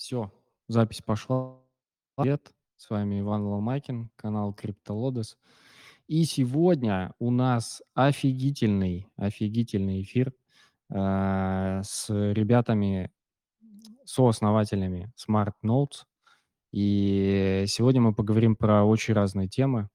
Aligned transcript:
Всё, 0.00 0.32
запись 0.66 1.02
пошла. 1.02 1.58
Привет, 2.16 2.54
с 2.78 2.88
вами 2.88 3.20
Иван 3.20 3.42
Ломакин, 3.42 4.08
канал 4.16 4.56
CryptoLotus. 4.58 5.36
И 6.06 6.24
сегодня 6.24 7.12
у 7.18 7.30
нас 7.30 7.82
офигительный 7.92 9.06
офигительный 9.16 10.00
эфир, 10.00 10.32
а, 10.90 11.82
с 11.82 12.08
ребятами, 12.08 13.12
сооснователями 14.06 15.12
SmartNotes. 15.18 16.06
И 16.72 17.64
сегодня 17.66 18.00
мы 18.00 18.14
поговорим 18.14 18.56
про 18.56 18.84
очень 18.84 19.12
разные 19.12 19.48
темы. 19.48 19.90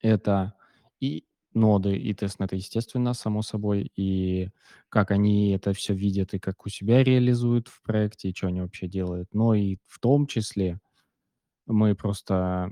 Это 0.00 0.54
и 0.98 1.27
ноды, 1.58 1.96
и 1.96 2.14
тестнеты, 2.14 2.56
естественно, 2.56 3.14
само 3.14 3.42
собой, 3.42 3.90
и 3.96 4.50
как 4.90 5.10
они 5.12 5.50
это 5.52 5.72
всё 5.74 5.94
видят, 5.94 6.34
и 6.34 6.38
как 6.40 6.66
у 6.66 6.70
себя 6.70 7.04
реализуют 7.04 7.68
в 7.68 7.82
проекте, 7.82 8.30
и 8.30 8.34
чё 8.34 8.48
они 8.48 8.60
вообще 8.62 8.88
делают. 8.88 9.28
Но 9.34 9.54
и 9.54 9.78
в 9.86 9.98
том 10.00 10.26
числе 10.26 10.80
мы 11.66 11.94
просто, 11.96 12.70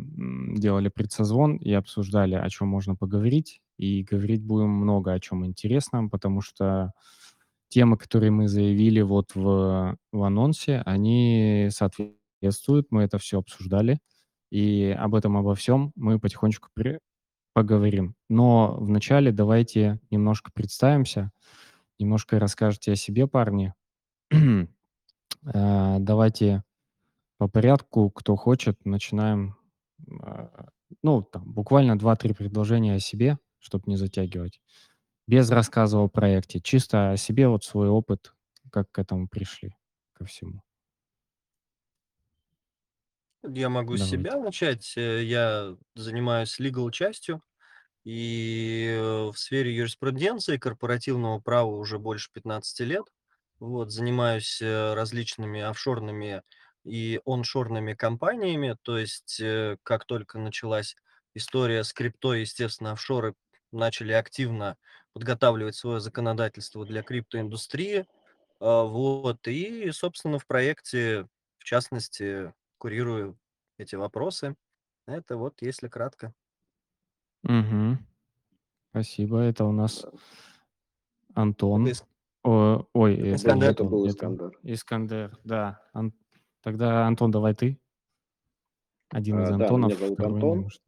делали 0.56 0.88
предсозвон 0.91 1.56
и 1.59 1.73
обсуждали, 1.73 2.34
о 2.37 2.48
чём 2.51 2.69
можно 2.69 2.97
поговорить. 2.97 3.61
И 3.78 4.05
говорить 4.05 4.42
будем 4.45 4.70
много 4.70 5.12
о 5.14 5.20
чём 5.20 5.47
интересном, 5.47 6.11
потому 6.11 6.41
что 6.42 6.92
темы, 7.70 7.98
которые 7.98 8.30
мы 8.33 8.48
заявили 8.48 9.03
вот 9.03 9.33
в 9.37 9.97
в 10.12 10.23
анонсе, 10.25 10.83
они 10.87 11.69
соответствуют. 11.73 12.89
Мы 12.92 13.05
это 13.05 13.19
всё 13.19 13.39
обсуждали, 13.41 13.98
и 14.53 14.95
об 14.98 15.14
этом 15.16 15.37
обо 15.39 15.55
всём 15.56 15.92
мы 15.97 16.20
потихонечку 16.20 16.69
поговорим. 17.56 18.15
Но 18.28 18.77
вначале 18.78 19.33
давайте 19.33 19.98
немножко 20.10 20.51
представимся, 20.52 21.33
немножко 21.98 22.38
расскажете 22.38 22.92
о 22.92 22.97
себе, 22.97 23.27
парни. 23.27 23.73
А, 24.30 25.97
давайте 25.98 26.64
по 27.39 27.48
порядку, 27.48 28.11
кто 28.11 28.36
хочет, 28.36 28.84
начинаем. 28.84 29.56
А, 30.20 30.69
ну, 31.03 31.22
там 31.22 31.50
буквально 31.50 31.97
2-3 31.97 32.34
предложения 32.34 32.97
о 32.97 33.00
себе, 33.00 33.39
чтоб 33.59 33.86
не 33.86 33.97
затягивать. 33.97 34.61
Без 35.27 35.50
рассказа 35.50 35.97
о 35.98 36.09
проекте, 36.09 36.61
чисто 36.61 37.12
о 37.12 37.16
себе, 37.16 37.48
вот 37.48 37.64
свой 37.64 37.88
опыт, 37.88 38.34
как 38.70 38.92
к 38.92 38.98
этому 38.98 39.28
пришли, 39.28 39.75
ко 40.12 40.27
всему. 40.27 40.61
Я 43.47 43.69
могу 43.69 43.97
с 43.97 44.05
себя 44.05 44.36
начать. 44.36 44.94
Э, 44.97 45.22
я 45.22 45.77
занимаюсь 45.94 46.58
лигал 46.58 46.91
частью 46.91 47.42
и, 48.05 48.88
э, 48.98 49.27
в 49.33 49.36
сфере 49.38 49.75
юриспруденции, 49.77 50.58
корпоративного 50.58 51.41
права 51.41 51.70
уже 51.70 51.98
больше 51.98 52.30
15 52.33 52.84
лет. 52.84 53.06
Вот. 53.61 53.91
Занимаюсь, 53.92 54.61
э, 54.62 54.94
различными 54.94 55.61
офшорными 55.62 56.42
и 56.84 57.20
оншорными 57.27 57.94
компаниями. 57.94 58.77
То 58.83 58.98
есть, 58.98 59.41
э, 59.41 59.78
как 59.84 60.06
только 60.06 60.38
началась 60.38 60.97
история 61.34 61.84
с 61.84 61.92
криптой, 61.92 62.42
естественно, 62.42 62.92
офшоры 62.92 63.34
начали 63.72 64.12
активно 64.12 64.77
подготавливать 65.14 65.77
свое 65.77 66.00
законодательство 66.00 66.86
для 66.86 67.03
криптоиндустрии. 67.03 68.06
А, 68.60 68.84
вот. 68.84 69.47
И, 69.48 69.91
собственно, 69.92 70.38
в 70.38 70.47
проекте, 70.47 71.27
в 71.58 71.64
частности, 71.64 72.53
курирую 72.78 73.38
эти 73.78 73.96
вопросы. 73.96 74.56
Это 75.06 75.36
вот 75.36 75.62
если 75.62 75.88
кратко. 75.88 76.34
Мгм. 77.42 77.98
Спасибо. 78.91 79.41
Это 79.41 79.64
у 79.64 79.72
нас. 79.72 80.05
Это 80.05 80.19
Антон. 81.34 81.86
Ис 81.88 82.04
О 82.42 82.86
ой, 82.92 83.14
Это 83.14 83.20
это 83.22 83.28
не 83.30 83.34
Искандер. 83.36 83.70
Это 83.70 83.82
Антон, 83.82 83.88
был 83.88 84.04
это 84.06 84.14
Искандер. 84.14 84.58
Искандер. 84.62 85.38
Да. 85.44 85.82
Ан 85.92 86.12
тогда, 86.62 87.06
Антон, 87.06 87.30
давай 87.30 87.54
ты. 87.54 87.80
Один 89.10 89.42
из 89.42 89.48
А, 89.48 89.50
да, 89.50 89.56
меня 89.56 89.64
Антонов, 89.66 89.98
зовут 89.98 90.14
второй 90.14 90.30
не 90.30 90.34
Антон. 90.36 90.58
может. 90.62 90.82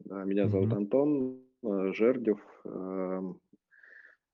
Да, 0.00 0.24
меня 0.24 0.48
зовут 0.48 0.66
Мгм. 0.68 0.76
Антон, 0.76 1.42
э, 1.62 1.92
Жердев. 1.92 2.40
Ам, 2.64 3.40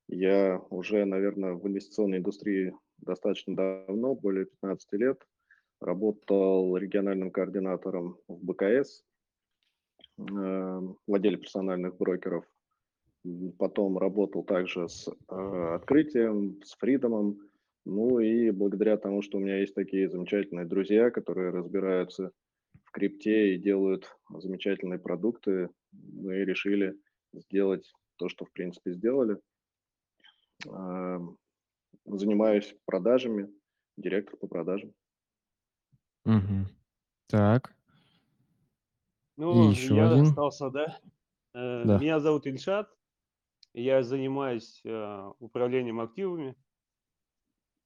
я 0.09 0.59
уже, 0.71 1.05
наверно, 1.05 1.55
в 1.55 1.69
инвестиционной 1.69 2.19
индустрии 2.19 2.75
достаточно 2.97 3.55
давно, 3.55 4.15
более 4.15 4.47
15 4.47 4.93
лет. 4.95 5.23
Работал 5.81 6.77
региональным 6.77 7.31
координатором 7.31 8.19
в 8.27 8.45
БКС, 8.45 9.05
эм, 10.19 10.97
в 11.07 11.15
отделе 11.15 11.37
персональных 11.37 11.97
брокеров. 11.97 12.45
Потом 13.59 13.99
работал 13.99 14.43
также 14.43 14.89
с, 14.89 15.09
а, 15.29 15.77
открытием, 15.77 16.61
с 16.65 16.77
фридомом. 16.77 17.39
Ну 17.85 18.19
и 18.19 18.51
благодаря 18.51 18.97
тому, 18.97 19.23
что 19.23 19.39
у 19.39 19.41
меня 19.41 19.59
есть 19.59 19.75
такие 19.75 20.09
замечательные 20.09 20.67
друзья, 20.67 21.11
которые 21.11 21.51
разбираются 21.51 22.33
в 22.85 22.91
крипте 22.91 23.55
и 23.55 23.59
делают 23.59 24.17
замечательные 24.31 24.99
продукты, 24.99 25.69
мы 25.93 26.45
решили 26.45 26.95
сделать 27.33 27.91
то, 28.17 28.29
что 28.29 28.45
в 28.45 28.53
принципе 28.53 28.93
сделали. 28.93 29.39
Ам, 30.69 31.37
занимаюсь 32.05 32.75
продажами, 32.85 33.49
директор 33.97 34.37
по 34.39 34.47
продажам. 34.47 34.93
Мгм. 36.29 36.69
Так. 37.29 37.73
И 39.51 39.57
Ну, 39.57 39.71
еще 39.71 39.95
я 39.95 40.05
один. 40.05 40.25
остался, 40.25 40.69
да. 40.71 40.99
Э, 41.55 41.85
Да. 41.85 41.99
меня 41.99 42.21
зовут 42.21 42.47
Ильшат. 42.47 42.91
Я 43.75 44.03
занимаюсь, 44.03 44.83
а, 44.87 45.33
управлением 45.41 46.01
активами. 46.01 46.57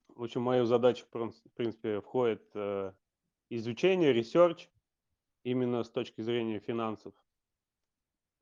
В 0.09 0.23
общем, 0.25 0.43
мою 0.43 0.65
задачу, 0.67 1.07
в 1.07 1.53
принципе, 1.55 2.01
входит, 2.01 2.51
э, 2.55 2.93
изучение, 3.51 4.13
research 4.13 4.71
именно 5.45 5.85
с 5.85 5.91
точки 5.91 6.23
зрения 6.23 6.61
финансов. 6.61 7.15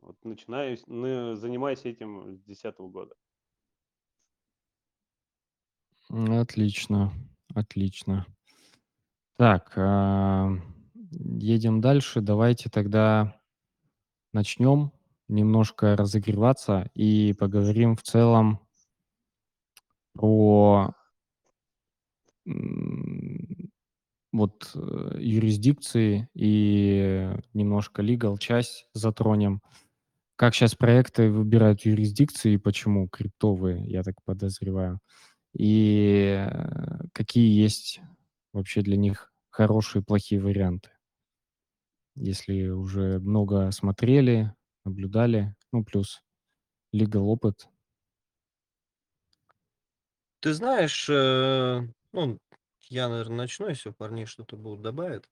Вот 0.03 0.17
начинаю 0.25 0.77
с 0.79 0.87
ны 0.87 1.37
занимаюсь 1.37 1.85
этим 1.85 2.35
с 2.35 2.41
10 2.43 2.89
года. 2.91 3.15
М, 6.09 6.33
отлично, 6.41 7.13
отлично. 7.55 8.27
Так, 9.41 9.73
ам, 9.77 10.61
едем 11.41 11.81
дальше. 11.81 12.21
Давайте 12.21 12.69
тогда 12.69 13.41
начнем 14.33 14.93
немножко 15.29 15.97
разогреваться 15.97 16.91
и 16.95 17.35
поговорим 17.39 17.97
в 17.97 18.03
целом 18.03 18.61
про 20.15 20.93
вот, 24.33 24.71
э, 24.75 25.17
юрисдикции 25.21 26.29
и 26.35 27.29
немножко 27.55 28.03
лигал 28.03 28.39
часть 28.39 28.87
затронем. 28.95 29.61
Как 30.37 30.55
щас 30.55 30.75
проекты 30.77 31.31
выбирают 31.31 31.83
юрисдикции 31.87 32.55
и 32.55 32.59
почему 32.59 33.09
криптовые, 33.09 33.85
я 33.87 34.03
так 34.05 34.17
подозреваю. 34.25 35.01
И, 35.57 36.47
э, 36.51 37.01
какие 37.15 37.51
есть 37.63 38.01
вообще 38.55 38.83
для 38.83 38.97
них 38.99 39.30
хорошие, 39.61 40.03
плохие 40.03 40.41
варианты. 40.41 40.89
Если 42.15 42.69
уже 42.69 43.19
много 43.19 43.71
смотрели, 43.73 44.55
наблюдали, 44.87 45.55
ну, 45.71 45.85
плюс 45.85 46.23
лигал 46.93 47.29
опыт. 47.29 47.69
Ты 50.41 50.55
знаешь, 50.55 51.07
э, 51.11 51.83
ну, 52.15 52.39
я, 52.89 53.11
наверно, 53.11 53.37
начну, 53.37 53.69
если 53.69 53.91
парни 53.91 54.25
что-то 54.25 54.57
будут 54.57 54.81
добавят. 54.81 55.29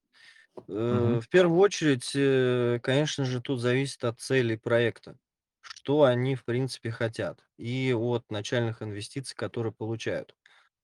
Э, 0.68 1.20
в 1.22 1.28
первую 1.30 1.58
очередь, 1.60 2.12
э, 2.14 2.80
конечно 2.82 3.24
же, 3.24 3.40
тут 3.40 3.60
зависит 3.60 4.04
от 4.04 4.20
целей 4.20 4.58
проекта, 4.58 5.16
что 5.62 6.02
они, 6.02 6.34
в 6.34 6.44
принципе, 6.44 6.90
хотят, 6.90 7.46
и 7.56 7.94
от 7.94 8.30
начальных 8.30 8.82
инвестиций, 8.82 9.34
которые 9.34 9.72
получают. 9.72 10.36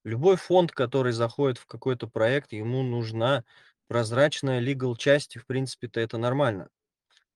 Любой 0.05 0.37
фонд, 0.37 0.73
который 0.73 1.13
заходит 1.13 1.59
в 1.59 1.67
какой-то 1.67 2.07
проект, 2.09 2.53
ему 2.53 2.83
нужна 2.83 3.45
прозрачная 3.89 4.59
лигал 4.61 4.97
часть, 4.97 5.37
и, 5.37 5.39
в 5.39 5.47
принципе-то, 5.47 6.01
это 6.01 6.19
нормально. 6.19 6.69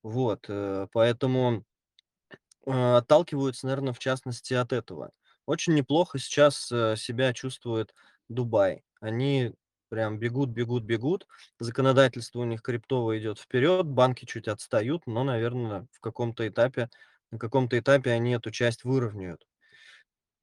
Вот, 0.02 0.46
э, 0.48 0.88
поэтому, 0.92 1.64
э, 2.66 2.96
отталкиваются, 2.96 3.66
наверно, 3.66 3.92
в 3.92 3.98
частности, 3.98 4.54
от 4.54 4.72
этого. 4.72 5.10
Очень 5.46 5.74
неплохо 5.74 6.18
сейчас, 6.18 6.70
э, 6.72 6.96
себя 6.96 7.32
чувствует 7.32 7.94
Дубай. 8.28 8.82
Они 9.00 9.52
прям 9.88 10.18
бегут 10.18 10.50
бегут 10.50 10.84
бегут, 10.84 11.26
законодательство 11.58 12.40
у 12.40 12.44
них 12.44 12.60
криптовое 12.62 13.18
идет 13.20 13.38
вперед, 13.38 13.86
банки 13.86 14.26
чуть 14.26 14.48
отстают, 14.48 15.06
но, 15.06 15.24
наверно, 15.24 15.86
в 15.92 16.00
каком-то 16.00 16.46
этапе 16.48 16.90
на 17.30 17.38
каком-то 17.38 17.78
этапе 17.78 18.10
они 18.12 18.32
эту 18.34 18.50
часть 18.50 18.84
выровняют. 18.84 19.46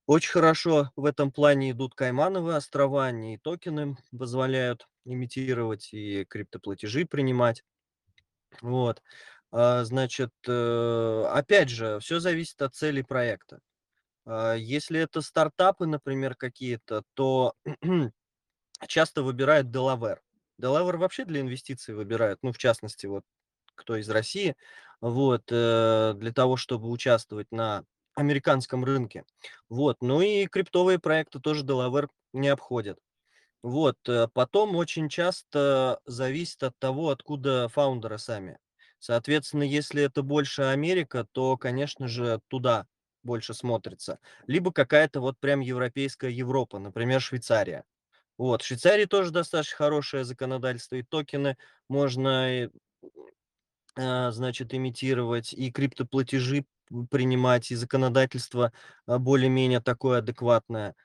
Очень 0.09 0.31
хорошо 0.33 0.91
в 0.95 1.05
этом 1.05 1.31
плане 1.31 1.71
идут 1.71 1.95
Каймановы 1.95 2.55
острова, 2.55 3.05
они 3.05 3.39
токены 3.39 3.97
позволяют 4.17 4.87
имитировать, 5.03 5.89
и 5.93 6.25
криптоплатежи 6.25 7.05
принимать. 7.05 7.63
Вот, 8.61 9.01
а, 9.51 9.83
значит, 9.85 10.31
э, 10.47 11.25
опять 11.33 11.69
же, 11.69 11.99
всё 12.01 12.19
зависит 12.19 12.61
от 12.61 12.75
целей 12.75 13.03
проекта. 13.03 13.59
А, 14.25 14.55
если 14.55 14.99
это 15.01 15.21
стартапы, 15.21 15.87
например, 15.87 16.35
какие-то, 16.35 17.03
то 17.15 17.53
часто 18.87 19.23
выбирают 19.23 19.71
Делавэр. 19.71 20.21
Делавэр 20.59 20.97
вообще 20.97 21.25
для 21.25 21.41
инвестиций 21.41 21.95
выбирают, 21.95 22.39
ну, 22.43 22.53
в 22.53 22.57
частности, 22.59 23.07
вот 23.07 23.23
кто 23.75 23.97
из 23.97 24.09
России, 24.09 24.55
вот, 25.01 25.43
э, 25.51 26.13
для 26.17 26.33
того, 26.33 26.57
чтобы 26.57 26.89
участвовать 26.91 27.51
на 27.51 27.83
американском 28.15 28.83
рынке. 28.83 29.25
Вот, 29.69 29.97
ну 30.01 30.21
и 30.21 30.47
криптовые 30.47 30.99
проекты 30.99 31.39
тоже 31.39 31.63
Делавэр 31.63 32.09
не 32.33 32.47
обходят. 32.47 32.97
Вот, 33.61 33.97
э, 34.07 34.27
потом 34.33 34.75
очень 34.75 35.09
часто 35.09 35.99
зависит 36.05 36.63
от 36.63 36.77
того, 36.77 37.09
откуда 37.09 37.67
фаундеры 37.69 38.17
сами. 38.17 38.59
Соответственно, 38.99 39.63
если 39.63 40.03
это 40.03 40.21
больше 40.21 40.63
Америка, 40.63 41.27
то, 41.31 41.57
конечно 41.57 42.07
же, 42.07 42.39
туда 42.47 42.85
больше 43.23 43.53
смотрится. 43.53 44.19
Либо 44.47 44.71
какая-то 44.71 45.19
вот 45.19 45.39
прям 45.39 45.59
европейская 45.59 46.31
Европа, 46.31 46.79
например, 46.79 47.21
Швейцария. 47.21 47.83
Вот, 48.37 48.61
в 48.61 48.65
Швейцарии 48.65 49.05
тоже 49.05 49.31
достаточно 49.31 49.77
хорошее 49.77 50.25
законодательство, 50.25 50.95
и 50.95 51.03
токены 51.03 51.57
можно, 51.89 52.69
а, 53.97 54.31
значит, 54.31 54.73
имитировать, 54.73 55.53
и 55.53 55.71
криптоплатежи 55.71 56.65
принимать, 57.11 57.71
и 57.71 57.75
законодательство, 57.75 58.71
а, 59.07 59.19
более-менее 59.19 59.81
такое 59.81 60.19
адекватное. 60.19 60.95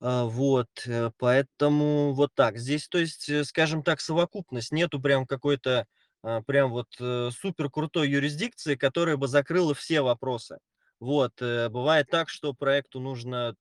А, 0.00 0.24
вот, 0.26 0.68
э, 0.86 1.10
поэтому 1.18 2.12
вот 2.14 2.30
так. 2.34 2.58
Здесь, 2.58 2.88
то 2.88 2.98
есть, 2.98 3.28
э, 3.30 3.44
скажем 3.44 3.82
так, 3.82 4.00
совокупность. 4.00 4.72
Нету 4.72 5.00
прям 5.00 5.26
какой-то, 5.26 5.86
а, 6.22 6.42
прям 6.42 6.70
вот, 6.72 6.88
э, 7.00 7.30
супер 7.38 7.70
крутой 7.70 8.10
юрисдикции, 8.10 8.76
которая 8.76 9.16
бы 9.16 9.28
закрыла 9.28 9.74
все 9.74 10.02
вопросы. 10.02 10.58
Вот, 11.00 11.32
бывает 11.40 12.08
так, 12.10 12.28
что 12.30 12.54
проекту 12.54 13.00
нужно 13.00 13.54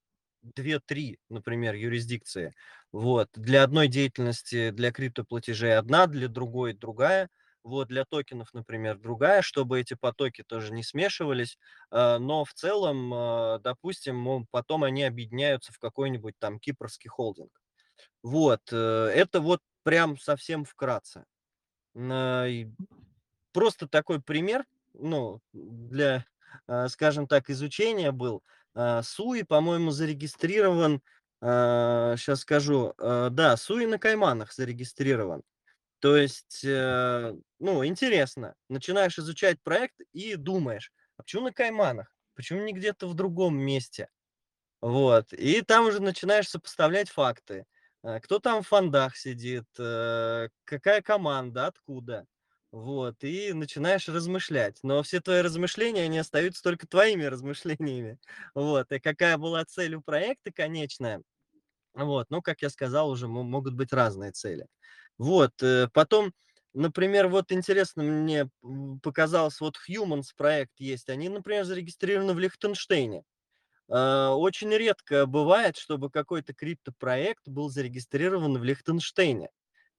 2-3, 0.43 1.17
например, 1.29 1.75
юрисдикции. 1.75 2.53
Вот, 2.93 3.29
для 3.35 3.63
одной 3.63 3.87
деятельности, 3.89 4.71
для 4.71 4.91
криптоплатежей 4.91 5.77
одна, 5.77 6.07
для 6.07 6.27
другой 6.29 6.73
другая. 6.73 7.29
Вот, 7.63 7.88
для 7.88 8.04
токенов, 8.04 8.54
например, 8.54 8.98
другая, 8.98 9.42
чтобы 9.42 9.80
эти 9.80 9.94
потоки 9.94 10.44
тоже 10.44 10.74
не 10.74 10.83
смешивались. 10.83 11.57
А, 11.92 12.19
но 12.19 12.44
в 12.44 12.54
целом, 12.54 13.13
а, 13.13 13.60
допустим, 13.60 14.45
потом 14.51 14.83
они 14.83 15.04
объединяются 15.04 15.71
в 15.71 15.80
какой-нибудь 15.80 16.36
там 16.39 16.60
кипрский 16.60 17.10
холдинг. 17.10 17.62
Вот, 18.21 18.62
э, 18.71 19.12
это 19.15 19.39
вот 19.39 19.62
прям 19.83 20.18
совсем 20.18 20.65
вкратце. 20.65 21.25
Просто 21.94 23.88
такой 23.88 24.21
пример, 24.21 24.66
ну, 24.94 25.39
для, 25.54 26.25
скажем 26.88 27.27
так, 27.27 27.50
изучения 27.50 28.12
был. 28.12 28.44
Суи, 29.04 29.44
по-моему, 29.44 29.92
зарегистрирован, 29.92 31.01
сейчас 31.39 32.39
скажу, 32.39 32.94
да, 32.98 33.56
Суи 33.57 33.86
на 33.86 34.00
Кайманах 34.00 34.54
зарегистрирован. 34.54 35.44
То 36.03 36.17
есть, 36.17 36.65
э, 36.65 37.33
ну, 37.59 37.85
интересно. 37.85 38.55
Начинаешь 38.69 39.19
изучать 39.19 39.63
проект 39.63 39.95
и 40.13 40.35
думаешь: 40.35 40.94
"А 41.17 41.23
почему 41.23 41.45
на 41.45 41.53
Кайманах? 41.53 42.13
Почему 42.35 42.61
не 42.65 42.73
где-то 42.73 43.07
в 43.07 43.15
другом 43.15 43.57
месте?" 43.57 44.09
Вот, 44.81 45.33
и 45.33 45.61
там 45.61 45.88
уже 45.88 46.01
начинаешь 46.01 46.50
сопоставлять 46.50 47.09
факты. 47.09 47.65
Э, 48.03 48.19
кто 48.21 48.39
там 48.39 48.63
в 48.63 48.67
фондах 48.67 49.17
сидит, 49.17 49.65
э, 49.79 50.50
какая 50.65 51.01
команда, 51.01 51.67
откуда. 51.67 52.27
Вот, 52.71 53.23
и 53.23 53.53
начинаешь 53.53 54.09
размышлять. 54.09 54.79
Но 54.83 55.03
все 55.03 55.21
твои 55.21 55.41
размышления, 55.41 56.03
они 56.03 56.19
остаются 56.19 56.63
только 56.63 56.88
твоими 56.88 57.23
размышлениями. 57.25 58.19
Вот, 58.56 58.91
и 58.91 58.99
какая 58.99 59.38
была 59.38 59.65
цель 59.65 59.95
у 59.95 60.01
проекта 60.01 60.51
конечная, 60.51 61.23
вот, 61.94 62.27
ну, 62.31 62.41
как 62.41 62.61
я 62.61 62.69
сказал, 62.69 63.09
уже 63.09 63.27
мо 63.27 63.44
могут 63.44 63.75
быть 63.75 63.94
разные 63.94 64.31
цели. 64.31 64.67
Вот, 65.18 65.51
э, 65.62 65.88
потом, 65.94 66.33
например, 66.74 67.27
вот 67.27 67.51
интересно 67.51 68.04
мне, 68.04 68.50
показалось, 69.04 69.60
вот 69.62 69.75
Humans 69.89 70.27
проект 70.36 70.74
есть. 70.80 71.10
Они, 71.10 71.30
например, 71.30 71.65
зарегистрированы 71.65 72.33
в 72.33 72.39
Лихтенштейне. 72.39 73.24
А, 73.89 74.36
очень 74.36 74.71
редко 74.71 75.25
бывает, 75.25 75.77
чтобы 75.77 76.10
какой-то 76.10 76.54
криптопроект 76.54 77.48
был 77.48 77.69
зарегистрирован 77.69 78.57
в 78.57 78.63
Лихтенштейне. 78.63 79.50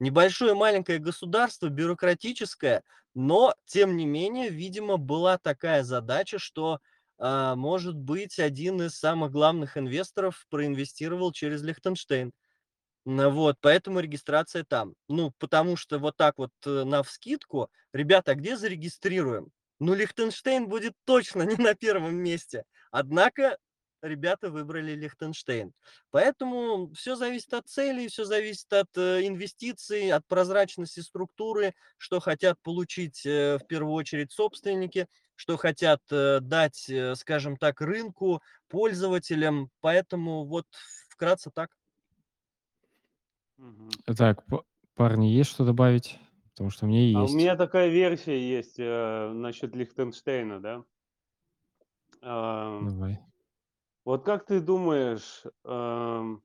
Небольшое 0.01 0.55
маленькое 0.55 0.99
государство, 0.99 1.69
бюрократическое, 1.69 2.83
но 3.15 3.55
тем 3.67 3.97
не 3.97 4.07
менее, 4.07 4.51
видимо, 4.51 4.97
была 4.97 5.39
такая 5.39 5.85
задача, 5.85 6.39
что, 6.39 6.81
а, 7.19 7.55
может 7.57 7.97
быть, 7.97 8.39
один 8.41 8.83
из 8.83 8.99
самых 8.99 9.31
главных 9.33 9.77
инвесторов 9.77 10.47
проинвестировал 10.51 11.33
через 11.33 11.63
Лихтенштейн. 11.63 12.33
Вот, 13.07 13.57
поэтому 13.61 14.01
регистрация 14.01 14.65
там. 14.65 14.95
Ну, 15.09 15.33
потому 15.39 15.77
что 15.77 15.99
вот 15.99 16.17
так 16.17 16.39
вот, 16.39 16.51
э, 16.65 16.85
навскидку: 16.85 17.69
"Ребята, 17.93 18.33
а 18.33 18.35
где 18.35 18.57
зарегистрируем?" 18.57 19.51
Ну, 19.79 19.93
Лихтенштейн 19.95 20.69
будет 20.69 20.95
точно 21.05 21.43
не 21.59 21.63
на 21.63 21.75
первом 21.75 22.15
месте. 22.17 22.65
Однако 22.91 23.59
ребята 24.03 24.51
выбрали 24.51 24.93
Лихтенштейн. 24.93 25.73
Поэтому 26.11 26.91
всё 26.95 27.17
зависит 27.17 27.53
от 27.55 27.69
целей, 27.69 28.09
всё 28.09 28.25
зависит 28.25 28.73
от, 28.73 28.89
э, 28.97 29.27
инвестиций, 29.27 30.11
от 30.11 30.27
прозрачности 30.27 31.01
структуры, 31.01 31.75
что 31.99 32.21
хотят 32.21 32.59
получить, 32.63 33.25
э, 33.27 33.59
в 33.59 33.67
первую 33.67 33.95
очередь 33.95 34.33
собственники, 34.33 35.09
что 35.37 35.57
хотят, 35.57 36.01
дать, 36.09 36.89
скажем 37.17 37.57
так, 37.57 37.81
рынку, 37.81 38.41
пользователям. 38.69 39.69
Поэтому 39.81 40.45
вот 40.47 40.67
вкратце 41.11 41.51
так. 41.53 41.71
Мгм. 43.59 44.05
Так, 44.07 44.45
па 44.47 44.63
парни, 44.95 45.27
есть 45.27 45.51
что 45.51 45.65
добавить? 45.65 46.19
Потому 46.51 46.71
что 46.71 46.85
у 46.87 46.89
меня 46.89 47.01
А 47.13 47.25
у 47.25 47.29
есть. 47.29 47.33
меня 47.33 47.55
такая 47.57 47.89
версия 47.89 48.39
есть, 48.41 48.75
э, 48.79 49.31
насчет 49.33 49.75
Лихтенштейна, 49.77 50.61
да. 50.61 50.85
Ам. 52.23 52.91
Давай. 52.91 53.25
Вот 54.07 54.25
как 54.25 54.45
ты 54.47 54.61
думаешь, 54.61 55.43
ам 55.65 56.43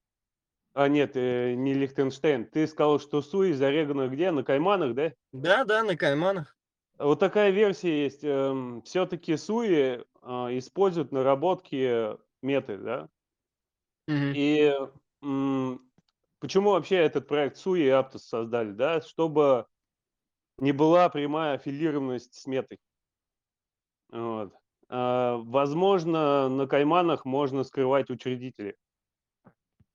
А 0.73 0.88
нет, 0.89 1.13
э, 1.17 1.56
не 1.56 1.73
Лихтенштейн. 1.75 2.45
Ты 2.47 2.67
сказал, 2.67 3.00
что 3.00 3.21
Суи 3.21 3.53
зарегано 3.53 4.07
где? 4.09 4.31
На 4.31 4.44
Кайманах, 4.44 4.95
да? 4.95 5.13
Да-да, 5.33 5.83
на 5.83 5.95
Кайманах. 5.95 6.55
Вот 6.97 7.19
такая 7.19 7.51
версия 7.51 8.03
есть. 8.03 8.23
Эм, 8.23 8.81
всё-таки 8.81 9.38
Суи, 9.38 10.03
а, 10.21 10.50
используют 10.57 11.12
наработки 11.12 12.17
Меты, 12.41 12.77
да? 12.77 13.09
Мгм. 14.07 14.35
И, 14.35 14.71
почему 16.50 16.72
вообще 16.72 16.96
этот 16.96 17.27
проект 17.27 17.58
Суи 17.58 17.84
и 17.84 17.89
Aptos 17.89 18.22
создали, 18.24 18.72
да? 18.72 19.01
Чтобы 19.01 19.68
не 20.58 20.72
была 20.72 21.08
прямая 21.10 21.53
аффилированность 21.53 22.34
с 22.34 22.48
Метой. 22.48 22.79
Вот. 24.10 24.51
А, 24.89 25.38
возможно, 25.38 26.50
на 26.50 26.65
Кайманах 26.65 27.24
можно 27.24 27.63
скрывать 27.63 28.10
учредителей. 28.10 28.74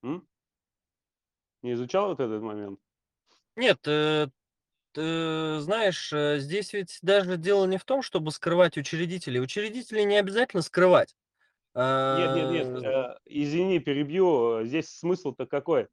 М? 0.04 0.24
Не 1.62 1.72
изучал 1.72 2.10
вот 2.10 2.20
этот 2.20 2.40
момент? 2.40 2.78
Нет, 3.56 3.80
э, 3.88 4.28
ты 4.92 5.58
знаешь, 5.58 6.12
э, 6.12 6.38
здесь 6.38 6.72
ведь 6.72 7.00
даже 7.02 7.36
дело 7.36 7.66
не 7.66 7.78
в 7.78 7.84
том, 7.84 8.00
чтобы 8.00 8.30
скрывать 8.30 8.78
учредителей. 8.78 9.40
Учредителей 9.40 10.04
не 10.04 10.18
обязательно 10.18 10.62
скрывать. 10.62 11.16
Нет 11.74 12.36
нет 12.36 12.50
нет, 12.52 12.84
А 12.84 13.14
э, 13.14 13.18
извини, 13.26 13.80
перебью. 13.80 14.60
Э, 14.60 14.64
здесь 14.64 14.88
смысл-то 14.90 15.46
какой? 15.46 15.88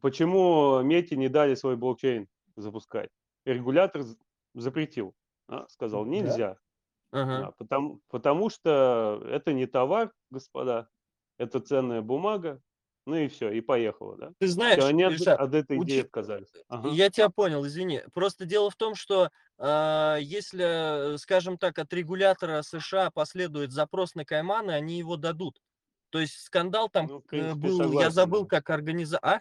Почему 0.00 0.80
Мете 0.82 1.16
не 1.16 1.28
дали 1.28 1.54
свой 1.54 1.76
блокчейн 1.76 2.28
запускать? 2.56 3.10
Регулятор 3.44 4.02
запретил, 4.54 5.14
а, 5.48 5.66
сказал: 5.68 6.04
Да. 6.04 6.06
"Нельзя". 6.06 6.58
Ага. 7.12 7.46
А, 7.46 7.52
потому 7.52 8.00
потому 8.10 8.50
что 8.50 9.22
это 9.26 9.52
не 9.52 9.66
товар, 9.66 10.12
господа, 10.30 10.90
это 11.38 11.60
ценная 11.60 12.02
бумага. 12.02 12.62
Ну 13.06 13.16
и 13.16 13.28
всё, 13.28 13.50
и 13.50 13.60
поехало, 13.60 14.16
да. 14.16 14.32
Ты 14.40 14.48
знаешь, 14.48 14.84
они 14.84 15.02
от 15.04 15.12
Ильша, 15.12 15.34
от 15.36 15.54
этой 15.54 15.78
идеи 15.78 16.00
учи 16.00 16.00
отказались. 16.02 16.52
Ага. 16.68 16.90
я 16.96 17.10
тебя 17.10 17.30
понял, 17.30 17.66
извини. 17.66 18.02
Просто 18.14 18.46
дело 18.46 18.70
в 18.70 18.76
том, 18.76 18.94
что, 18.94 19.30
а, 19.58 20.16
если, 20.20 21.14
э, 21.14 21.18
скажем 21.18 21.58
так, 21.58 21.78
от 21.78 21.92
регулятора 21.92 22.62
США 22.62 23.10
последует 23.10 23.72
запрос 23.72 24.14
на 24.14 24.24
Кайманы, 24.24 24.72
они 24.72 24.98
его 24.98 25.16
дадут. 25.16 25.60
То 26.10 26.20
есть 26.20 26.40
скандал 26.40 26.88
там, 26.90 27.06
Ну, 27.08 27.20
э, 27.34 27.54
принципе, 27.54 27.56
был, 27.56 27.92
я 27.92 28.10
согласен, 28.10 28.10
забыл, 28.10 28.46
да. 28.46 28.48
как 28.48 28.70
организа 28.70 29.18
а? 29.22 29.40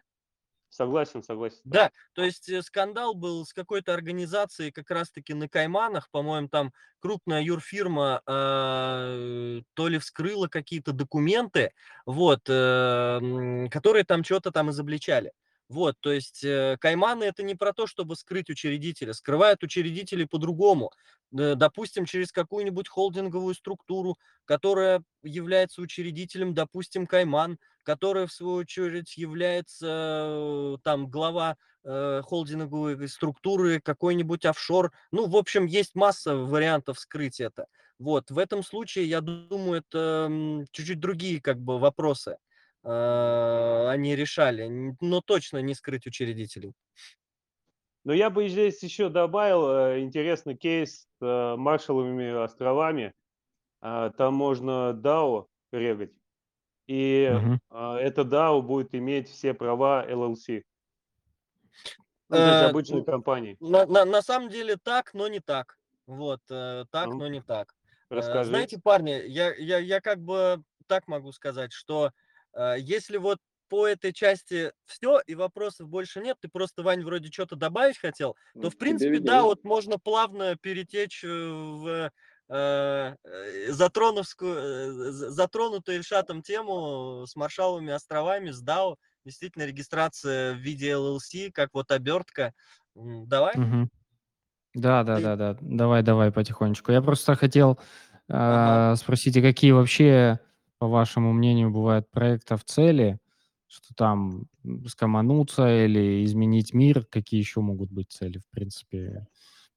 Согласен 0.75 1.21
согласен, 1.21 1.61
да. 1.65 1.91
То 2.13 2.23
есть, 2.23 2.49
э, 2.49 2.63
скандал 2.63 3.13
был 3.13 3.45
с 3.45 3.53
какой-то 3.53 3.93
организацией 3.93 4.71
как 4.71 4.89
раз 4.89 5.11
таки 5.11 5.35
на 5.35 5.47
Кайманах. 5.47 6.09
По-моему, 6.09 6.47
там 6.49 6.73
крупная 6.99 7.43
юрфирма, 7.43 8.21
а, 8.25 9.59
то 9.75 9.87
ли 9.87 9.99
вскрыла 9.99 10.47
какие-то 10.47 10.91
документы, 10.91 11.71
вот, 12.07 12.41
э, 12.49 13.67
которые 13.69 14.03
там 14.03 14.23
чё-то 14.23 14.49
там 14.51 14.71
изобличали. 14.71 15.33
Вот, 15.73 15.95
то 16.01 16.11
есть, 16.11 16.43
э, 16.43 16.77
кайманы- 16.79 17.23
это 17.23 17.41
не 17.41 17.55
про 17.55 17.73
то, 17.73 17.87
чтобы 17.87 18.15
скрыть 18.15 18.47
учредителя. 18.51 19.11
Скрывают 19.13 19.63
учредителей 19.63 20.27
по-другому. 20.27 20.91
Допустим, 21.31 22.05
через 22.05 22.31
какую-нибудь 22.31 22.87
холдинговую 22.87 23.55
структуру, 23.55 24.15
которая 24.45 25.01
является 25.23 25.81
учредителем, 25.81 26.53
допустим, 26.53 27.07
Кайман, 27.07 27.57
которая, 27.81 28.27
в 28.27 28.31
свою 28.31 28.57
очередь, 28.57 29.17
является, 29.17 29.87
э, 29.89 30.77
там 30.83 31.07
глава, 31.07 31.57
э, 31.83 32.21
холдинговой 32.23 33.07
структуры, 33.09 33.79
какой-нибудь 33.81 34.45
офшор. 34.45 34.91
Ну, 35.11 35.25
в 35.27 35.35
общем, 35.35 35.65
есть 35.65 35.95
масса 35.95 36.35
вариантов 36.35 36.99
скрыть 36.99 37.39
это. 37.39 37.65
Вот, 37.97 38.29
в 38.29 38.37
этом 38.37 38.61
случае, 38.63 39.05
я 39.09 39.21
думаю, 39.21 39.81
это, 39.81 40.29
чуть-чуть 40.71 40.99
другие 40.99 41.41
как 41.41 41.59
бы 41.59 41.79
вопросы, 41.79 42.37
они 42.83 44.15
решали, 44.15 44.95
но 44.99 45.21
точно 45.21 45.59
не 45.61 45.73
скрыть 45.73 46.05
учредителей. 46.05 46.73
Но 48.03 48.13
я 48.13 48.29
бы 48.29 48.47
здесь 48.49 48.83
еще 48.83 49.09
добавил, 49.09 49.69
э, 49.69 50.01
интересный 50.01 50.55
кейс 50.55 51.03
с, 51.03 51.07
э, 51.21 51.55
Маршалловыми 51.55 52.43
островами. 52.43 53.13
А, 53.79 54.11
там 54.11 54.33
можно 54.33 54.93
DAO 54.93 55.47
регать, 55.71 56.13
и, 56.87 57.29
а, 57.69 57.97
это 57.97 58.21
DAO 58.21 58.61
будет 58.61 58.95
иметь 58.95 59.29
все 59.29 59.53
права 59.53 60.05
LLC. 60.07 60.63
Ну, 62.29 62.37
то 62.37 62.47
есть 62.47 62.61
Э, 62.63 62.69
обычной 62.69 63.03
компании. 63.03 63.57
на 63.59 63.85
на 63.85 64.05
на 64.05 64.21
самом 64.21 64.49
деле 64.49 64.77
так, 64.77 65.13
но 65.13 65.27
не 65.27 65.39
так. 65.39 65.77
Вот, 66.05 66.41
так, 66.47 66.87
Ам, 66.93 67.17
но 67.17 67.27
не 67.27 67.41
так. 67.41 67.73
Расскажи. 68.09 68.49
знаете, 68.49 68.79
парни, 68.81 69.21
я 69.27 69.53
я 69.55 69.79
я 69.79 70.01
как 70.01 70.19
бы 70.19 70.63
так 70.87 71.07
могу 71.07 71.31
сказать, 71.31 71.71
что, 71.73 72.11
если 72.77 73.17
вот 73.17 73.39
по 73.69 73.87
этой 73.87 74.13
части 74.13 74.71
всё 74.85 75.19
и 75.25 75.35
вопросов 75.35 75.89
больше 75.89 76.21
нет, 76.21 76.37
ты 76.41 76.47
просто, 76.49 76.83
Вань, 76.83 77.03
вроде 77.03 77.29
чё-то 77.29 77.55
добавить 77.55 77.97
хотел, 77.97 78.35
то, 78.59 78.69
в 78.69 78.77
принципе, 78.77 79.19
да, 79.19 79.43
вот 79.43 79.63
можно 79.63 79.97
плавно 79.99 80.55
перетечь, 80.57 81.23
э, 81.23 81.27
в, 81.27 82.11
э, 82.49 83.15
э, 83.23 83.71
затроновскую, 83.71 84.55
э, 85.09 85.11
затронутую 85.31 85.97
Ильшатом 85.97 86.41
тему 86.43 87.25
с 87.27 87.35
Маршалловыми 87.35 87.93
островами, 87.93 88.51
с 88.51 88.61
DAO. 88.63 88.97
Действительно, 89.25 89.63
регистрация 89.65 90.53
в 90.53 90.57
виде 90.57 90.89
LLC, 90.91 91.51
как 91.51 91.69
вот 91.73 91.89
обертка. 91.91 92.53
Давай? 92.95 93.55
Мгм. 93.55 93.89
Да 94.75 95.03
да 95.03 95.19
Ты 95.19 95.21
да 95.21 95.35
да. 95.37 95.57
Давай 95.61 96.03
давай 96.03 96.31
потихонечку. 96.31 96.91
Я 96.91 97.01
просто 97.01 97.35
хотел, 97.35 97.79
Ага. 98.47 98.83
а, 98.85 98.95
спросить, 98.97 99.37
а 99.37 99.41
какие 99.41 99.71
вообще, 99.71 100.39
по 100.83 100.87
вашему 100.89 101.31
мнению, 101.33 101.71
бывают 101.71 102.09
проектов 102.11 102.65
цели? 102.65 103.19
Что 103.67 103.93
там, 103.95 104.47
м, 104.65 104.85
скомануться 104.87 105.85
или 105.85 106.25
изменить 106.25 106.73
мир? 106.73 107.05
Какие 107.05 107.39
еще 107.39 107.61
могут 107.61 107.89
быть 107.91 108.11
цели, 108.11 108.39
в 108.39 108.49
принципе? 108.49 109.27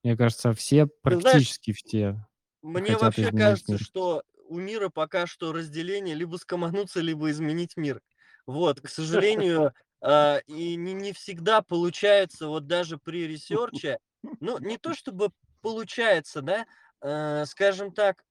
Мне 0.04 0.16
кажется, 0.16 0.52
все, 0.54 0.86
Ты 1.08 1.16
знаешь 1.20 1.44
практически 1.44 1.72
все 1.72 2.26
мне 2.62 2.96
хотят 2.96 2.98
вообще 2.98 3.30
изменить 3.30 3.30
кажется, 3.32 3.68
мир. 3.68 3.78
что 3.78 4.22
у 4.48 4.58
мира 4.58 4.88
пока 4.88 5.26
что 5.26 5.52
разделение: 5.52 6.14
либо 6.14 6.36
скомануться, 6.36 7.00
либо 7.00 7.30
изменить 7.30 7.76
мир. 7.76 8.00
Вот, 8.46 8.80
к 8.80 8.88
сожалению, 8.88 9.72
а, 10.02 10.38
и 10.46 10.76
не 10.76 10.92
не 10.94 11.12
всегда 11.12 11.62
получается, 11.62 12.48
вот 12.48 12.66
даже 12.66 12.98
при 12.98 13.26
ресерче. 13.26 13.98
Ну, 14.40 14.58
не 14.58 14.78
то 14.78 14.94
чтобы 14.94 15.30
получается, 15.62 16.42
да, 16.42 16.66
э, 17.02 17.44
скажем 17.46 17.92
так, 17.92 18.22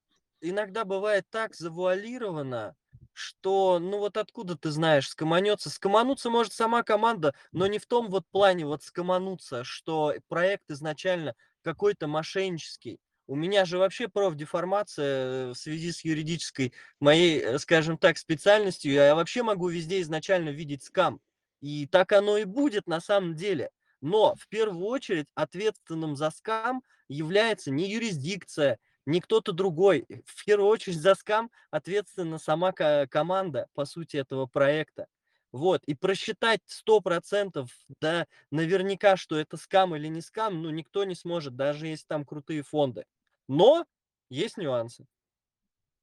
иногда 0.50 0.86
бывает 0.86 1.25
так 1.30 1.56
завуалировано, 1.56 2.75
что, 3.14 3.80
ну, 3.80 4.00
вот 4.00 4.18
откуда 4.18 4.58
ты 4.58 4.72
знаешь, 4.72 5.08
скаманётся? 5.08 5.70
Скамануться 5.70 6.30
может 6.30 6.54
сама 6.54 6.84
команда, 6.84 7.34
но 7.52 7.66
не 7.68 7.80
в 7.80 7.86
том 7.86 8.10
вот 8.10 8.25
плане 8.30 8.66
вот 8.66 8.84
скамануться, 8.84 9.64
что 9.64 10.14
проект 10.28 10.70
изначально 10.70 11.34
какой-то 11.64 12.08
мошеннический. 12.08 13.00
У 13.28 13.36
меня 13.36 13.66
же 13.66 13.78
вообще 13.80 14.08
профдеформация, 14.08 15.06
э, 15.06 15.50
в 15.52 15.56
связи 15.56 15.92
с 15.92 16.04
юридической 16.04 16.74
моей, 17.00 17.40
э, 17.42 17.58
скажем 17.58 17.98
так, 17.98 18.18
специальностью. 18.18 18.92
Я 18.92 19.16
вообще 19.16 19.42
могу 19.42 19.68
везде 19.70 20.02
изначально 20.02 20.50
видеть 20.50 20.84
скам. 20.84 21.20
И 21.62 21.88
так 21.88 22.12
оно 22.12 22.38
и 22.38 22.44
будет 22.44 22.86
на 22.86 23.00
самом 23.00 23.36
деле. 23.36 23.72
Но 24.02 24.36
в 24.36 24.48
первую 24.48 24.86
очередь 24.86 25.25
ответственным 25.34 26.16
за 26.16 26.30
скам 26.30 26.84
является 27.08 27.72
не 27.72 27.90
юрисдикция, 27.90 28.78
не 29.06 29.22
кто-то 29.22 29.52
другой. 29.52 30.06
В 30.26 30.46
первую 30.46 30.70
очередь 30.70 31.00
за 31.00 31.16
скам 31.16 31.52
ответственна 31.72 32.38
сама 32.40 32.72
ко 32.72 33.08
команда, 33.10 33.68
по 33.74 33.86
сути, 33.86 34.18
этого 34.18 34.46
проекта. 34.46 35.08
Вот, 35.52 35.84
и 35.86 35.94
просчитать 35.94 36.62
100 36.66 37.00
%, 37.00 37.70
да, 38.02 38.28
наверняка, 38.52 39.16
что 39.16 39.38
это 39.38 39.56
скам 39.56 39.96
или 39.96 40.08
не 40.08 40.22
скам, 40.22 40.62
ну, 40.62 40.70
никто 40.70 41.06
не 41.06 41.16
сможет, 41.16 41.56
даже 41.56 41.88
если 41.88 42.06
там 42.08 42.26
крутые 42.26 42.62
фонды. 42.62 43.06
Но 43.48 43.86
есть 44.30 44.58
нюансы. 44.58 45.06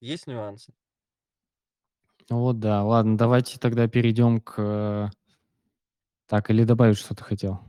Есть 0.01 0.27
нюансы. 0.27 0.73
Ну 2.31 2.41
вот 2.41 2.61
да. 2.61 2.83
Ладно, 2.85 3.17
давайте 3.17 3.59
тогда 3.59 3.89
перейдем 3.89 4.41
к 4.41 5.11
Так, 6.29 6.51
или 6.51 6.65
добавить 6.65 6.99
что-то 6.99 7.25
хотел? 7.25 7.61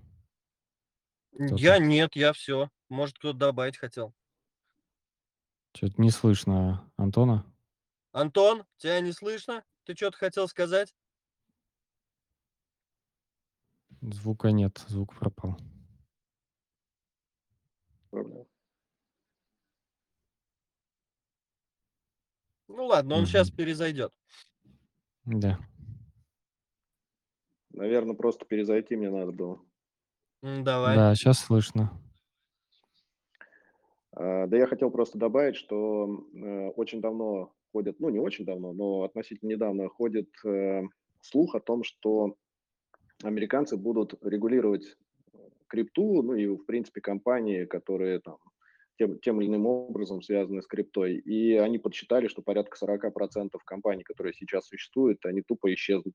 Я 1.37 1.79
нет, 1.79 2.15
я 2.15 2.33
всё. 2.33 2.69
Может, 2.89 3.17
кто-то 3.17 3.37
добавить 3.37 3.77
хотел. 3.77 4.13
Чё-то 5.75 5.99
не 5.99 6.11
слышно 6.11 6.83
Антона. 6.97 7.45
Антон, 8.13 8.63
тя 8.77 8.99
не 9.01 9.11
слышно? 9.11 9.63
Ты 9.85 9.95
чё-то 9.95 10.17
хотел 10.17 10.47
сказать? 10.47 10.91
Звука 14.01 14.51
нет, 14.51 14.83
звук 14.87 15.13
пропал. 15.13 15.57
Проблем. 18.13 18.45
Ну 22.69 22.85
ладно, 22.85 23.15
он 23.15 23.23
Мгм. 23.23 23.29
перезайдет. 23.51 24.13
Да. 25.25 25.57
Наверно, 27.71 28.13
просто 28.13 28.45
перезайти 28.45 28.95
мне 28.95 29.09
надо 29.09 29.31
было. 29.31 29.59
М, 30.43 30.63
давай. 30.63 30.95
Да, 30.95 31.15
щас 31.15 31.39
слышно. 31.39 31.89
А, 34.15 34.47
да 34.47 34.57
я 34.57 34.67
хотел 34.67 34.91
просто 34.91 35.17
добавить, 35.17 35.55
что, 35.55 36.25
э, 36.33 36.69
очень 36.69 37.01
давно 37.01 37.53
ходит, 37.71 37.99
ну, 37.99 38.09
не 38.09 38.19
очень 38.19 38.45
давно, 38.45 38.73
но 38.73 39.03
относительно 39.03 39.49
недавно 39.49 39.89
ходит, 39.89 40.29
э, 40.45 40.83
слух 41.21 41.55
о 41.55 41.59
том, 41.59 41.83
что 41.83 42.35
американцы 43.23 43.77
будут 43.77 44.15
регулировать 44.23 44.95
крипту, 45.67 46.21
ну 46.21 46.35
и, 46.35 46.47
в 46.47 46.65
принципе, 46.65 47.01
компании, 47.01 47.65
которые 47.65 48.19
там 48.19 48.37
тем 48.99 49.19
тем 49.19 49.41
или 49.41 49.49
иным 49.49 49.65
образом 49.65 50.21
связаны 50.21 50.61
с 50.61 50.67
криптой. 50.67 51.15
И 51.15 51.55
они 51.57 51.79
подсчитали, 51.79 52.27
что 52.27 52.43
порядка 52.43 52.77
40 52.77 53.11
% 53.11 53.63
компаний, 53.65 54.03
которые 54.03 54.33
сейчас 54.33 54.67
существуют, 54.67 55.25
они 55.25 55.41
тупо 55.41 55.73
исчезнут. 55.73 56.13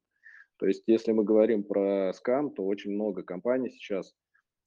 То 0.59 0.67
есть, 0.67 0.85
если 0.87 1.13
мы 1.13 1.25
говорим 1.25 1.65
про 1.65 2.13
скам, 2.15 2.51
то 2.55 2.65
очень 2.65 2.93
много 2.93 3.23
компаний 3.23 3.71
сейчас, 3.71 4.11
э, 4.11 4.15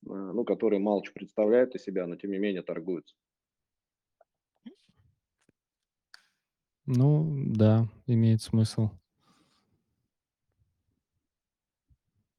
ну, 0.03 0.43
которые 0.43 0.79
мало 0.79 1.01
представляют 1.13 1.75
из 1.75 1.83
себя, 1.83 2.07
но 2.07 2.15
тем 2.15 2.31
не 2.31 2.37
менее 2.37 2.61
торгуются. 2.61 3.15
Ну 6.85 7.31
да, 7.47 7.87
имеет 8.07 8.41
смысл. 8.41 8.89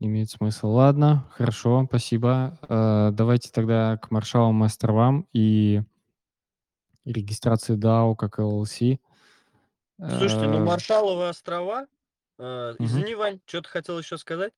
Имеет 0.00 0.30
смысл. 0.30 0.68
Ладно, 0.68 1.28
хорошо, 1.30 1.86
спасибо. 1.88 2.58
Э, 2.68 3.10
давайте 3.12 3.52
тогда 3.52 3.98
к 3.98 4.10
Маршалловым 4.10 4.64
островам 4.64 5.28
и 5.32 5.82
регистрации 7.04 7.76
DAO 7.76 8.16
как 8.16 8.40
LLC. 8.40 8.98
Слушайте, 9.98 10.48
ну, 10.48 10.58
Э 10.58 10.64
Маршалловы 10.64 11.28
острова, 11.28 11.86
э, 12.38 12.74
извини, 12.80 13.14
Вань, 13.14 13.40
чё 13.46 13.62
ты 13.62 13.68
хотел 13.68 13.96
еще 13.96 14.18
сказать? 14.18 14.52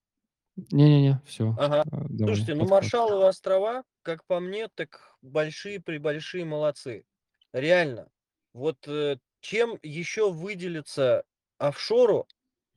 Не 0.57 0.85
не 0.89 1.01
не, 1.03 1.21
всё, 1.27 1.57
Ага. 1.57 1.85
э, 1.93 1.97
Слушайте, 2.25 2.55
ну, 2.55 2.65
Маршалловы 2.67 3.27
острова, 3.29 3.85
как 4.03 4.25
по 4.27 4.41
мне, 4.41 4.69
так 4.75 5.15
большие-пребольшие 5.23 6.45
молодцы. 6.45 7.05
Реально. 7.53 8.11
Вот, 8.53 8.89
э, 8.89 9.19
чем 9.41 9.79
еще 9.83 10.33
выделиться 10.33 11.25
офшору, 11.59 12.27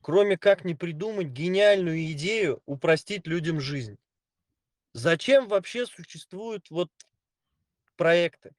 кроме 0.02 0.36
как 0.38 0.64
не 0.64 0.74
придумать 0.74 1.28
гениальную 1.28 2.12
идею 2.12 2.62
упростить 2.66 3.26
людям 3.26 3.60
жизнь? 3.60 3.96
Зачем 4.94 5.48
вообще 5.48 5.86
существуют 5.86 6.70
вот 6.70 6.90
проекты? 7.96 8.52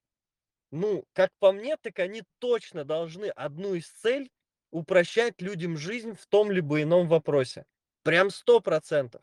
Ну, 0.72 1.06
как 1.14 1.32
по 1.40 1.52
мне, 1.54 1.78
так 1.78 2.00
они 2.00 2.24
точно 2.40 2.86
должны 2.86 3.28
одну 3.28 3.76
из 3.76 3.90
цель- 3.90 4.30
упрощать 4.72 5.42
людям 5.42 5.78
жизнь 5.78 6.14
в 6.16 6.28
том 6.28 6.52
либо 6.52 6.82
ином 6.84 7.08
вопросе. 7.10 7.66
Прям 8.10 8.32
100 8.32 8.60
%. 8.60 9.22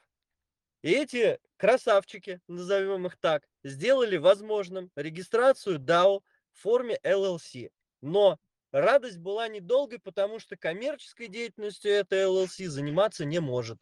И 0.83 0.93
эти 0.93 1.41
красавчики, 1.57 2.41
назовем 2.47 3.05
их 3.09 3.17
так, 3.17 3.43
сделали 3.65 4.17
возможным 4.17 4.93
регистрацию 4.95 5.81
DAO 5.81 6.21
в 6.53 6.61
форме 6.61 6.97
LLC. 7.03 7.73
Но 8.01 8.39
радость 8.71 9.19
была 9.19 9.49
недолгой, 9.49 9.99
потому 9.99 10.39
что 10.39 10.57
коммерческой 10.57 11.27
деятельностью 11.27 11.91
эта 11.91 12.15
LLC 12.15 12.69
заниматься 12.69 13.25
не 13.25 13.41
может. 13.41 13.81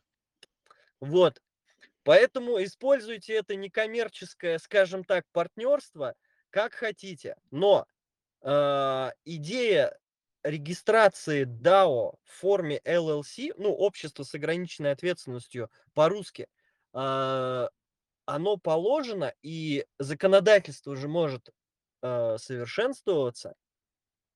Вот. 1.00 1.42
Поэтому 2.02 2.64
используйте 2.64 3.34
это 3.34 3.56
некоммерческое, 3.56 4.56
скажем 4.56 5.04
так, 5.04 5.26
партнерство 5.32 6.14
как 6.49 6.73
хотите. 6.73 7.37
Но, 7.50 7.87
а, 8.40 9.12
идея 9.26 9.99
регистрации 10.44 11.44
DAO 11.46 12.16
в 12.24 12.30
форме 12.40 12.80
LLC, 12.84 13.52
ну, 13.58 13.70
общество 13.72 14.24
с 14.24 14.34
ограниченной 14.34 14.92
ответственностью 14.92 15.70
по-русски, 15.94 16.48
а, 16.92 17.68
оно 18.26 18.56
положено, 18.58 19.34
и 19.42 19.86
законодательство 19.98 20.96
же 20.96 21.08
может, 21.08 21.50
а, 22.02 22.38
совершенствоваться 22.38 23.54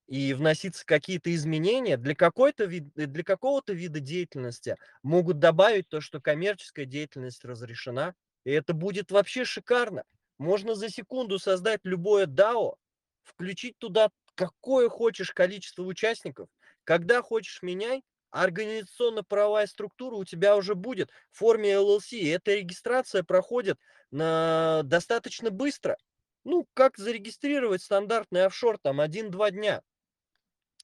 и 0.08 0.32
вноситься 0.34 0.86
какие-то 0.86 1.34
изменения. 1.34 1.96
Для 1.96 2.14
какой-то 2.14 2.64
вид 2.64 2.92
для 2.94 3.22
какого-то 3.24 3.72
вида 3.74 4.00
деятельности 4.00 4.76
могут 5.02 5.38
добавить 5.38 5.88
то, 5.88 6.00
что 6.00 6.20
коммерческая 6.20 6.86
деятельность 6.86 7.44
разрешена, 7.44 8.14
и 8.44 8.50
это 8.52 8.72
будет 8.72 9.10
вообще 9.10 9.44
шикарно. 9.44 10.04
Можно 10.38 10.74
за 10.74 10.88
секунду 10.88 11.38
создать 11.38 11.80
любое 11.84 12.26
DAO, 12.26 12.76
включить 13.24 13.76
туда 13.78 14.10
какое 14.38 14.88
хочешь 14.88 15.32
количество 15.32 15.82
участников, 15.82 16.48
когда 16.84 17.22
хочешь 17.22 17.60
меняй, 17.60 18.04
а 18.30 18.44
организационно-правовая 18.44 19.66
структура 19.66 20.14
у 20.14 20.24
тебя 20.24 20.56
уже 20.56 20.76
будет 20.76 21.10
в 21.32 21.38
форме 21.38 21.72
LLC. 21.72 22.32
Эта 22.32 22.54
регистрация 22.54 23.24
проходит 23.24 23.80
на 24.12 24.82
достаточно 24.84 25.50
быстро. 25.50 25.96
Ну, 26.44 26.68
как 26.72 26.98
зарегистрировать 26.98 27.82
стандартный 27.82 28.44
офшор, 28.44 28.78
там 28.78 29.00
1-2 29.00 29.50
дня. 29.50 29.82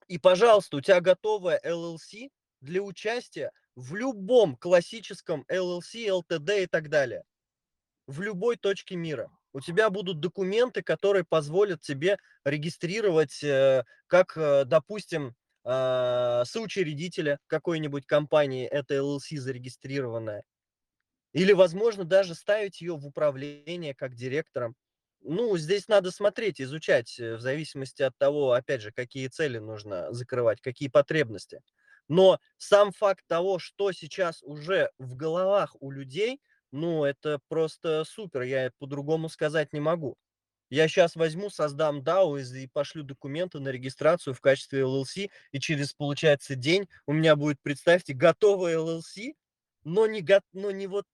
И, 0.08 0.18
пожалуйста, 0.18 0.78
у 0.78 0.80
тебя 0.80 1.00
готовая 1.00 1.60
LLC 1.64 2.30
для 2.60 2.82
участия 2.82 3.52
в 3.76 3.94
любом 3.94 4.56
классическом 4.56 5.44
LLC, 5.48 6.08
LTD 6.08 6.64
и 6.64 6.66
так 6.66 6.88
далее. 6.88 7.22
В 8.08 8.20
любой 8.20 8.56
точке 8.56 8.96
мира. 8.96 9.30
У 9.54 9.60
тебя 9.60 9.88
будут 9.88 10.20
документы, 10.20 10.82
которые 10.82 11.24
позволят 11.24 11.80
тебе 11.80 12.18
регистрировать, 12.44 13.42
э, 13.42 13.84
как, 14.08 14.36
э, 14.36 14.64
допустим, 14.66 15.34
а, 15.66 16.44
соучредителя 16.44 17.38
какой-нибудь 17.46 18.04
компании, 18.04 18.66
это 18.66 18.94
LLC 18.94 19.38
зарегистрированная. 19.38 20.42
Или, 21.32 21.52
возможно, 21.52 22.04
даже 22.04 22.34
ставить 22.34 22.80
ее 22.82 22.96
в 22.96 23.06
управление 23.06 23.94
как 23.94 24.14
директором. 24.14 24.74
Ну, 25.22 25.56
здесь 25.56 25.88
надо 25.88 26.10
смотреть, 26.10 26.60
изучать, 26.60 27.18
э, 27.18 27.36
в 27.36 27.40
зависимости 27.40 28.02
от 28.02 28.16
того, 28.18 28.52
опять 28.52 28.82
же, 28.82 28.92
какие 28.92 29.28
цели 29.28 29.58
нужно 29.58 30.12
закрывать, 30.12 30.60
какие 30.60 30.88
потребности. 30.88 31.62
Но 32.08 32.38
сам 32.58 32.92
факт 32.92 33.24
того, 33.26 33.58
что 33.58 33.92
сейчас 33.92 34.42
уже 34.42 34.90
в 34.98 35.16
головах 35.16 35.74
у 35.80 35.90
людей, 35.90 36.40
ну, 36.74 37.04
это 37.04 37.40
просто 37.48 38.04
супер, 38.04 38.42
я 38.42 38.70
по-другому 38.78 39.28
сказать 39.28 39.72
не 39.72 39.80
могу. 39.80 40.16
Я 40.70 40.88
сейчас 40.88 41.16
возьму, 41.16 41.50
создам 41.50 42.02
DAO 42.02 42.40
и 42.40 42.68
пошлю 42.68 43.04
документы 43.04 43.60
на 43.60 43.70
регистрацию 43.70 44.34
в 44.34 44.40
качестве 44.42 44.82
LLC, 44.82 45.30
и 45.52 45.60
через, 45.60 45.94
получается, 45.94 46.56
день 46.56 46.88
у 47.06 47.12
меня 47.14 47.36
будет, 47.36 47.58
представьте, 47.62 48.14
готовая 48.14 48.76
LLC, 48.78 49.34
но 49.84 50.06
не 50.06 50.24
но 50.54 50.70
не 50.72 50.86
вот 50.88 51.06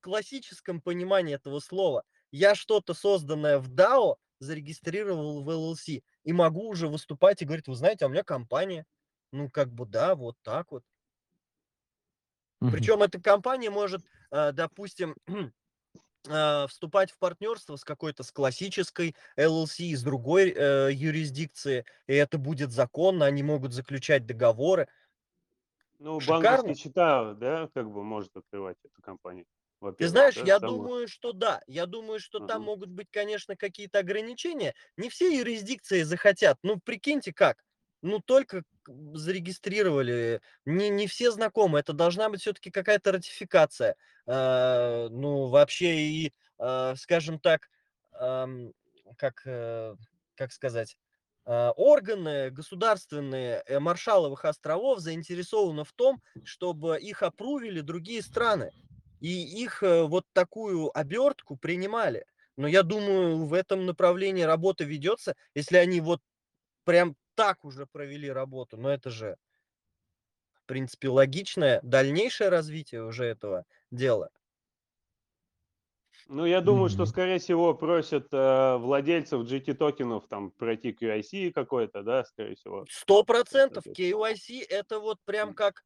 в 0.00 0.04
классическом 0.04 0.80
понимании 0.80 1.34
этого 1.36 1.60
слова. 1.60 2.02
Я 2.32 2.54
что-то, 2.54 2.94
созданное 2.94 3.58
в 3.58 3.68
DAO, 3.70 4.16
зарегистрировал 4.40 5.42
в 5.44 5.50
LLC 5.50 6.02
и 6.24 6.32
могу 6.32 6.68
уже 6.68 6.88
выступать 6.88 7.42
и 7.42 7.44
говорить: 7.44 7.68
"Вы 7.68 7.76
знаете, 7.76 8.04
а 8.04 8.08
у 8.08 8.10
меня 8.10 8.24
компания". 8.24 8.84
Ну, 9.32 9.48
как 9.50 9.72
бы 9.72 9.86
да, 9.86 10.14
вот 10.16 10.36
так 10.42 10.72
вот. 10.72 10.82
Причем 12.70 13.02
эта 13.02 13.20
компания 13.20 13.70
может, 13.70 14.02
а, 14.30 14.52
допустим, 14.52 15.16
а, 16.28 16.66
вступать 16.68 17.10
в 17.10 17.18
партнерство 17.18 17.76
с 17.76 17.84
какой-то, 17.84 18.22
с 18.22 18.30
классической 18.32 19.14
LLC, 19.36 19.84
из 19.86 20.02
другой, 20.02 20.52
э, 20.56 20.90
юрисдикции, 20.92 21.84
и 22.06 22.14
это 22.14 22.38
будет 22.38 22.70
законно, 22.72 23.26
они 23.26 23.42
могут 23.42 23.72
заключать 23.72 24.26
договоры. 24.26 24.88
Ну, 25.98 26.20
банковские 26.20 26.76
счета, 26.76 27.34
да, 27.34 27.68
как 27.74 27.90
бы 27.90 28.02
может 28.02 28.36
открывать 28.36 28.76
эта 28.84 29.00
компания, 29.02 29.46
Ты 29.96 30.08
знаешь, 30.08 30.40
да, 30.40 30.42
я 30.42 30.58
самое. 30.58 30.90
думаю, 30.90 31.06
что 31.08 31.32
да. 31.32 31.60
Я 31.66 31.86
думаю, 31.86 32.18
что 32.20 32.40
там 32.40 32.62
Мгм. 32.62 32.62
могут 32.62 32.90
быть, 32.90 33.08
конечно, 33.10 33.56
какие-то 33.56 34.00
ограничения. 34.00 34.74
Не 34.96 35.08
все 35.10 35.36
юрисдикции 35.36 36.02
захотят. 36.02 36.58
Ну, 36.62 36.80
прикиньте 36.80 37.32
как. 37.32 37.62
Ну, 38.02 38.18
только 38.20 38.64
зарегистрировали, 39.14 40.40
не 40.64 40.88
не 40.90 41.06
все 41.06 41.30
знакомы. 41.30 41.78
Это 41.78 41.92
должна 41.92 42.28
быть 42.28 42.40
всё-таки 42.40 42.70
какая-то 42.72 43.12
ратификация. 43.12 43.94
А, 44.26 45.08
ну, 45.08 45.46
вообще 45.46 45.96
и, 46.00 46.32
а, 46.58 46.96
скажем 46.96 47.38
так, 47.38 47.68
ам, 48.12 48.72
как, 49.16 49.42
э, 49.46 49.94
как 50.34 50.52
сказать, 50.52 50.96
а, 51.44 51.70
органы 51.76 52.50
государственные, 52.50 53.62
э, 53.66 53.78
Маршалловых 53.78 54.44
островов 54.44 54.98
заинтересованы 55.00 55.84
в 55.84 55.92
том, 55.92 56.20
чтобы 56.44 56.98
их 57.00 57.22
апрувили 57.22 57.80
другие 57.82 58.22
страны, 58.22 58.72
и 59.20 59.28
их, 59.62 59.82
э, 59.84 60.02
вот 60.04 60.24
такую 60.32 60.96
обертку 60.98 61.56
принимали. 61.56 62.24
Но 62.56 62.66
я 62.66 62.82
думаю, 62.82 63.44
в 63.46 63.54
этом 63.54 63.86
направлении 63.86 64.42
работа 64.42 64.82
ведется, 64.84 65.36
если 65.54 65.76
они 65.76 66.00
вот 66.00 66.20
прям 66.84 67.16
так 67.34 67.64
уже 67.64 67.86
провели 67.86 68.30
работу. 68.30 68.76
Но 68.76 68.90
это 68.92 69.10
же 69.10 69.36
в 70.64 70.66
принципе, 70.66 71.08
логичное 71.08 71.80
дальнейшее 71.82 72.48
развитие 72.48 73.02
уже 73.04 73.24
этого 73.24 73.64
дела. 73.90 74.30
Ну, 76.28 76.46
я 76.46 76.60
думаю, 76.60 76.88
что, 76.88 77.04
Мгм. 77.04 77.06
скорее 77.06 77.38
всего, 77.38 77.74
просят, 77.74 78.28
э, 78.32 78.76
владельцев 78.78 79.42
GT-токенов 79.46 80.28
там 80.28 80.50
пройти 80.52 80.92
KYC 80.92 81.50
какой-то, 81.52 82.02
да, 82.02 82.24
скорее 82.24 82.54
всего. 82.54 82.88
100 82.88 83.22
% 83.24 83.32
Соответственно. 83.44 83.96
KYC- 83.96 84.62
это 84.68 84.98
вот 85.00 85.18
прям 85.24 85.54
как 85.54 85.84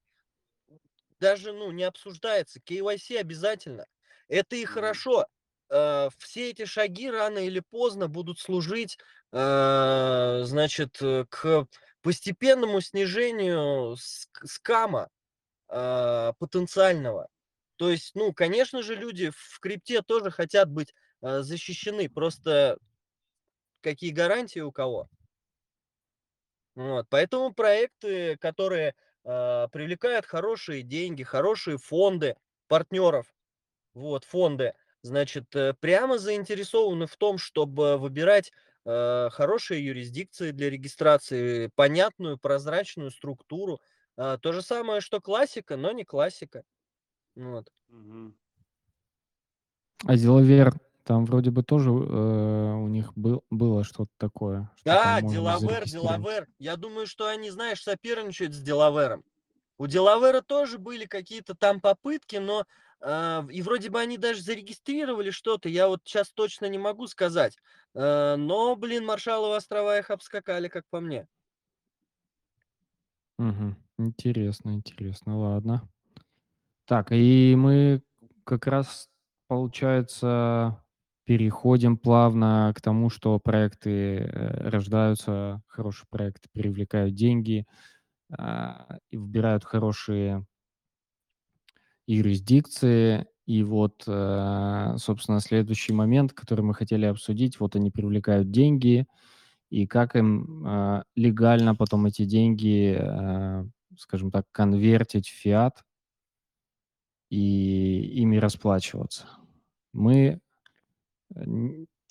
даже, 1.20 1.52
ну, 1.52 1.70
не 1.70 1.84
обсуждается. 1.84 2.60
KYC 2.60 3.16
обязательно. 3.18 3.86
Это 4.28 4.56
и 4.56 4.64
Мгм. 4.64 5.02
хорошо. 5.04 5.26
Э, 5.70 6.08
все 6.18 6.50
эти 6.50 6.64
шаги 6.64 7.10
рано 7.10 7.38
или 7.38 7.60
поздно 7.60 8.08
будут 8.08 8.38
служить, 8.38 8.98
а, 9.32 10.42
значит, 10.44 10.98
э, 11.02 11.24
к 11.28 11.66
постепенному 12.02 12.80
снижению 12.80 13.96
ск 13.96 14.28
скама, 14.46 15.08
а, 15.68 16.34
потенциального. 16.38 17.28
То 17.76 17.90
есть, 17.90 18.12
ну, 18.14 18.32
конечно 18.32 18.82
же, 18.82 18.94
люди 18.96 19.30
в 19.34 19.60
крипте 19.60 20.02
тоже 20.02 20.30
хотят 20.30 20.70
быть, 20.70 20.94
а, 21.22 21.42
защищены. 21.42 22.08
Просто 22.10 22.78
какие 23.82 24.10
гарантии 24.10 24.60
у 24.60 24.72
кого? 24.72 25.08
Вот. 26.76 27.06
Поэтому 27.08 27.52
проекты, 27.54 28.36
которые, 28.36 28.94
а, 29.24 29.68
привлекают 29.68 30.26
хорошие 30.26 30.82
деньги, 30.82 31.22
хорошие 31.22 31.78
фонды 31.78 32.36
партнеров, 32.68 33.26
вот, 33.94 34.24
фонды, 34.24 34.74
значит, 35.06 35.54
э, 35.56 35.74
прямо 35.80 36.18
заинтересованы 36.18 37.06
в 37.06 37.16
том, 37.16 37.38
чтобы 37.38 37.96
выбирать, 37.96 38.52
а, 38.84 39.30
хорошие 39.30 39.84
юрисдикции 39.84 40.52
для 40.52 40.70
регистрации, 40.70 41.70
понятную, 41.74 42.38
прозрачную 42.38 43.10
структуру. 43.10 43.80
А, 44.16 44.38
то 44.38 44.52
же 44.52 44.62
самое, 44.62 45.00
что 45.00 45.20
классика, 45.20 45.76
но 45.76 45.90
не 45.90 46.04
классика. 46.04 46.62
Вот. 47.34 47.70
А 50.04 50.16
Делавер, 50.16 50.74
там 51.02 51.24
вроде 51.24 51.50
бы 51.50 51.62
тоже, 51.62 51.90
э, 51.90 51.92
у 51.92 52.86
них 52.86 53.12
был 53.16 53.44
было 53.50 53.82
что-то 53.82 54.10
такое, 54.18 54.70
что 54.76 54.84
Да, 54.84 55.20
Делавер. 55.20 55.84
Делавер. 55.84 56.46
Я 56.58 56.76
думаю, 56.76 57.06
что 57.06 57.26
они, 57.26 57.50
знаешь, 57.50 57.82
соперничают 57.82 58.54
с 58.54 58.60
Делавером. 58.60 59.24
У 59.78 59.86
Делавера 59.86 60.40
тоже 60.42 60.78
были 60.78 61.06
какие-то 61.06 61.54
там 61.54 61.80
попытки, 61.80 62.36
но, 62.36 62.64
и 63.02 63.62
вроде 63.62 63.90
бы 63.90 64.00
они 64.00 64.18
даже 64.18 64.42
зарегистрировали 64.42 65.30
что-то. 65.30 65.68
Я 65.68 65.88
вот 65.88 66.00
щас 66.06 66.32
точно 66.32 66.66
не 66.66 66.78
могу 66.78 67.06
сказать. 67.06 67.56
А, 67.94 68.36
но, 68.36 68.76
блин, 68.76 69.04
Маршалловы 69.04 69.56
острова 69.56 69.98
их 69.98 70.10
обскакали, 70.10 70.68
как 70.68 70.84
по 70.90 71.00
мне. 71.00 71.26
Мгм. 73.38 73.76
Интересно 73.98 74.74
интересно, 74.74 75.38
ладно. 75.38 75.88
Так, 76.86 77.08
и 77.12 77.54
мы 77.56 78.02
как 78.44 78.66
раз, 78.66 79.08
получается, 79.48 80.82
переходим 81.24 81.96
плавно 81.98 82.72
к 82.76 82.80
тому, 82.80 83.10
что 83.10 83.40
проекты, 83.40 84.18
э, 84.18 84.68
рождаются, 84.70 85.62
хорошие 85.66 86.06
проекты 86.10 86.48
привлекают 86.52 87.14
деньги, 87.14 87.66
а, 88.30 88.98
и 89.10 89.16
выбирают 89.18 89.64
хорошие 89.64 90.46
юрисдикции. 92.06 93.26
И 93.46 93.62
вот, 93.62 94.04
э, 94.06 94.94
собственно, 94.98 95.40
следующий 95.40 95.92
момент, 95.92 96.32
который 96.32 96.62
мы 96.62 96.74
хотели 96.74 97.06
обсудить. 97.06 97.60
Вот 97.60 97.76
они 97.76 97.90
привлекают 97.90 98.50
деньги, 98.50 99.06
и 99.70 99.86
как 99.86 100.16
им, 100.16 100.64
а, 100.66 101.04
легально 101.16 101.74
потом 101.74 102.06
эти 102.06 102.24
деньги, 102.24 102.96
а, 102.98 103.66
скажем 103.98 104.30
так, 104.30 104.46
конвертить 104.52 105.28
в 105.28 105.32
фиат. 105.34 105.84
И 107.30 108.20
ими 108.20 108.36
расплачиваться. 108.36 109.26
Мы, 109.92 110.40
э, 111.34 111.44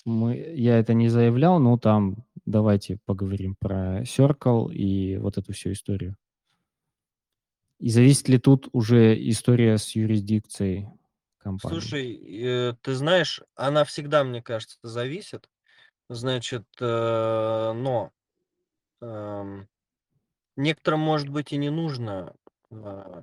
мы 0.05 0.35
я 0.55 0.79
это 0.79 0.93
не 0.93 1.09
заявлял, 1.09 1.59
но 1.59 1.77
там 1.77 2.25
давайте 2.45 2.99
поговорим 3.05 3.55
про 3.59 4.03
Circle 4.03 4.73
и 4.73 5.17
вот 5.17 5.37
эту 5.37 5.53
всю 5.53 5.71
историю. 5.73 6.17
И 7.85 7.89
зависит 7.91 8.27
ли 8.29 8.39
тут 8.39 8.67
уже 8.71 9.15
история 9.29 9.77
с 9.77 9.91
юрисдикцией 9.91 10.89
компании? 11.37 11.79
Слушай, 11.79 12.15
э, 12.43 12.73
ты 12.81 12.95
знаешь, 12.95 13.43
она 13.53 13.83
всегда, 13.83 14.23
мне 14.23 14.41
кажется, 14.41 14.79
зависит. 14.81 15.47
Значит, 16.09 16.65
э, 16.81 16.83
но, 17.75 18.11
эм, 19.01 19.69
некоторым, 20.55 21.01
может 21.01 21.29
быть, 21.29 21.53
и 21.53 21.57
не 21.57 21.69
нужно, 21.69 22.33
а, 22.71 23.21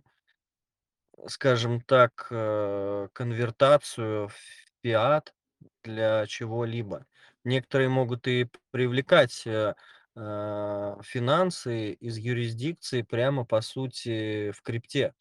скажем 1.27 1.81
так, 1.81 2.29
э, 2.31 3.09
конвертацию 3.13 4.29
в 4.29 4.35
фиат 4.81 5.35
для 5.83 6.25
чего-либо. 6.29 7.05
Некоторые 7.43 7.89
могут 7.89 8.29
и 8.29 8.49
привлекать, 8.71 9.45
финансы 10.15 11.93
из 11.93 12.19
юрисдикции 12.19 13.03
прямо, 13.03 13.45
по 13.45 13.61
сути, 13.61 14.51
в 14.53 14.63
крипте. 14.63 15.15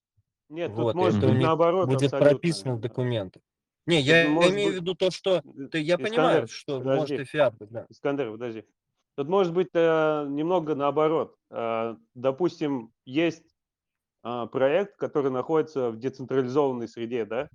Нет, 0.49 0.71
тут 0.71 0.79
Вот, 0.83 0.95
может 0.95 1.19
это 1.19 1.27
у 1.27 1.31
быть 1.31 1.41
наоборот 1.41 1.87
будет 1.87 2.03
абсолютно. 2.13 2.29
прописано 2.29 2.75
в 2.75 2.79
документах. 2.81 3.41
Не, 3.87 3.97
Тут 3.99 4.05
я 4.07 4.29
может 4.29 4.53
имею 4.53 4.69
в 4.69 4.73
быть 4.73 4.81
виду 4.81 4.95
то, 4.95 5.11
что 5.11 5.41
Д 5.43 5.67
ты 5.69 5.79
я 5.79 5.97
понимаю, 5.97 6.45
Искандер, 6.45 6.49
что 6.49 6.79
может 6.81 7.09
и 7.09 7.13
подожди. 7.13 7.23
фиат 7.25 7.57
быть, 7.57 7.69
да. 7.69 7.85
Искандер, 7.89 8.31
подожди. 8.31 8.65
Тут 9.15 9.27
может 9.27 9.53
быть, 9.53 9.69
э, 9.73 10.25
немного 10.29 10.75
наоборот. 10.75 11.35
Э, 11.49 11.95
допустим, 12.13 12.91
есть, 13.05 13.55
а, 14.23 14.45
проект, 14.47 14.97
который 14.97 15.31
находится 15.31 15.89
в 15.89 15.97
децентрализованной 15.97 16.87
среде, 16.87 17.25
да? 17.25 17.49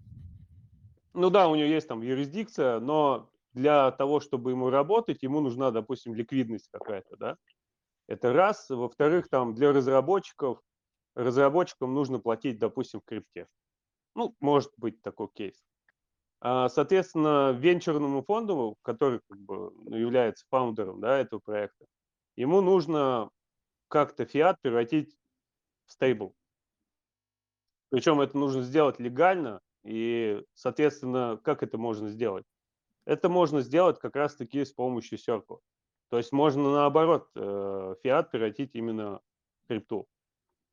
Ну 1.15 1.31
да, 1.31 1.49
у 1.49 1.55
него 1.55 1.69
есть 1.69 1.87
там 1.87 2.03
юрисдикция, 2.03 2.81
но 2.81 3.31
для 3.57 3.91
того, 3.91 4.21
чтобы 4.21 4.51
ему 4.53 4.71
работать, 4.71 5.23
ему 5.23 5.41
нужна, 5.41 5.71
допустим, 5.73 6.15
ликвидность 6.15 6.69
какая-то, 6.71 7.17
да? 7.17 7.37
Это 8.09 8.33
раз. 8.33 8.71
Во-вторых, 8.71 9.29
там 9.29 9.55
для 9.55 9.73
разработчиков 9.73 10.61
разработчикам 11.17 11.95
нужно 11.95 12.21
платить, 12.21 12.59
допустим, 12.59 13.01
в 13.01 13.05
крипте. 13.07 13.49
Ну, 14.15 14.37
может 14.41 14.73
быть 14.77 15.03
такой 15.03 15.29
кейс. 15.35 15.65
А, 16.41 16.69
соответственно, 16.69 17.53
венчурному 17.53 18.23
фонду, 18.23 18.77
который 18.83 19.21
как 19.29 19.39
бы, 19.41 19.73
ну, 19.73 19.97
является 19.97 20.45
фаундером, 20.51 21.01
да, 21.01 21.19
этого 21.19 21.41
проекта, 21.41 21.87
ему 22.37 22.61
нужно 22.61 23.31
как-то 23.89 24.27
фиат 24.27 24.61
превратить 24.61 25.17
в 25.87 25.93
стейбл. 25.93 26.35
Причем 27.91 28.21
это 28.21 28.37
нужно 28.37 28.63
сделать 28.63 28.99
легально, 29.01 29.61
и, 29.85 30.43
соответственно, 30.55 31.41
как 31.43 31.63
это 31.63 31.79
можно 31.79 32.09
сделать? 32.09 32.45
Это 33.07 33.29
можно 33.29 33.63
сделать 33.63 33.99
как 33.99 34.17
раз-таки 34.17 34.65
с 34.65 34.73
помощью 34.73 35.19
Circle. 35.19 35.61
То 36.11 36.19
есть 36.19 36.33
можно 36.33 36.71
наоборот 36.71 37.29
э, 37.35 37.95
фиат 38.03 38.31
превратить 38.31 38.75
именно 38.75 39.21
в 39.65 39.69
крипту. 39.69 40.07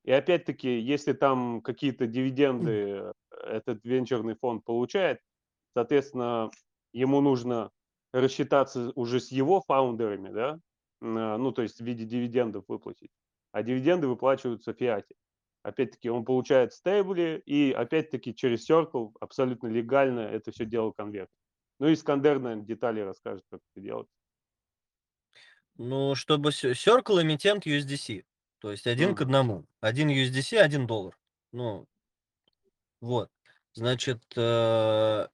И 0.04 0.12
опять-таки, 0.12 0.80
если 0.80 1.14
там 1.14 1.62
какие-то 1.62 2.08
дивиденды 2.08 3.14
этот 3.46 3.86
венчурный 3.86 4.36
фонд 4.36 4.66
получает, 4.66 5.22
соответственно, 5.74 6.52
ему 6.92 7.22
нужно 7.22 7.72
рассчитаться 8.12 8.92
уже 8.96 9.20
с 9.20 9.32
его 9.32 9.62
фаундерами, 9.62 10.30
да, 10.30 10.60
ну, 11.02 11.52
то 11.52 11.62
есть 11.62 11.80
в 11.80 11.86
виде 11.86 12.06
дивидендов 12.06 12.66
выплатить. 12.68 13.12
А 13.52 13.64
дивиденды 13.64 14.08
выплачиваются 14.08 14.74
в 14.74 14.78
фиате. 14.78 15.16
Опять-таки, 15.64 16.10
он 16.10 16.26
получает 16.26 16.74
стейбли, 16.74 17.42
и 17.46 17.72
опять-таки 17.72 18.36
через 18.36 18.70
Circle 18.70 19.14
абсолютно 19.20 19.68
легально 19.68 20.20
это 20.20 20.52
все 20.52 20.66
дело 20.66 20.92
конверт. 20.92 21.30
Ну, 21.80 21.88
и 21.88 21.94
Искандер, 21.94 22.40
наверное, 22.40 22.66
детали 22.66 23.00
расскажет, 23.02 23.46
как 23.50 23.62
это 23.76 23.82
делать. 23.84 24.08
Ну, 25.78 26.16
чтобы 26.16 26.50
Ci 26.50 26.72
Circle 26.74 27.22
эмитент 27.24 27.66
USDC, 27.66 28.26
то 28.60 28.72
есть 28.72 28.88
один 28.88 29.16
к 29.16 29.22
Мгм. 29.22 29.24
одному. 29.24 29.66
Один 29.82 30.10
USDC, 30.10 30.58
один 30.58 30.88
доллар. 30.88 31.18
Ну 31.52 31.88
вот. 33.02 33.30
Значит, 33.74 34.24
э, 34.36 35.28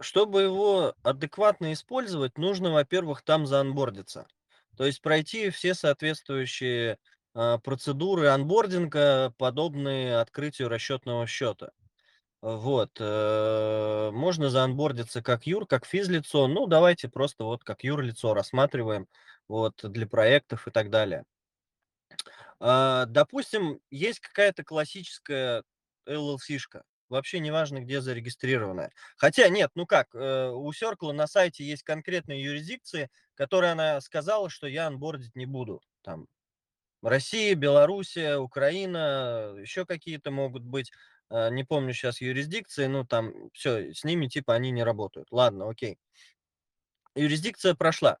чтобы 0.00 0.42
его 0.42 0.94
адекватно 1.02 1.72
использовать, 1.72 2.38
нужно, 2.38 2.72
во-первых, 2.72 3.22
там 3.22 3.46
заонбордиться. 3.46 4.26
То 4.76 4.84
есть 4.86 5.00
пройти 5.02 5.50
все 5.50 5.74
соответствующие, 5.74 6.98
а, 7.34 7.58
процедуры 7.58 8.26
онбординга, 8.28 9.32
подобные 9.38 10.18
открытию 10.18 10.68
расчетного 10.68 11.26
счета. 11.26 11.70
Вот, 12.44 12.90
э, 13.00 14.10
можно 14.12 14.50
заонбордиться 14.50 15.22
как 15.22 15.46
юр, 15.46 15.66
как 15.66 15.86
физлицо. 15.86 16.46
Ну, 16.46 16.66
давайте 16.66 17.08
просто 17.08 17.44
вот 17.44 17.64
как 17.64 17.82
юрлицо 17.84 18.34
рассматриваем, 18.34 19.06
вот, 19.48 19.80
для 19.82 20.06
проектов 20.06 20.68
и 20.68 20.70
так 20.70 20.90
далее. 20.90 21.24
А, 22.60 23.06
допустим, 23.06 23.80
есть 23.90 24.20
какая-то 24.20 24.62
классическая 24.62 25.62
LLC-шка, 26.06 26.82
вообще 27.08 27.38
неважно, 27.38 27.80
где 27.80 28.02
зарегистрированная. 28.02 28.92
Хотя 29.16 29.48
нет, 29.48 29.70
ну 29.74 29.86
как, 29.86 30.14
э, 30.14 30.50
у 30.50 30.70
Circle 30.70 31.12
на 31.12 31.26
сайте 31.26 31.64
есть 31.64 31.82
конкретные 31.82 32.42
юрисдикции, 32.42 33.08
которые 33.36 33.72
она 33.72 34.02
сказала, 34.02 34.50
что 34.50 34.66
я 34.66 34.86
онбордить 34.86 35.34
не 35.34 35.46
буду. 35.46 35.80
Там 36.02 36.26
Россия, 37.04 37.54
Белоруссия, 37.54 38.38
Украина, 38.38 39.54
еще 39.58 39.84
какие-то 39.84 40.30
могут 40.30 40.64
быть, 40.64 40.90
э, 41.30 41.50
не 41.50 41.64
помню 41.64 41.92
сейчас 41.92 42.20
юрисдикции, 42.20 42.86
ну 42.86 43.04
там 43.04 43.50
все, 43.52 43.92
с 43.92 44.04
ними 44.04 44.26
типа 44.26 44.54
они 44.54 44.70
не 44.70 44.82
работают. 44.82 45.28
Ладно, 45.30 45.68
окей. 45.68 45.98
Юрисдикция 47.14 47.74
прошла. 47.74 48.18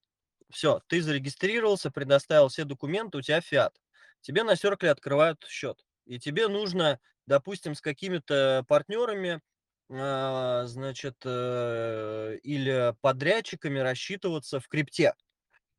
Все, 0.50 0.80
ты 0.86 1.02
зарегистрировался, 1.02 1.90
предоставил 1.90 2.48
все 2.48 2.64
документы, 2.64 3.18
у 3.18 3.22
тебя 3.22 3.40
фиат. 3.40 3.74
Тебе 4.20 4.44
на 4.44 4.52
Circle 4.52 4.88
открывают 4.88 5.44
счет. 5.48 5.84
И 6.06 6.18
тебе 6.18 6.48
нужно, 6.48 7.00
допустим, 7.26 7.74
с 7.74 7.80
какими-то 7.80 8.64
партнерами, 8.68 9.40
а, 9.90 10.64
значит, 10.66 11.16
э, 11.24 12.38
или 12.42 12.94
подрядчиками 13.00 13.78
рассчитываться 13.78 14.60
в 14.60 14.68
крипте. 14.68 15.14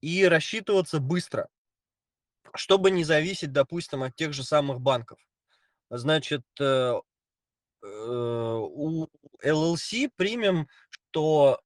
И 0.02 0.26
рассчитываться 0.26 1.00
быстро, 1.00 1.48
чтобы 2.56 2.92
не 2.92 3.04
зависеть, 3.04 3.52
допустим, 3.52 4.04
от 4.04 4.16
тех 4.16 4.34
же 4.34 4.44
самых 4.44 4.82
банков. 4.82 5.20
Значит, 5.90 6.44
э, 6.60 6.94
э, 7.84 7.88
у 7.88 9.08
LLC 9.44 10.10
примем, 10.16 10.68
что 10.90 11.60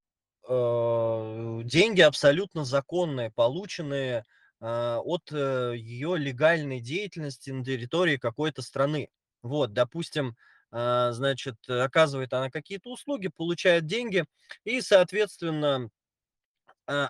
э, 0.48 1.62
деньги 1.64 2.02
абсолютно 2.02 2.66
законные, 2.66 3.32
полученные 3.32 4.26
от 4.62 5.32
ее 5.32 6.18
легальной 6.18 6.82
деятельности 6.82 7.50
на 7.50 7.64
территории 7.64 8.18
какой-то 8.18 8.62
страны. 8.62 9.08
Вот, 9.42 9.72
допустим, 9.72 10.36
значит, 10.70 11.56
оказывает 11.70 12.34
она 12.34 12.50
какие-то 12.50 12.90
услуги, 12.92 13.30
получает 13.30 13.86
деньги, 13.86 14.26
и, 14.66 14.82
соответственно, 14.82 15.90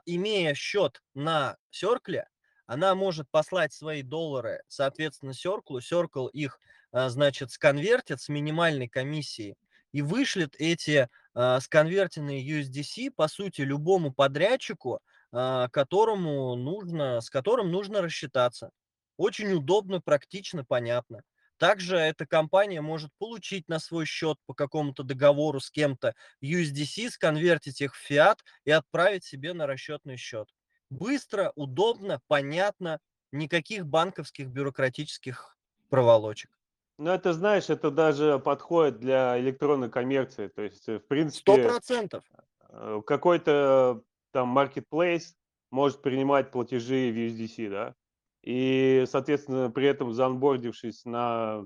имея 0.05 0.53
счет 0.53 1.01
на 1.15 1.57
Circle, 1.73 2.25
она 2.69 2.93
может 2.93 3.27
послать 3.31 3.73
свои 3.73 4.03
доллары, 4.03 4.61
соответственно, 4.67 5.31
Circle, 5.31 5.79
Circle 5.79 6.29
их, 6.31 6.59
а, 6.91 7.09
значит, 7.09 7.49
сконвертит 7.49 8.21
с 8.21 8.29
минимальной 8.29 8.87
комиссией 8.87 9.57
и 9.91 10.03
вышлет 10.03 10.53
эти 10.59 11.09
а, 11.33 11.59
сконвертенные 11.61 12.47
USDC, 12.47 13.09
по 13.09 13.27
сути, 13.27 13.61
любому 13.61 14.13
подрядчику, 14.13 14.99
а, 15.31 15.67
которому 15.69 16.55
нужно, 16.55 17.21
с 17.21 17.31
которым 17.31 17.71
нужно 17.71 18.03
рассчитаться. 18.03 18.69
Очень 19.17 19.51
удобно, 19.53 19.99
практично, 19.99 20.63
понятно. 20.63 21.23
Также 21.57 21.97
эта 21.97 22.27
компания 22.27 22.81
может 22.81 23.09
получить 23.17 23.67
на 23.67 23.79
свой 23.79 24.05
счет 24.05 24.37
по 24.45 24.53
какому-то 24.53 25.01
договору 25.01 25.59
с 25.59 25.71
кем-то 25.71 26.13
USDC, 26.43 27.09
сконвертить 27.09 27.81
их 27.81 27.95
в 27.95 27.97
фиат 27.99 28.43
и 28.63 28.69
отправить 28.69 29.23
себе 29.23 29.53
на 29.53 29.65
расчетный 29.65 30.17
счет. 30.17 30.49
Быстро, 30.89 31.51
удобно, 31.55 32.19
понятно, 32.27 32.99
никаких 33.31 33.85
банковских 33.85 34.47
бюрократических 34.47 35.57
проволочек. 35.89 36.51
Ну, 36.97 37.11
это, 37.11 37.33
знаешь, 37.33 37.69
это 37.69 37.91
даже 37.91 38.39
подходит 38.39 38.99
для 38.99 39.39
электронной 39.39 39.89
коммерции. 39.89 40.47
То 40.47 40.63
есть, 40.63 40.87
э, 40.89 40.95
в 40.95 40.99
Сто 40.99 41.07
принципе, 41.07 41.63
процентов. 41.63 42.23
э, 42.69 43.01
какой-то 43.05 44.01
там 44.31 44.57
marketplace 44.57 45.33
может 45.71 46.01
принимать 46.01 46.51
платежи 46.51 47.11
в 47.11 47.15
USDC, 47.15 47.69
да, 47.69 47.95
и, 48.43 49.05
соответственно, 49.07 49.69
при 49.71 49.87
этом 49.87 50.13
заонбордившись 50.13 51.05
на 51.05 51.65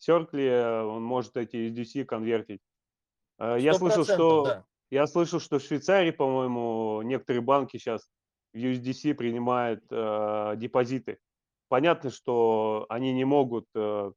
Circle, 0.00 0.82
он 0.84 1.02
может 1.04 1.36
эти 1.36 1.56
USDC 1.56 2.04
конвертить. 2.04 2.60
Э, 3.38 3.56
Я 3.60 3.74
Сто 3.74 3.88
слышал, 3.90 4.04
что 4.04 4.44
да. 4.44 4.64
я 4.90 5.06
слышал, 5.06 5.38
что 5.38 5.58
в 5.58 5.62
Швейцарии, 5.62 6.10
по-моему, 6.10 7.02
некоторые 7.02 7.42
банки 7.42 7.76
сейчас 7.76 8.08
в 8.52 8.56
USDC 8.56 9.14
принимают 9.14 9.84
э, 9.90 10.54
депозиты. 10.56 11.18
Понятно, 11.68 12.10
что 12.10 12.86
они 12.88 13.12
не 13.12 13.24
могут, 13.24 13.66
э, 13.74 14.12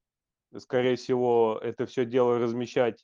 скорее 0.58 0.98
всего, 0.98 1.60
это 1.62 1.86
все 1.86 2.06
дело 2.06 2.40
размещать 2.40 3.04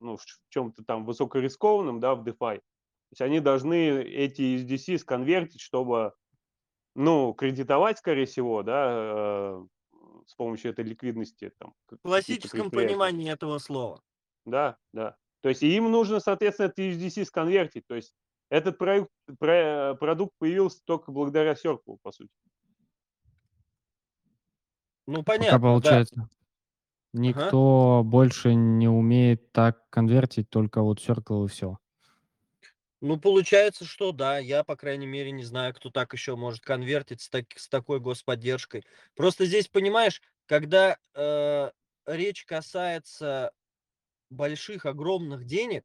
ну, 0.00 0.16
в 0.16 0.24
чем-то 0.50 0.84
там 0.84 1.04
высокорискованном, 1.04 2.00
да, 2.00 2.14
в 2.14 2.22
DeFi, 2.22 2.60
то 3.08 3.12
есть 3.12 3.20
они 3.20 3.40
должны 3.40 4.02
эти 4.02 4.42
USDC 4.42 4.98
сконвертить, 4.98 5.60
чтобы, 5.60 6.12
ну, 6.94 7.32
кредитовать, 7.34 7.98
скорее 7.98 8.26
всего, 8.26 8.64
да, 8.64 8.90
э, 8.90 9.66
с 10.26 10.34
помощью 10.34 10.72
этой 10.72 10.84
ликвидности 10.84 11.52
там 11.58 11.72
В 11.88 11.98
классическом 11.98 12.70
понимании 12.70 13.30
этого 13.30 13.58
слова. 13.58 14.02
Да, 14.44 14.76
да. 14.92 15.16
То 15.40 15.50
есть 15.50 15.62
им 15.62 15.90
нужно, 15.90 16.18
соответственно, 16.18 16.66
это 16.66 16.82
USDC 16.82 17.24
сконвертить. 17.24 17.86
То 17.86 17.94
есть 17.94 18.12
этот 18.50 18.78
проект, 18.78 19.10
про- 19.38 19.94
продукт 19.98 20.34
появился 20.38 20.80
только 20.84 21.12
благодаря 21.12 21.52
Circle, 21.54 21.98
по 22.02 22.12
сути. 22.12 22.30
Ну, 25.06 25.22
Пока 25.34 25.58
понятно, 25.58 25.78
да. 25.80 26.04
получается, 26.04 26.28
Ага. 27.22 27.52
никто 27.52 28.02
больше 28.04 28.54
не 28.54 28.88
умеет 28.88 29.52
так 29.52 29.90
конвертить, 29.90 30.50
только 30.50 30.82
вот 30.82 31.00
Circle 31.00 31.46
и 31.46 31.48
все. 31.48 31.78
Ну, 33.00 33.18
получается, 33.20 33.84
что 33.84 34.12
да. 34.12 34.38
Я, 34.38 34.64
по 34.64 34.76
крайней 34.76 35.06
мере, 35.06 35.30
не 35.30 35.44
знаю, 35.44 35.74
кто 35.74 35.90
так 35.90 36.12
еще 36.12 36.34
может 36.36 36.62
конвертить 36.64 37.20
с, 37.20 37.28
так, 37.28 37.44
с 37.56 37.68
такой 37.68 38.00
господдержкой. 38.00 38.84
Просто 39.14 39.44
здесь, 39.44 39.68
понимаешь, 39.68 40.22
когда 40.46 40.96
э, 41.14 41.70
речь 42.06 42.44
касается 42.46 43.52
больших, 44.30 44.86
огромных 44.86 45.46
денег, 45.46 45.84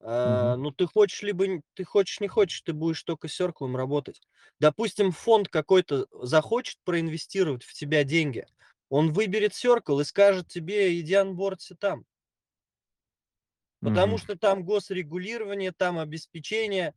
э, 0.00 0.04
Мгм. 0.22 0.58
ну, 0.58 0.70
ты 0.72 0.86
хочешь 0.86 1.22
либо... 1.22 1.46
Ты 1.74 1.84
хочешь, 1.84 2.20
не 2.20 2.28
хочешь, 2.28 2.62
ты 2.62 2.72
будешь 2.72 3.02
только 3.02 3.28
с 3.28 3.40
Circle 3.40 3.74
работать. 3.76 4.20
Допустим, 4.60 5.12
фонд 5.12 5.48
какой-то 5.48 6.06
захочет 6.12 6.78
проинвестировать 6.84 7.64
в 7.64 7.74
тебя 7.74 8.04
деньги. 8.04 8.46
Он 8.90 9.12
выберет 9.12 9.52
Circle 9.52 10.00
и 10.02 10.04
скажет 10.04 10.48
тебе, 10.48 10.98
иди 11.00 11.14
анбордся 11.14 11.76
там. 11.76 12.04
Потому 13.82 14.18
Мгм. 14.18 14.18
что 14.18 14.36
там 14.36 14.64
госрегулирование, 14.64 15.72
там 15.72 15.98
обеспечение. 15.98 16.94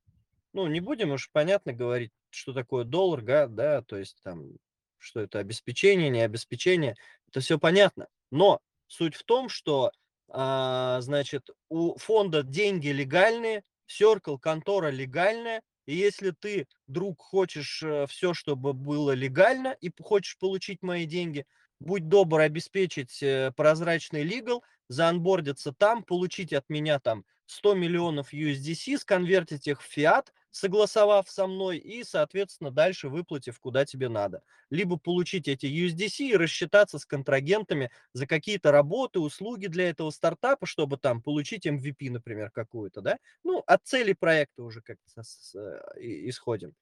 Ну, 0.53 0.67
не 0.67 0.81
будем 0.81 1.11
уж 1.11 1.29
понятно 1.31 1.73
говорить, 1.73 2.11
что 2.31 2.53
такое 2.53 2.85
доллар, 2.85 3.21
га, 3.21 3.47
да, 3.47 3.81
то 3.83 3.97
есть 3.97 4.19
там, 4.23 4.53
что 4.97 5.21
это 5.21 5.39
обеспечение, 5.39 6.09
не 6.09 6.21
обеспечение, 6.21 6.95
это 7.29 7.41
все 7.41 7.59
понятно. 7.59 8.07
Но 8.31 8.61
суть 8.87 9.15
в 9.15 9.23
том, 9.23 9.49
что, 9.49 9.91
а, 10.33 11.01
значит, 11.01 11.49
у 11.69 11.97
фонда 11.97 12.43
деньги 12.43 12.89
легальные, 12.89 13.63
Circle 13.89 14.39
контора 14.39 14.89
легальная, 14.89 15.61
и 15.85 15.95
если 15.95 16.31
ты, 16.31 16.67
друг, 16.87 17.21
хочешь 17.21 17.83
все, 18.07 18.33
чтобы 18.33 18.73
было 18.73 19.11
легально, 19.11 19.75
и 19.81 19.91
хочешь 20.01 20.37
получить 20.37 20.81
мои 20.81 21.05
деньги, 21.05 21.45
будь 21.81 22.07
добр 22.07 22.39
обеспечить 22.41 23.21
э, 23.21 23.51
прозрачный 23.55 24.23
лигал, 24.23 24.63
заанбордиться 24.87 25.73
там, 25.73 26.03
получить 26.03 26.53
от 26.53 26.69
меня 26.69 26.99
там 26.99 27.25
100 27.47 27.73
миллионов 27.73 28.33
USDC, 28.33 28.97
сконвертить 28.99 29.67
их 29.67 29.81
в 29.81 29.85
фиат, 29.85 30.31
согласовав 30.51 31.29
со 31.29 31.47
мной 31.47 31.77
и, 31.77 32.03
соответственно, 32.03 32.71
дальше 32.71 33.09
выплатив 33.09 33.59
куда 33.59 33.85
тебе 33.85 34.09
надо. 34.09 34.43
Либо 34.69 34.97
получить 34.97 35.47
эти 35.47 35.65
USDC 35.65 36.29
и 36.29 36.35
рассчитаться 36.35 36.99
с 36.99 37.05
контрагентами 37.05 37.91
за 38.13 38.27
какие-то 38.27 38.71
работы, 38.71 39.19
услуги 39.19 39.67
для 39.67 39.89
этого 39.89 40.09
стартапа, 40.11 40.65
чтобы 40.65 40.97
там 40.97 41.21
получить 41.21 41.65
MVP, 41.65 42.09
например, 42.09 42.51
какую-то, 42.51 43.01
да? 43.01 43.17
Ну, 43.43 43.63
от 43.65 43.81
цели 43.85 44.13
проекта 44.13 44.63
уже 44.63 44.81
как-то 44.81 45.21
э, 45.55 45.81
исходим. 46.29 46.73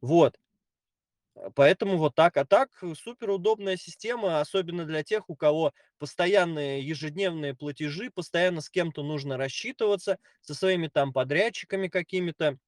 Вот. 0.00 0.38
Э, 1.34 1.50
Поэтому 1.54 1.96
вот 1.98 2.14
так. 2.14 2.36
А 2.36 2.44
так 2.44 2.70
э, 2.82 2.94
супер 2.94 3.30
удобная 3.30 3.76
система, 3.76 4.40
особенно 4.40 4.84
для 4.84 5.02
тех, 5.02 5.28
у 5.30 5.36
кого 5.36 5.72
постоянные 5.98 6.86
ежедневные 6.86 7.54
платежи, 7.54 8.10
постоянно 8.10 8.60
с 8.60 8.70
кем-то 8.70 9.02
нужно 9.02 9.36
рассчитываться, 9.36 10.18
со 10.40 10.54
своими 10.54 10.88
там 10.88 11.12
подрядчиками 11.12 11.88
какими-то, 11.88 12.58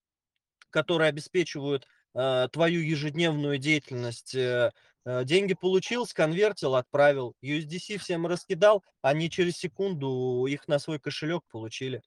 которые 0.70 1.08
обеспечивают 1.08 1.86
э, 2.14 2.48
твою 2.52 2.80
ежедневную 2.80 3.58
деятельность. 3.58 4.34
Э, 4.34 4.72
э, 5.04 5.24
деньги 5.24 5.54
получил, 5.54 6.06
сконвертил, 6.06 6.74
отправил. 6.74 7.34
USDC 7.42 7.98
всем 7.98 8.26
раскидал, 8.26 8.84
они 9.02 9.30
через 9.30 9.56
секунду 9.56 10.46
их 10.46 10.68
на 10.68 10.78
свой 10.78 10.98
кошелек 10.98 11.42
получили. 11.50 12.02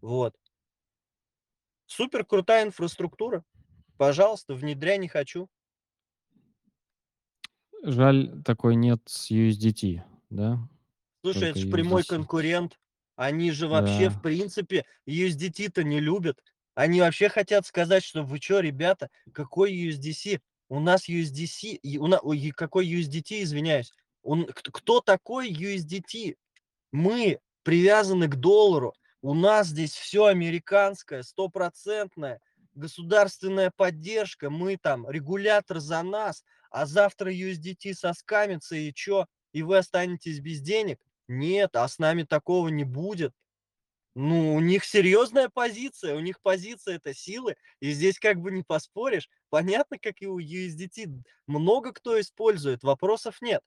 Вот. 0.00 0.34
Супер 1.86 2.24
крутая 2.24 2.64
инфраструктура. 2.64 3.44
Пожалуйста, 3.98 4.54
внедряй 4.54 4.98
не 4.98 5.08
хочу. 5.08 5.48
Жаль, 7.82 8.42
такой 8.44 8.76
нет 8.76 9.00
с 9.06 9.30
USDT, 9.30 10.02
да? 10.30 10.58
Слушай, 11.22 11.40
Только 11.40 11.46
это 11.46 11.58
же 11.58 11.70
прямой 11.70 12.04
конкурент. 12.04 12.78
Они 13.16 13.50
же 13.50 13.68
вообще, 13.68 14.08
в 14.08 14.14
Да. 14.14 14.20
принципе, 14.20 14.86
USDT-то 15.06 15.84
не 15.84 16.00
любят. 16.00 16.42
Они 16.74 17.00
вообще 17.00 17.28
хотят 17.28 17.66
сказать, 17.66 18.04
что 18.04 18.22
вы 18.22 18.38
что, 18.38 18.60
ребята, 18.60 19.10
какой 19.32 19.72
USDC? 19.72 20.40
У 20.68 20.80
нас 20.80 21.08
USDC, 21.08 21.74
и 21.74 21.98
у 21.98 22.06
на- 22.06 22.18
ой, 22.20 22.50
какой 22.56 22.86
USDT, 22.86 23.42
извиняюсь. 23.42 23.92
Он, 24.22 24.46
кто 24.46 25.00
такой 25.00 25.50
USDT? 25.50 26.36
Мы 26.92 27.40
привязаны 27.62 28.28
к 28.28 28.36
доллару. 28.36 28.94
У 29.22 29.34
нас 29.34 29.68
здесь 29.68 29.92
все 29.94 30.26
американское, 30.26 31.22
стопроцентное, 31.22 32.40
государственная 32.74 33.70
поддержка. 33.76 34.50
Мы 34.50 34.78
там, 34.78 35.08
регулятор 35.10 35.78
за 35.80 36.02
нас, 36.02 36.44
а 36.70 36.86
завтра 36.86 37.30
USDT 37.32 37.94
соскамится 37.94 38.76
и 38.76 38.92
чё? 38.94 39.26
И 39.52 39.62
вы 39.62 39.78
останетесь 39.78 40.40
без 40.40 40.60
денег? 40.60 40.98
Нет, 41.28 41.76
а 41.76 41.86
с 41.86 41.98
нами 41.98 42.22
такого 42.24 42.68
не 42.68 42.84
будет. 42.84 43.32
Ну, 44.14 44.54
у 44.54 44.60
них 44.60 44.84
серьезная 44.84 45.48
позиция, 45.48 46.14
у 46.14 46.20
них 46.20 46.40
позиция 46.42 46.96
это 46.96 47.14
силы, 47.14 47.56
и 47.80 47.92
здесь 47.92 48.18
как 48.18 48.38
бы 48.40 48.50
не 48.52 48.62
поспоришь. 48.62 49.30
Понятно, 49.48 49.98
как 49.98 50.20
и 50.20 50.26
у 50.26 50.38
USDT 50.38 51.22
много 51.46 51.92
кто 51.92 52.20
использует, 52.20 52.82
вопросов 52.82 53.40
нет. 53.40 53.62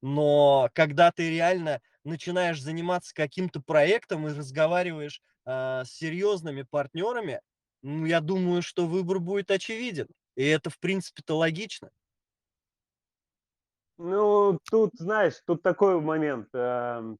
Но 0.00 0.70
когда 0.72 1.12
ты 1.12 1.30
реально 1.30 1.82
начинаешь 2.04 2.62
заниматься 2.62 3.14
каким-то 3.14 3.60
проектом 3.60 4.26
и 4.26 4.32
разговариваешь 4.32 5.20
а, 5.44 5.84
с 5.84 5.90
серьезными 5.90 6.62
партнерами, 6.62 7.42
ну, 7.82 8.06
я 8.06 8.20
думаю, 8.20 8.62
что 8.62 8.86
выбор 8.86 9.20
будет 9.20 9.50
очевиден. 9.50 10.06
И 10.34 10.44
это, 10.46 10.70
в 10.70 10.78
принципе-то, 10.78 11.36
логично. 11.36 11.90
Ну, 13.98 14.58
тут, 14.70 14.92
знаешь, 14.94 15.34
тут 15.44 15.62
такой 15.62 16.00
момент. 16.00 16.48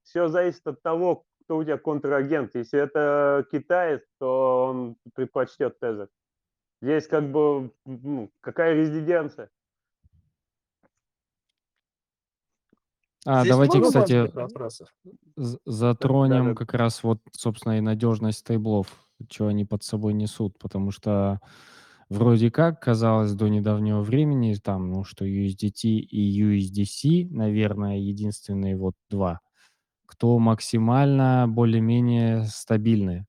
Все 0.03 0.29
зависит 0.29 0.67
от 0.67 0.81
того, 0.81 1.27
кто 1.51 1.57
у 1.57 1.65
тебя 1.65 1.79
контрагент. 1.79 2.55
Если 2.55 2.79
это 2.79 3.45
китаец, 3.51 4.03
то 4.21 4.67
он 4.69 4.97
предпочтет 5.17 5.81
Тезер. 5.81 6.09
Здесь 6.81 7.09
как 7.09 7.29
бы 7.29 7.73
ну, 7.85 8.31
какая 8.41 8.75
резиденция? 8.75 9.51
А, 13.27 13.41
Здесь 13.41 13.51
давайте, 13.51 13.83
кстати, 13.83 14.31
затронем 15.67 16.45
Да-да. 16.45 16.55
как 16.55 16.75
раз 16.75 17.03
вот, 17.03 17.19
собственно, 17.33 17.79
и 17.79 17.81
надежность 17.81 18.39
стейблов, 18.39 18.87
что 19.29 19.49
они 19.49 19.65
под 19.65 19.83
собой 19.83 20.15
несут, 20.15 20.57
потому 20.61 20.93
что 20.93 21.41
вроде 22.09 22.53
как 22.53 22.81
казалось 22.81 23.33
до 23.35 23.49
недавнего 23.49 24.03
времени, 24.03 24.55
там, 24.55 24.93
ну, 24.93 25.03
что 25.03 25.27
USDT 25.27 25.89
и 25.89 26.43
USDC, 26.43 27.29
наверное, 27.29 27.99
единственные 27.99 28.77
вот 28.77 28.95
два, 29.11 29.41
кто 30.11 30.39
максимально 30.41 31.47
более-менее 31.49 32.45
стабильны 32.47 33.27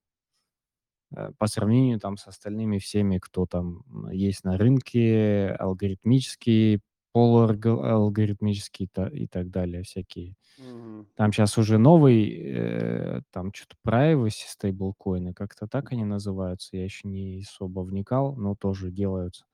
э, 1.16 1.32
по 1.38 1.48
сравнению 1.48 2.00
там 2.00 2.18
с 2.18 2.28
остальными 2.28 2.78
всеми, 2.80 3.18
кто 3.20 3.46
там 3.46 3.84
есть 4.12 4.44
на 4.44 4.58
рынке, 4.58 5.50
алгоритмические, 5.60 6.82
полуалгоритмические 7.14 8.88
и 9.14 9.28
так 9.28 9.50
далее, 9.50 9.84
всякие. 9.84 10.36
Мгм. 10.58 11.08
Там 11.16 11.34
сейчас 11.34 11.58
уже 11.58 11.78
новый, 11.78 12.30
э, 12.32 13.22
там 13.32 13.54
что-то 13.54 13.76
privacy 13.86 14.46
стейблкоины, 14.48 15.34
как-то 15.34 15.68
так 15.68 15.92
они 15.92 16.06
называются, 16.06 16.78
я 16.78 16.84
еще 16.86 17.08
не 17.08 17.42
особо 17.42 17.82
вникал, 17.82 18.36
но 18.36 18.56
тоже 18.56 18.92
делаются. 18.92 19.46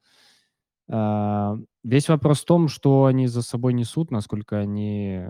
А, 0.89 1.57
весь 1.83 2.09
вопрос 2.09 2.41
в 2.41 2.45
том, 2.45 2.67
что 2.69 3.05
они 3.05 3.27
за 3.27 3.41
собой 3.41 3.73
несут, 3.73 4.11
насколько 4.11 4.57
они 4.59 5.27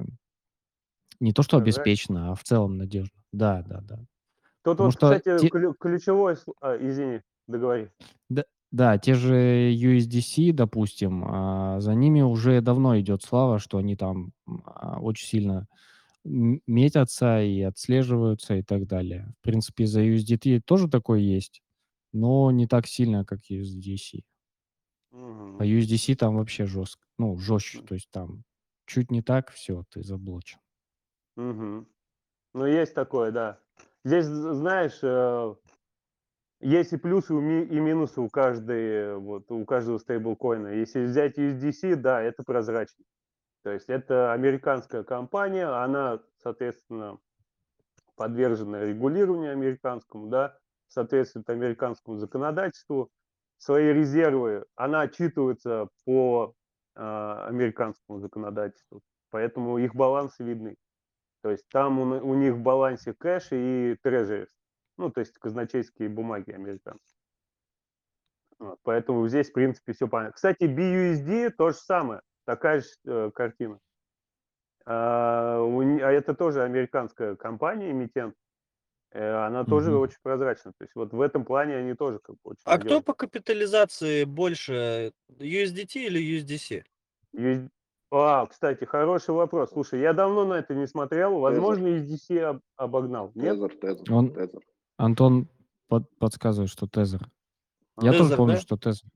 не 1.20 1.34
то 1.34 1.44
что 1.44 1.58
обеспечены, 1.58 2.30
а 2.30 2.36
в 2.36 2.44
целом 2.44 2.78
надежно. 2.78 3.18
Да, 3.32 3.64
да, 3.64 3.82
да. 3.82 3.98
Тут 4.64 4.78
Потому 4.78 4.88
вот, 4.88 4.94
что 4.94 5.20
кстати, 5.20 5.40
те- 5.40 5.50
клю- 5.50 5.74
ключевой... 5.80 6.36
а, 6.62 6.76
извини, 6.78 7.22
договори. 7.48 7.90
Да, 8.30 8.44
да, 8.72 8.98
те 8.98 9.14
же 9.14 9.72
USDC, 9.74 10.52
допустим, 10.54 11.24
а, 11.26 11.80
за 11.80 11.94
ними 11.94 12.22
уже 12.22 12.62
давно 12.62 13.00
идет 13.00 13.24
слава, 13.24 13.60
что 13.60 13.78
они 13.78 13.96
там 13.96 14.34
а, 14.66 15.00
очень 15.00 15.28
сильно 15.28 15.68
метятся 16.24 17.42
и 17.42 17.62
отслеживаются 17.62 18.56
и 18.56 18.62
так 18.62 18.86
далее. 18.86 19.34
В 19.40 19.44
принципе, 19.44 19.86
за 19.86 20.02
USDT 20.04 20.62
тоже 20.66 20.90
такое 20.90 21.20
есть, 21.20 21.62
но 22.12 22.52
не 22.52 22.68
так 22.68 22.86
сильно, 22.88 23.24
как 23.24 23.50
USDC. 23.50 24.24
По 25.10 25.16
Мгм. 25.16 25.62
USDC 25.62 26.16
там 26.16 26.36
вообще 26.36 26.66
жестко, 26.66 27.06
ну, 27.18 27.38
жестче, 27.38 27.82
то 27.82 27.94
есть 27.96 28.10
там 28.12 28.44
чуть 28.86 29.10
не 29.12 29.22
так, 29.22 29.52
все, 29.52 29.86
ты 29.90 30.04
заблочен. 30.04 30.60
Мгм. 31.38 31.88
Ну, 32.54 32.66
есть 32.66 32.96
такое, 32.96 33.32
да. 33.32 33.60
здесь, 34.04 34.26
знаешь, 34.26 35.00
э, 35.04 35.56
есть 36.60 36.94
и 36.94 36.98
плюсы, 36.98 37.36
у 37.36 37.40
ми 37.40 37.64
и 37.64 37.80
минусы 37.80 38.20
у 38.20 38.28
каждой, 38.28 39.16
вот, 39.18 39.52
у 39.52 39.64
каждого 39.64 40.00
стейблкоина. 40.00 40.70
Если 40.70 41.06
взять 41.06 41.38
USDC, 41.38 41.96
да, 41.96 42.22
это 42.24 42.42
прозрачно. 42.44 43.06
То 43.64 43.72
есть 43.72 43.88
это 43.88 44.34
американская 44.34 45.04
компания, 45.04 45.68
она, 45.68 46.22
соответственно, 46.42 47.20
подвержена 48.16 48.84
регулированию 48.84 49.52
американскому, 49.52 50.30
да, 50.30 50.58
соответствует 50.88 51.48
американскому 51.52 52.18
законодательству. 52.18 53.12
Свои 53.60 53.94
резервы, 53.94 54.66
она 54.76 55.02
отчитывается 55.02 55.90
по 56.06 56.56
а, 56.96 57.48
американскому 57.48 58.20
законодательству, 58.20 59.02
поэтому 59.30 59.78
их 59.78 59.94
балансы 59.94 60.44
видны. 60.44 60.78
То 61.42 61.52
есть 61.52 61.68
там 61.70 62.00
у, 62.00 62.04
у 62.30 62.36
них 62.36 62.54
в 62.54 62.60
балансе 62.62 63.14
кэш 63.14 63.50
и 63.52 63.96
трежерис, 64.02 64.50
ну, 64.98 65.12
то 65.12 65.20
есть 65.20 65.38
казначейские 65.38 66.10
бумаги 66.10 66.52
американские. 66.52 67.18
Вот, 68.60 68.80
поэтому 68.84 69.28
здесь, 69.28 69.50
в 69.50 69.54
принципе, 69.54 69.94
все 69.94 70.08
понятно. 70.08 70.34
Кстати, 70.34 70.64
BUSD 70.64 71.52
то 71.52 71.70
же 71.70 71.76
самое, 71.78 72.22
такая 72.46 72.82
же 72.82 72.88
э, 73.06 73.32
картина. 73.34 73.80
А, 74.86 75.62
у, 75.62 75.82
а 75.82 76.12
это 76.12 76.34
тоже 76.34 76.64
американская 76.64 77.36
компания, 77.36 77.92
эмитент. 77.92 78.36
Она 79.12 79.64
тоже 79.64 79.92
Мгм. 79.92 80.02
очень 80.02 80.18
прозрачна. 80.22 80.74
То 80.78 80.84
есть 80.84 80.94
вот 80.96 81.14
в 81.14 81.22
этом 81.22 81.46
плане 81.46 81.78
они 81.78 81.94
тоже 81.94 82.20
как 82.20 82.36
бы 82.36 82.52
очень 82.52 82.62
А 82.66 82.78
кто 82.78 82.84
надежны. 82.84 83.04
по 83.04 83.14
капитализации 83.14 84.24
больше, 84.26 85.14
USDT 85.40 86.06
или 86.06 86.40
USDC? 86.40 86.84
А, 88.10 88.46
кстати, 88.46 88.86
хороший 88.86 89.32
вопрос. 89.36 89.72
Слушай, 89.72 90.00
я 90.02 90.14
давно 90.14 90.46
на 90.46 90.54
это 90.56 90.74
не 90.74 90.88
смотрел. 90.88 91.40
Возможно, 91.40 91.88
USDC 91.88 92.40
об- 92.40 92.62
обогнал. 92.78 93.32
Нет? 93.36 93.56
Тезер, 93.56 93.76
тезер, 93.78 94.14
Он- 94.14 94.34
тезер. 94.34 94.62
Антон 94.98 95.48
под- 95.90 96.10
подсказывает, 96.18 96.70
что 96.72 96.88
Тезер. 96.88 97.22
Я 98.02 98.12
тоже 98.12 98.24
Тезер, 98.24 98.38
помню, 98.38 98.54
да? 98.56 98.60
что 98.62 98.78
Тезер. 98.78 99.10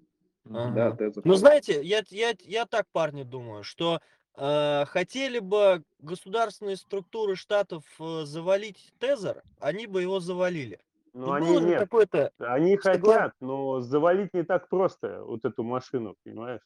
Ага. 0.50 0.72
Да, 0.76 0.92
тезер. 0.96 1.22
Ну, 1.26 1.36
знаете, 1.36 1.82
я, 1.84 2.02
я, 2.10 2.34
я 2.42 2.66
так, 2.66 2.86
парни, 2.92 3.24
думаю, 3.24 3.64
что 3.64 4.00
э, 4.36 4.86
хотели 4.86 5.40
бы 5.40 5.84
государственные 6.00 6.76
структуры 6.78 7.36
штатов 7.36 7.84
э, 8.00 8.24
завалить 8.26 8.92
Тезер, 9.00 9.42
они 9.60 9.88
бы 9.88 10.02
его 10.02 10.20
завалили. 10.20 10.80
Ну, 11.14 11.28
Ну, 11.28 11.32
они 11.34 11.48
было 11.48 11.62
же 11.62 11.68
нет. 11.68 11.80
какое-то... 11.80 12.32
Они 12.40 12.76
хотят, 12.78 13.34
но 13.42 13.80
завалить 13.82 14.34
не 14.34 14.44
так 14.44 14.68
просто 14.70 15.24
вот 15.24 15.44
эту 15.46 15.64
машину, 15.64 16.16
понимаешь? 16.24 16.62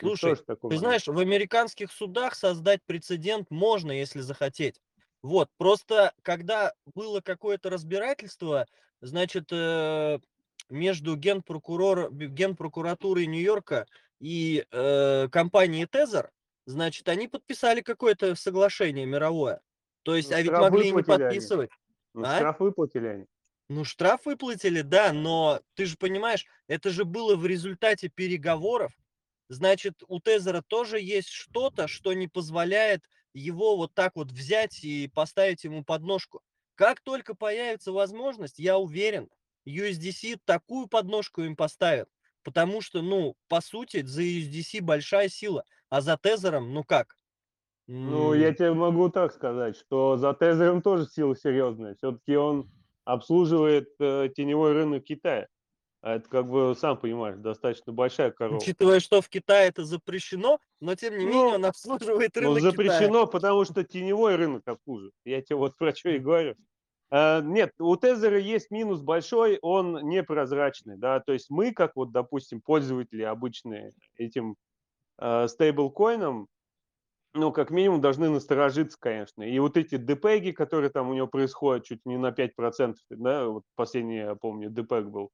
Слушай, 0.00 0.36
ты 0.36 0.56
момент. 0.62 0.80
знаешь, 0.80 1.06
в 1.06 1.18
американских 1.18 1.92
судах 1.92 2.34
создать 2.34 2.82
прецедент 2.84 3.50
можно, 3.50 3.92
если 3.92 4.20
захотеть. 4.20 4.80
Вот, 5.22 5.48
просто 5.56 6.12
когда 6.22 6.72
было 6.94 7.20
какое-то 7.20 7.70
разбирательство, 7.70 8.66
значит, 9.00 9.48
э, 9.50 10.18
между 10.68 11.16
генпрокурор, 11.16 12.10
генпрокуратурой 12.12 13.26
Нью-Йорка 13.26 13.86
и 14.20 14.64
э, 14.70 15.28
компанией 15.30 15.86
Тезер, 15.86 16.30
значит, 16.66 17.08
они 17.08 17.28
подписали 17.28 17.80
какое-то 17.80 18.34
соглашение 18.36 19.06
мировое. 19.06 19.60
То 20.02 20.14
есть, 20.14 20.30
Ну, 20.30 20.36
а 20.36 20.42
ведь 20.42 20.52
могли 20.52 20.88
и 20.88 20.92
не 20.92 20.92
выплатили 20.92 21.24
они. 21.24 21.34
подписывать. 21.34 21.70
Ну, 22.14 22.22
а? 22.24 22.36
штраф 22.36 22.60
выплатили 22.60 23.06
они. 23.06 23.26
Ну, 23.68 23.84
штраф 23.84 24.24
выплатили, 24.24 24.80
да, 24.80 25.12
но 25.12 25.60
ты 25.74 25.84
же 25.84 25.96
понимаешь, 25.98 26.46
это 26.68 26.90
же 26.90 27.04
было 27.04 27.36
в 27.36 27.46
результате 27.46 28.08
переговоров. 28.08 28.92
Значит, 29.48 30.02
у 30.06 30.20
Тезера 30.20 30.62
тоже 30.66 31.00
есть 31.00 31.30
что-то, 31.30 31.88
что 31.88 32.12
не 32.12 32.28
позволяет 32.28 33.04
его 33.32 33.76
вот 33.76 33.94
так 33.94 34.16
вот 34.16 34.30
взять 34.30 34.84
и 34.84 35.10
поставить 35.14 35.64
ему 35.64 35.84
подножку. 35.84 36.40
Как 36.74 37.00
только 37.00 37.34
появится 37.34 37.92
возможность, 37.92 38.58
я 38.58 38.78
уверен, 38.78 39.28
USDC 39.66 40.38
такую 40.44 40.86
подножку 40.86 41.42
им 41.42 41.56
поставят. 41.56 42.08
Потому 42.42 42.80
что, 42.80 43.02
ну, 43.02 43.34
по 43.48 43.60
сути, 43.60 44.02
за 44.02 44.22
USDC 44.22 44.80
большая 44.80 45.28
сила, 45.28 45.64
а 45.90 46.00
за 46.00 46.16
Тезером, 46.16 46.72
ну 46.72 46.84
как? 46.84 47.16
Ну, 47.86 48.34
я 48.34 48.52
тебе 48.52 48.72
могу 48.74 49.08
так 49.08 49.32
сказать, 49.32 49.76
что 49.76 50.18
за 50.18 50.34
Тезером 50.34 50.82
тоже 50.82 51.06
сила 51.06 51.34
серьезная. 51.34 51.94
Все-таки 51.94 52.36
он 52.36 52.70
обслуживает 53.04 53.88
э, 53.98 54.28
теневой 54.34 54.72
рынок 54.72 55.04
Китая. 55.04 55.48
А 56.00 56.14
это, 56.14 56.28
как 56.28 56.46
бы, 56.46 56.74
сам 56.78 56.96
понимаешь, 56.96 57.38
достаточно 57.38 57.92
большая 57.92 58.30
корова. 58.30 58.58
Учитывая, 58.58 59.00
что 59.00 59.20
в 59.20 59.28
Китае 59.28 59.68
это 59.68 59.84
запрещено, 59.84 60.60
но 60.80 60.94
тем 60.94 61.18
не 61.18 61.24
менее 61.24 61.42
Ну, 61.42 61.48
он 61.56 61.64
обслуживает 61.64 62.36
Ну, 62.36 62.42
рынок 62.42 62.58
Китая. 62.58 62.70
запрещено, 62.70 63.26
потому 63.26 63.64
что 63.64 63.82
теневой 63.82 64.36
рынок 64.36 64.62
обслуживает. 64.66 65.14
Я 65.24 65.42
тебе 65.42 65.56
вот 65.56 65.76
про 65.76 65.94
что 65.94 66.10
и 66.10 66.18
говорю. 66.18 66.54
А, 67.10 67.40
Нет, 67.40 67.72
у 67.80 67.96
Тезера 67.96 68.38
есть 68.38 68.70
минус 68.70 69.00
большой, 69.00 69.58
он 69.62 70.08
непрозрачный, 70.08 70.96
да, 70.98 71.20
то 71.20 71.32
есть 71.32 71.48
мы, 71.48 71.72
как 71.72 71.96
вот, 71.96 72.12
допустим, 72.12 72.60
пользователи 72.60 73.22
обычные 73.22 73.92
этим 74.16 74.56
э, 75.18 75.48
стейблкоином, 75.48 76.48
ну, 77.34 77.52
как 77.52 77.70
минимум, 77.70 78.00
должны 78.00 78.30
насторожиться, 78.30 78.98
конечно. 79.00 79.42
И 79.42 79.58
вот 79.58 79.76
эти 79.76 79.96
депеги, 79.96 80.50
которые 80.50 80.90
там 80.90 81.08
у 81.08 81.14
него 81.14 81.26
происходят 81.26 81.84
чуть 81.84 82.00
не 82.04 82.16
на 82.16 82.30
5%, 82.32 82.96
да, 83.10 83.46
вот 83.46 83.64
последний, 83.74 84.16
я 84.16 84.34
помню, 84.34 84.70
депег 84.70 85.06
был, 85.06 85.30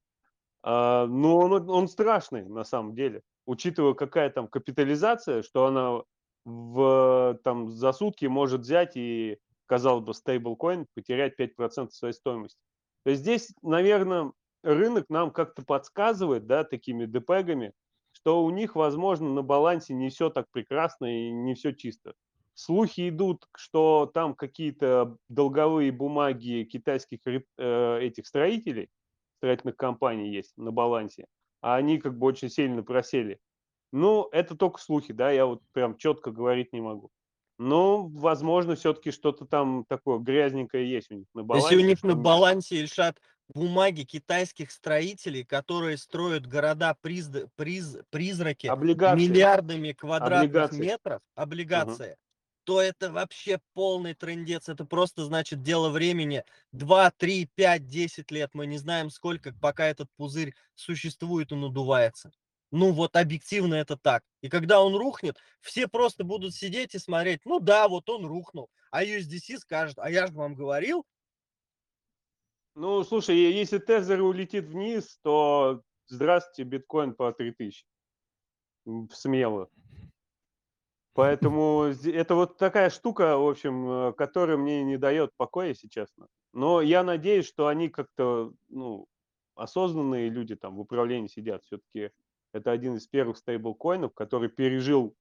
а, 0.66 1.06
ну, 1.06 1.36
он, 1.36 1.68
он 1.68 1.88
страшный 1.88 2.46
на 2.48 2.64
самом 2.64 2.94
деле, 2.94 3.22
учитывая, 3.44 3.92
какая 3.92 4.30
там 4.30 4.48
капитализация, 4.48 5.42
что 5.42 5.66
она 5.66 6.02
в, 6.46 7.38
там, 7.44 7.70
за 7.70 7.92
сутки 7.92 8.24
может 8.24 8.62
взять 8.62 8.96
и, 8.96 9.36
казалось 9.66 10.04
бы, 10.04 10.14
стейблкоин 10.14 10.86
потерять 10.94 11.38
5% 11.38 11.90
своей 11.90 12.14
стоимости. 12.14 12.58
То 13.04 13.10
есть 13.10 13.20
здесь, 13.20 13.52
наверное, 13.60 14.32
рынок 14.62 15.10
нам 15.10 15.32
как-то 15.32 15.62
подсказывает, 15.62 16.46
да, 16.46 16.64
такими 16.64 17.04
депегами, 17.04 17.74
что 18.12 18.42
у 18.42 18.48
них, 18.48 18.74
возможно, 18.74 19.28
на 19.28 19.42
балансе 19.42 19.92
не 19.92 20.08
все 20.08 20.30
так 20.30 20.46
прекрасно 20.50 21.04
и 21.04 21.30
не 21.30 21.54
все 21.54 21.72
чисто. 21.72 22.14
Слухи 22.54 23.10
идут, 23.10 23.46
что 23.54 24.10
там 24.14 24.34
какие-то 24.34 25.18
долговые 25.28 25.92
бумаги 25.92 26.66
китайских 26.70 27.18
э, 27.26 27.98
этих 28.00 28.26
строителей, 28.26 28.88
строительных 29.44 29.76
компаний 29.76 30.30
есть 30.30 30.56
на 30.56 30.70
балансе, 30.70 31.26
а 31.60 31.76
они 31.76 31.98
как 31.98 32.16
бы 32.16 32.26
очень 32.26 32.48
сильно 32.48 32.82
просели. 32.82 33.38
Ну, 33.92 34.26
это 34.32 34.56
только 34.56 34.80
слухи, 34.80 35.12
да, 35.12 35.30
я 35.30 35.44
вот 35.44 35.60
прям 35.72 35.98
четко 35.98 36.30
говорить 36.30 36.72
не 36.72 36.80
могу. 36.80 37.10
Но, 37.58 38.06
возможно, 38.06 38.74
все-таки 38.74 39.10
что-то 39.10 39.44
там 39.44 39.84
такое 39.86 40.18
грязненькое 40.18 40.90
есть 40.90 41.10
у 41.10 41.14
них 41.14 41.26
на 41.34 41.44
балансе. 41.44 41.74
Если 41.74 41.84
у 41.84 41.88
них 41.88 42.02
на 42.02 42.16
балансе, 42.16 42.80
Ильшат, 42.80 43.20
бумаги 43.48 44.02
китайских 44.02 44.72
строителей, 44.72 45.44
которые 45.44 45.98
строят 45.98 46.46
города 46.46 46.96
приз- 47.02 47.48
приз- 47.56 48.02
призраки 48.10 48.66
Облигации. 48.66 49.28
миллиардами 49.28 49.92
квадратных 49.92 50.48
Облигации. 50.48 50.80
метров, 50.80 51.20
облигация, 51.36 52.16
то 52.64 52.80
это 52.80 53.12
вообще 53.12 53.60
полный 53.74 54.14
трендец. 54.14 54.68
Это 54.68 54.84
просто 54.84 55.24
значит 55.24 55.62
дело 55.62 55.90
времени. 55.90 56.44
2, 56.72 57.10
3, 57.12 57.50
5, 57.54 57.86
10 57.86 58.30
лет. 58.30 58.50
Мы 58.54 58.66
не 58.66 58.78
знаем 58.78 59.10
сколько, 59.10 59.52
пока 59.60 59.86
этот 59.86 60.08
пузырь 60.16 60.54
существует 60.74 61.52
и 61.52 61.54
надувается. 61.54 62.32
Ну 62.70 62.92
вот 62.92 63.14
объективно 63.16 63.74
это 63.74 63.96
так. 63.96 64.24
И 64.40 64.48
когда 64.48 64.82
он 64.82 64.96
рухнет, 64.96 65.38
все 65.60 65.86
просто 65.86 66.24
будут 66.24 66.54
сидеть 66.54 66.94
и 66.94 66.98
смотреть. 66.98 67.40
Ну 67.44 67.60
да, 67.60 67.88
вот 67.88 68.08
он 68.08 68.26
рухнул. 68.26 68.68
А 68.90 69.04
USDC 69.04 69.58
скажет, 69.58 69.98
а 69.98 70.10
я 70.10 70.26
же 70.26 70.32
вам 70.32 70.54
говорил, 70.54 71.06
Ну, 72.74 73.04
слушай, 73.04 73.36
если 73.36 73.78
Тезер 73.78 74.20
улетит 74.20 74.64
вниз, 74.64 75.18
то 75.22 75.82
здравствуйте, 76.08 76.68
биткоин 76.68 77.14
по 77.14 77.32
3000. 77.32 77.86
М, 78.86 79.08
Смело. 79.12 79.68
Поэтому 81.14 81.84
это 81.84 82.34
вот 82.34 82.58
такая 82.58 82.90
штука, 82.90 83.38
в 83.38 83.48
общем, 83.48 83.88
э, 83.88 84.12
которая 84.14 84.56
мне 84.56 84.82
не 84.82 84.96
дает 84.96 85.30
покоя, 85.36 85.68
если 85.68 85.86
честно. 85.86 86.26
Но 86.52 86.80
я 86.80 87.04
надеюсь, 87.04 87.46
что 87.46 87.68
они 87.68 87.88
как-то, 87.88 88.52
ну, 88.68 89.06
осознанные 89.54 90.28
люди 90.28 90.56
там 90.56 90.74
в 90.74 90.80
управлении 90.80 91.28
сидят. 91.28 91.62
Все-таки 91.64 92.10
это 92.52 92.72
один 92.72 92.96
из 92.96 93.06
первых 93.06 93.36
стейблкоинов, 93.36 94.12
который 94.12 94.48
пережил 94.48 95.14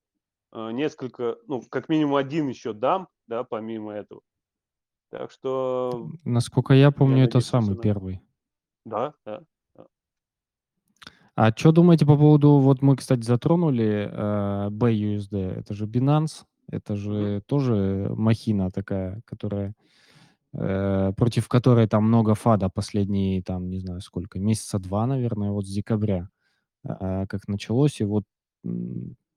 э, 0.51 0.71
несколько, 0.71 1.37
ну, 1.47 1.61
как 1.61 1.89
минимум 1.89 2.15
один 2.15 2.47
еще 2.47 2.73
дам, 2.73 3.07
да, 3.27 3.43
помимо 3.43 3.93
этого. 3.93 4.21
Так 5.11 5.29
что, 5.29 6.09
Насколько 6.25 6.73
я 6.73 6.89
помню, 6.89 7.25
это 7.25 7.37
надеюсь, 7.37 7.45
самый 7.45 7.75
нормально. 7.75 7.83
первый. 7.83 8.21
да, 8.83 9.13
да. 9.25 9.43
А 11.37 11.51
что 11.55 11.71
думаете 11.71 12.05
по 12.05 12.15
поводу, 12.15 12.59
вот 12.59 12.81
мы, 12.83 12.95
кстати, 12.95 13.21
затронули 13.21 14.07
э, 14.11 14.69
BUSD, 14.69 15.59
это 15.59 15.73
же 15.73 15.85
Binance, 15.87 16.43
это 16.69 16.95
же 16.95 17.41
тоже 17.47 18.11
махина 18.15 18.69
такая, 18.69 19.21
которая, 19.25 19.73
э, 20.53 21.13
против 21.17 21.47
которой 21.49 21.87
там 21.87 22.05
много 22.05 22.35
фада 22.35 22.69
последние, 22.69 23.43
там, 23.43 23.69
не 23.69 23.79
знаю 23.79 24.01
сколько, 24.01 24.39
месяца 24.39 24.79
два, 24.79 25.07
наверное, 25.07 25.51
вот 25.51 25.67
с 25.67 25.71
декабря, 25.71 26.29
а, 26.85 27.27
как 27.27 27.47
началось, 27.47 28.01
и 28.01 28.05
вот 28.05 28.25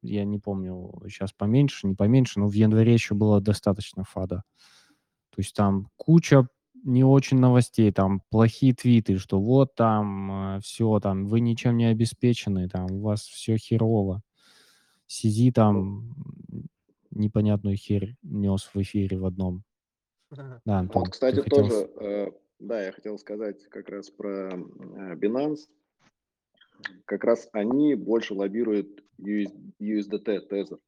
я 0.03 0.25
не 0.25 0.39
помню, 0.39 0.93
сейчас 1.09 1.33
поменьше, 1.33 1.87
не 1.87 1.95
поменьше, 1.95 2.41
но 2.41 2.49
в 2.49 2.53
январе 2.55 2.93
еще 2.95 3.15
было 3.15 3.41
достаточно 3.41 4.05
фада. 4.05 4.43
То 5.31 5.41
есть 5.41 5.55
там 5.55 5.89
куча 5.97 6.49
не 6.85 7.05
очень 7.05 7.39
новостей, 7.39 7.93
там 7.93 8.23
плохие 8.31 8.75
твиты, 8.75 9.19
что 9.19 9.41
вот 9.41 9.75
там, 9.75 10.61
все 10.63 11.01
там, 11.01 11.27
вы 11.27 11.41
ничем 11.41 11.77
не 11.77 11.87
обеспечены, 11.87 12.69
там 12.69 12.91
у 12.91 13.01
вас 13.01 13.23
все 13.23 13.57
херово. 13.57 14.23
Сизи 15.07 15.49
Ну 15.49 15.53
там 15.53 16.15
непонятную 17.11 17.77
херь 17.77 18.17
нес 18.23 18.69
в 18.73 18.81
эфире 18.81 19.19
в 19.19 19.27
одном. 19.27 19.63
Да, 20.31 20.61
Вот, 20.65 20.81
Антон, 20.81 21.05
ты 21.05 21.11
кстати, 21.11 21.41
хотел 21.41 21.69
тоже, 21.69 21.91
э, 22.01 22.27
да, 22.59 22.85
я 22.85 22.93
хотел 22.93 23.19
сказать 23.19 23.63
как 23.69 23.89
раз 23.89 24.11
про 24.11 24.51
э, 24.51 25.15
Binance. 25.15 25.69
Как 27.05 27.25
раз 27.25 27.49
они 27.53 27.95
больше 27.95 28.35
лоббируют 28.35 29.03
US 29.19 29.53
USDT, 29.81 30.49
Tether. 30.51 30.79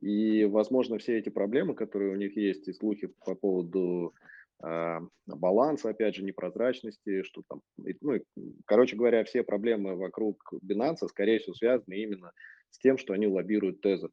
И, 0.00 0.44
возможно, 0.44 0.98
все 0.98 1.18
эти 1.18 1.28
проблемы, 1.28 1.74
которые 1.74 2.12
у 2.12 2.16
них 2.16 2.36
есть, 2.36 2.68
и 2.68 2.72
слухи 2.72 3.08
по 3.24 3.34
поводу 3.34 4.14
баланса, 4.60 5.90
опять 5.90 6.16
же, 6.16 6.24
непрозрачности, 6.24 7.22
что 7.22 7.42
там, 7.48 7.60
ну, 8.00 8.14
и, 8.14 8.22
короче 8.66 8.96
говоря, 8.96 9.24
все 9.24 9.42
проблемы 9.42 9.94
вокруг 9.96 10.52
Binance, 10.64 11.06
скорее 11.08 11.38
всего, 11.38 11.54
связаны 11.54 11.94
именно 11.94 12.32
с 12.70 12.78
тем, 12.78 12.98
что 12.98 13.12
они 13.12 13.26
лоббируют 13.26 13.84
Tether. 13.84 14.10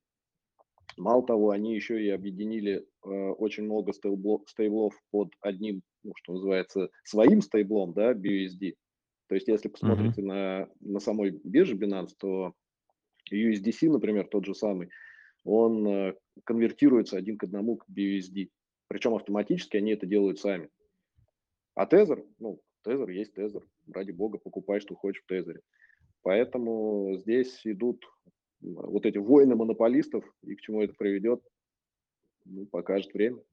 Мало 0.98 1.26
того, 1.26 1.50
они 1.50 1.76
еще 1.76 2.02
и 2.02 2.10
объединили 2.10 2.78
э, 3.04 3.10
очень 3.10 3.64
много 3.64 3.92
стейблов, 3.92 4.44
стейблов 4.48 4.94
под 5.12 5.34
одним, 5.42 5.82
ну, 6.04 6.14
что 6.16 6.34
называется, 6.34 6.90
своим 7.04 7.42
стейблом, 7.42 7.94
да, 7.94 8.14
BUSD. 8.14 8.76
То 9.28 9.36
есть, 9.36 9.48
если 9.48 9.68
посмотрите 9.68 10.22
на, 10.22 10.70
на 10.80 11.00
самой 11.00 11.32
бирже 11.44 11.76
Binance, 11.76 12.12
то 12.18 12.54
USDC, 13.32 13.90
например, 13.90 14.28
тот 14.28 14.46
же 14.46 14.54
самый, 14.54 14.90
он 15.44 15.88
э, 15.88 16.16
конвертируется 16.44 17.18
один 17.18 17.38
к 17.38 17.44
одному 17.44 17.78
к 17.78 17.86
BUSD. 17.90 18.50
Причем 18.96 19.14
автоматически 19.14 19.76
они 19.76 19.92
это 19.92 20.06
делают 20.06 20.40
сами. 20.40 20.70
А 21.74 21.86
Tether, 21.86 22.26
ну, 22.40 22.62
Tether 22.88 23.12
есть 23.12 23.38
Tether. 23.38 23.62
Ради 23.94 24.12
бога, 24.12 24.38
покупай, 24.38 24.80
что 24.80 24.96
хочешь 24.96 25.22
в 25.22 25.30
Tether. 25.30 25.60
Поэтому 26.22 27.18
здесь 27.18 27.60
идут 27.66 28.06
вот 28.62 29.06
эти 29.06 29.18
войны 29.18 29.58
монополистов, 29.58 30.24
и 30.44 30.56
к 30.56 30.62
чему 30.62 30.82
это 30.82 30.94
приведет, 30.98 31.44
ну, 32.46 32.68
покажет 32.68 33.14
время. 33.14 33.44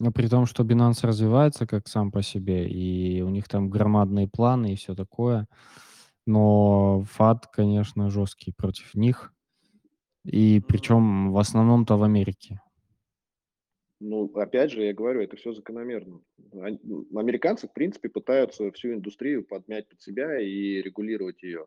Но 0.00 0.12
при 0.12 0.28
том, 0.28 0.46
что 0.46 0.62
Binance 0.62 1.06
развивается 1.06 1.66
как 1.66 1.88
сам 1.88 2.10
по 2.10 2.22
себе, 2.22 2.70
и 2.70 3.20
у 3.20 3.28
них 3.28 3.48
там 3.48 3.68
громадные 3.68 4.28
планы 4.28 4.72
и 4.72 4.76
все 4.76 4.94
такое, 4.94 5.46
но 6.24 7.02
ФАТ, 7.02 7.48
конечно, 7.48 8.08
жесткий 8.08 8.52
против 8.52 8.94
них, 8.94 9.34
и 10.26 10.60
причем 10.60 11.32
в 11.32 11.38
основном-то 11.38 11.96
в 11.96 12.02
Америке. 12.02 12.60
Ну, 13.98 14.30
опять 14.34 14.72
же, 14.72 14.84
я 14.84 14.92
говорю, 14.92 15.22
это 15.22 15.36
все 15.36 15.52
закономерно. 15.52 16.20
Американцы, 17.14 17.66
в 17.66 17.72
принципе, 17.72 18.10
пытаются 18.10 18.70
всю 18.72 18.92
индустрию 18.92 19.44
подмять 19.44 19.88
под 19.88 20.02
себя 20.02 20.38
и 20.38 20.82
регулировать 20.82 21.42
ее. 21.42 21.66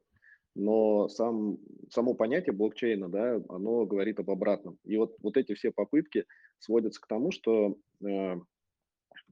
Но 0.56 1.08
сам, 1.10 1.58
само 1.90 2.14
понятие 2.14 2.54
блокчейна, 2.54 3.10
да, 3.10 3.42
оно 3.50 3.86
говорит 3.86 4.20
об 4.20 4.30
обратном. 4.30 4.78
И 4.84 4.98
вот, 4.98 5.16
вот 5.22 5.38
эти 5.38 5.54
все 5.54 5.72
попытки 5.72 6.26
сводятся 6.60 7.02
к 7.02 7.08
тому, 7.08 7.32
что 7.32 7.78
э, 8.06 8.36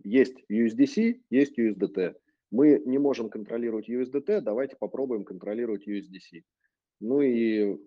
есть 0.03 0.37
USDC, 0.49 1.21
есть 1.29 1.59
USDT. 1.59 2.15
Мы 2.49 2.81
не 2.85 2.97
можем 2.97 3.29
контролировать 3.29 3.89
USDT, 3.89 4.41
давайте 4.41 4.75
попробуем 4.77 5.23
контролировать 5.23 5.87
USDC. 5.87 6.43
Ну 7.01 7.21
и 7.21 7.77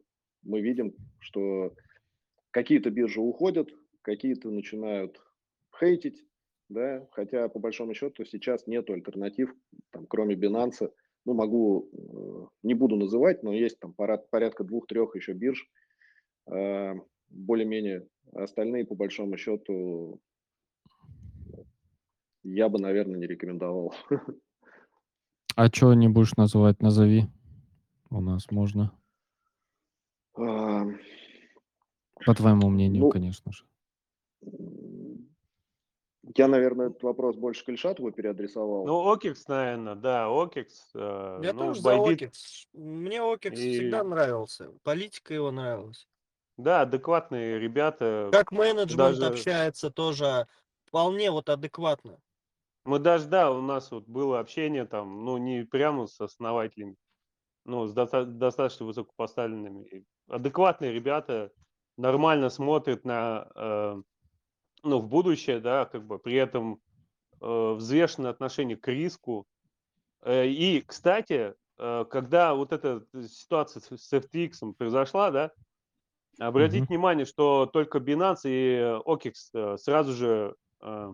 мы 0.42 0.60
видим, 0.60 0.94
что 1.18 1.74
какие-то 2.50 2.90
биржи 2.90 3.20
уходят, 3.20 3.68
какие-то 4.02 4.50
начинают 4.50 5.20
хейтить, 5.78 6.24
да, 6.68 7.06
хотя 7.12 7.48
по 7.48 7.58
большому 7.58 7.94
счету 7.94 8.24
сейчас 8.24 8.66
нет 8.66 8.88
альтернатив, 8.90 9.54
там, 9.90 10.06
кроме 10.06 10.34
Binance. 10.34 10.92
Ну, 11.26 11.34
могу, 11.34 11.90
э, 11.92 12.46
не 12.62 12.72
буду 12.72 12.96
называть, 12.96 13.42
но 13.42 13.52
есть 13.52 13.78
там 13.78 13.92
порядка 13.92 14.64
двух-трех 14.64 15.14
еще 15.14 15.34
бирж, 15.34 15.68
э, 16.50 16.94
более-менее 17.28 18.06
остальные, 18.32 18.86
по 18.86 18.94
большому 18.94 19.36
счету, 19.36 20.20
я 22.42 22.68
бы, 22.68 22.78
наверное, 22.78 23.18
не 23.18 23.26
рекомендовал. 23.26 23.94
А 25.56 25.66
что 25.66 25.92
не 25.92 26.08
будешь 26.08 26.36
называть, 26.36 26.80
назови. 26.80 27.24
У 28.08 28.20
нас 28.20 28.50
можно. 28.50 28.92
А, 30.34 30.84
По 32.26 32.34
твоему 32.34 32.68
мнению, 32.68 33.04
Ну, 33.04 33.10
конечно 33.10 33.52
же. 33.52 33.64
я, 36.36 36.48
наверное, 36.48 36.88
этот 36.90 37.02
вопрос 37.02 37.36
больше 37.36 37.64
к 37.64 37.68
Ильшатову 37.70 38.12
переадресовал. 38.12 38.86
Ну, 38.86 38.94
Окикс, 38.98 39.48
наверное, 39.48 39.94
да, 39.94 40.30
Окикс. 40.30 40.90
э, 40.94 41.40
Я 41.42 41.52
ну, 41.52 41.58
тоже 41.58 41.80
за 41.80 41.88
Байбит. 41.88 42.22
Окикс. 42.22 42.66
Мне 42.72 43.22
Окикс 43.22 43.58
всегда 43.58 44.00
И 44.00 44.04
нравился. 44.04 44.72
Политика 44.82 45.34
его 45.34 45.50
нравилась. 45.50 46.06
да, 46.56 46.82
адекватные 46.82 47.58
ребята. 47.58 48.28
Как 48.32 48.52
менеджмент 48.52 48.96
Даже 48.98 49.26
общается 49.26 49.90
тоже 49.90 50.46
вполне 50.84 51.30
вот 51.30 51.48
адекватно. 51.48 52.18
мы 52.84 52.98
даже, 52.98 53.26
да, 53.28 53.50
у 53.50 53.60
нас 53.62 53.90
вот 53.90 54.06
было 54.06 54.40
общение 54.40 54.84
там, 54.84 55.24
ну, 55.24 55.38
не 55.38 55.64
прямо 55.64 56.06
с 56.06 56.20
основателями, 56.20 56.96
но 57.64 57.86
с 57.86 57.92
доста- 57.94 58.24
достаточно 58.26 58.84
высокопоставленными. 58.86 60.04
Адекватные 60.30 60.92
ребята 60.92 61.52
нормально 61.96 62.50
смотрят 62.50 63.04
на, 63.04 63.48
э, 63.54 64.02
ну, 64.84 65.00
в 65.00 65.08
будущее, 65.08 65.60
да, 65.60 65.86
как 65.86 66.06
бы 66.06 66.18
при 66.18 66.34
этом 66.36 66.80
э, 67.42 67.72
взвешенное 67.74 68.30
отношение 68.30 68.76
к 68.76 68.88
риску. 68.88 69.46
Э, 70.22 70.46
И, 70.46 70.82
кстати, 70.82 71.54
э, 71.78 72.04
когда 72.10 72.54
вот 72.54 72.72
эта 72.72 73.04
ситуация 73.28 73.80
с 73.82 73.90
с 73.98 74.12
FTX 74.12 74.74
произошла, 74.74 75.30
да, 75.30 75.52
обратите 76.38 76.84
Мгм. 76.84 76.88
внимание, 76.88 77.26
что 77.26 77.66
только 77.66 77.98
Binance 77.98 78.42
и 78.44 78.78
OKEX 79.06 79.32
э, 79.54 79.76
сразу 79.78 80.12
же 80.12 80.56
э, 80.82 81.10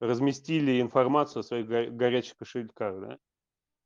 разместили 0.00 0.80
информацию 0.80 1.40
о 1.40 1.44
своих 1.44 1.66
го- 1.68 1.90
горячих 1.96 2.36
кошельках, 2.36 3.00
да. 3.00 3.18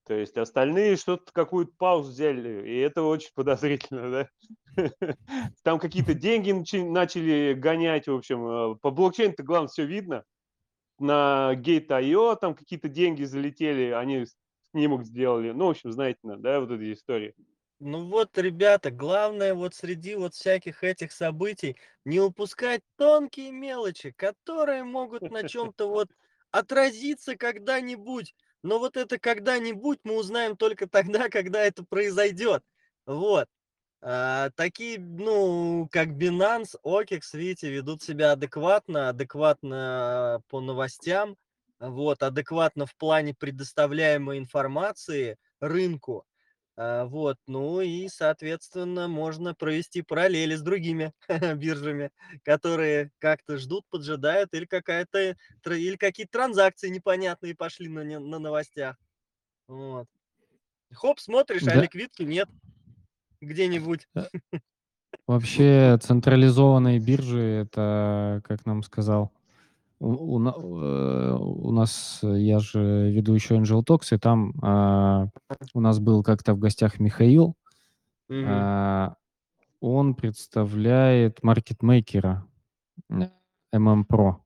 То 0.06 0.14
есть 0.14 0.36
остальные 0.36 0.96
что-то, 0.96 1.32
какую-то 1.32 1.72
паузу 1.78 2.10
взяли, 2.10 2.68
и 2.68 2.78
это 2.78 3.02
очень 3.02 3.30
подозрительно, 3.34 4.10
да. 4.10 4.28
Там 5.62 5.78
какие-то 5.78 6.14
деньги 6.14 6.52
начали 6.82 7.54
гонять, 7.54 8.06
в 8.06 8.14
общем. 8.14 8.46
э, 8.46 8.76
По 8.82 8.90
блокчейну-то, 8.90 9.42
главное, 9.42 9.68
все 9.68 9.86
видно. 9.86 10.24
На 10.98 11.54
Gate.io 11.56 12.36
там 12.36 12.54
какие-то 12.54 12.88
деньги 12.88 13.24
залетели, 13.24 13.90
они 13.90 14.26
снимок 14.70 15.04
сделали. 15.04 15.50
Ну, 15.52 15.66
в 15.66 15.70
общем, 15.70 15.92
знаете, 15.92 16.20
на- 16.22 16.36
да, 16.36 16.60
вот 16.60 16.70
эти 16.70 16.92
истории. 16.92 17.34
Ну 17.80 18.08
вот, 18.08 18.36
ребята, 18.38 18.90
главное 18.90 19.54
вот 19.54 19.74
среди 19.74 20.14
вот 20.14 20.34
всяких 20.34 20.84
этих 20.84 21.12
событий 21.12 21.76
не 22.04 22.20
упускать 22.20 22.82
тонкие 22.96 23.52
мелочи, 23.52 24.12
которые 24.12 24.84
могут 24.84 25.28
на 25.30 25.42
чем-то 25.48 25.88
вот 25.88 26.08
отразиться 26.50 27.36
когда-нибудь. 27.36 28.34
Но 28.64 28.78
вот 28.78 28.96
это 28.96 29.18
когда-нибудь 29.18 29.98
мы 30.04 30.16
узнаем 30.16 30.56
только 30.56 30.88
тогда, 30.88 31.28
когда 31.30 31.62
это 31.62 31.84
произойдет. 31.84 32.64
Вот. 33.04 33.46
А, 34.00 34.50
такие, 34.56 34.98
ну, 34.98 35.86
как 35.92 36.08
Binance, 36.08 36.74
OKEX, 36.82 37.20
видите, 37.34 37.70
ведут 37.70 38.02
себя 38.02 38.32
адекватно, 38.32 39.10
адекватно 39.10 40.40
по 40.48 40.60
новостям, 40.62 41.36
вот, 41.78 42.22
адекватно 42.22 42.86
в 42.86 42.96
плане 42.96 43.34
предоставляемой 43.34 44.38
информации 44.38 45.36
рынку. 45.60 46.24
А, 46.76 47.04
вот, 47.04 47.36
ну 47.46 47.80
и, 47.80 48.08
соответственно, 48.08 49.06
можно 49.06 49.54
провести 49.54 50.02
параллели 50.02 50.56
с 50.56 50.62
другими 50.62 51.12
биржами, 51.56 52.10
которые 52.42 53.12
как-то 53.18 53.58
ждут, 53.58 53.84
поджидают, 53.90 54.52
или 54.54 54.64
какая-то, 54.64 55.36
или 55.66 55.96
какие-то 55.96 56.32
транзакции 56.32 56.88
непонятные 56.88 57.54
пошли 57.54 57.88
на, 57.88 58.02
на 58.02 58.38
новостях. 58.38 58.96
Вот. 59.68 60.06
Хоп, 60.92 61.20
смотришь, 61.20 61.62
а 61.68 61.74
Да, 61.74 61.82
ликвидки 61.82 62.22
нет 62.22 62.48
где-нибудь. 63.40 64.08
э, 64.16 64.24
вообще 65.26 65.98
централизованные 66.02 66.98
биржи, 66.98 67.40
это, 67.40 68.42
как 68.44 68.66
нам 68.66 68.82
сказал, 68.82 69.32
у, 70.04 70.36
у 70.36 71.70
э, 71.70 71.72
нас, 71.72 72.20
э, 72.22 72.38
я 72.40 72.58
же 72.58 73.10
веду 73.10 73.34
еще 73.34 73.56
Angel 73.56 73.82
Talks, 73.82 74.14
и 74.14 74.18
там 74.18 74.52
а, 74.62 75.28
у 75.72 75.80
нас 75.80 75.98
был 75.98 76.22
как-то 76.22 76.54
в 76.54 76.58
гостях 76.58 77.00
Михаил, 77.00 77.54
Мгм. 78.28 78.44
а, 78.46 79.16
он 79.80 80.14
представляет 80.14 81.42
маркетмейкера 81.42 82.44
MM 83.10 84.04
Pro. 84.06 84.36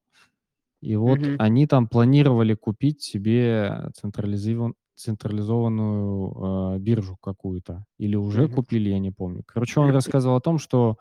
И 0.80 0.94
вот 0.96 1.18
Мгм. 1.18 1.36
они 1.38 1.66
там 1.66 1.88
планировали 1.88 2.54
купить 2.54 3.02
себе 3.02 3.90
централизован- 4.00 4.74
централизованную 4.94 6.76
э, 6.76 6.78
биржу 6.78 7.16
какую-то. 7.20 7.84
Или 7.98 8.16
уже 8.16 8.42
Мгм. 8.46 8.54
купили, 8.54 8.90
я 8.90 8.98
не 8.98 9.11
помню. 9.11 9.42
Короче, 9.46 9.80
он 9.80 9.90
рассказывал 9.90 10.36
о 10.36 10.40
том, 10.40 10.59
что 10.59 10.98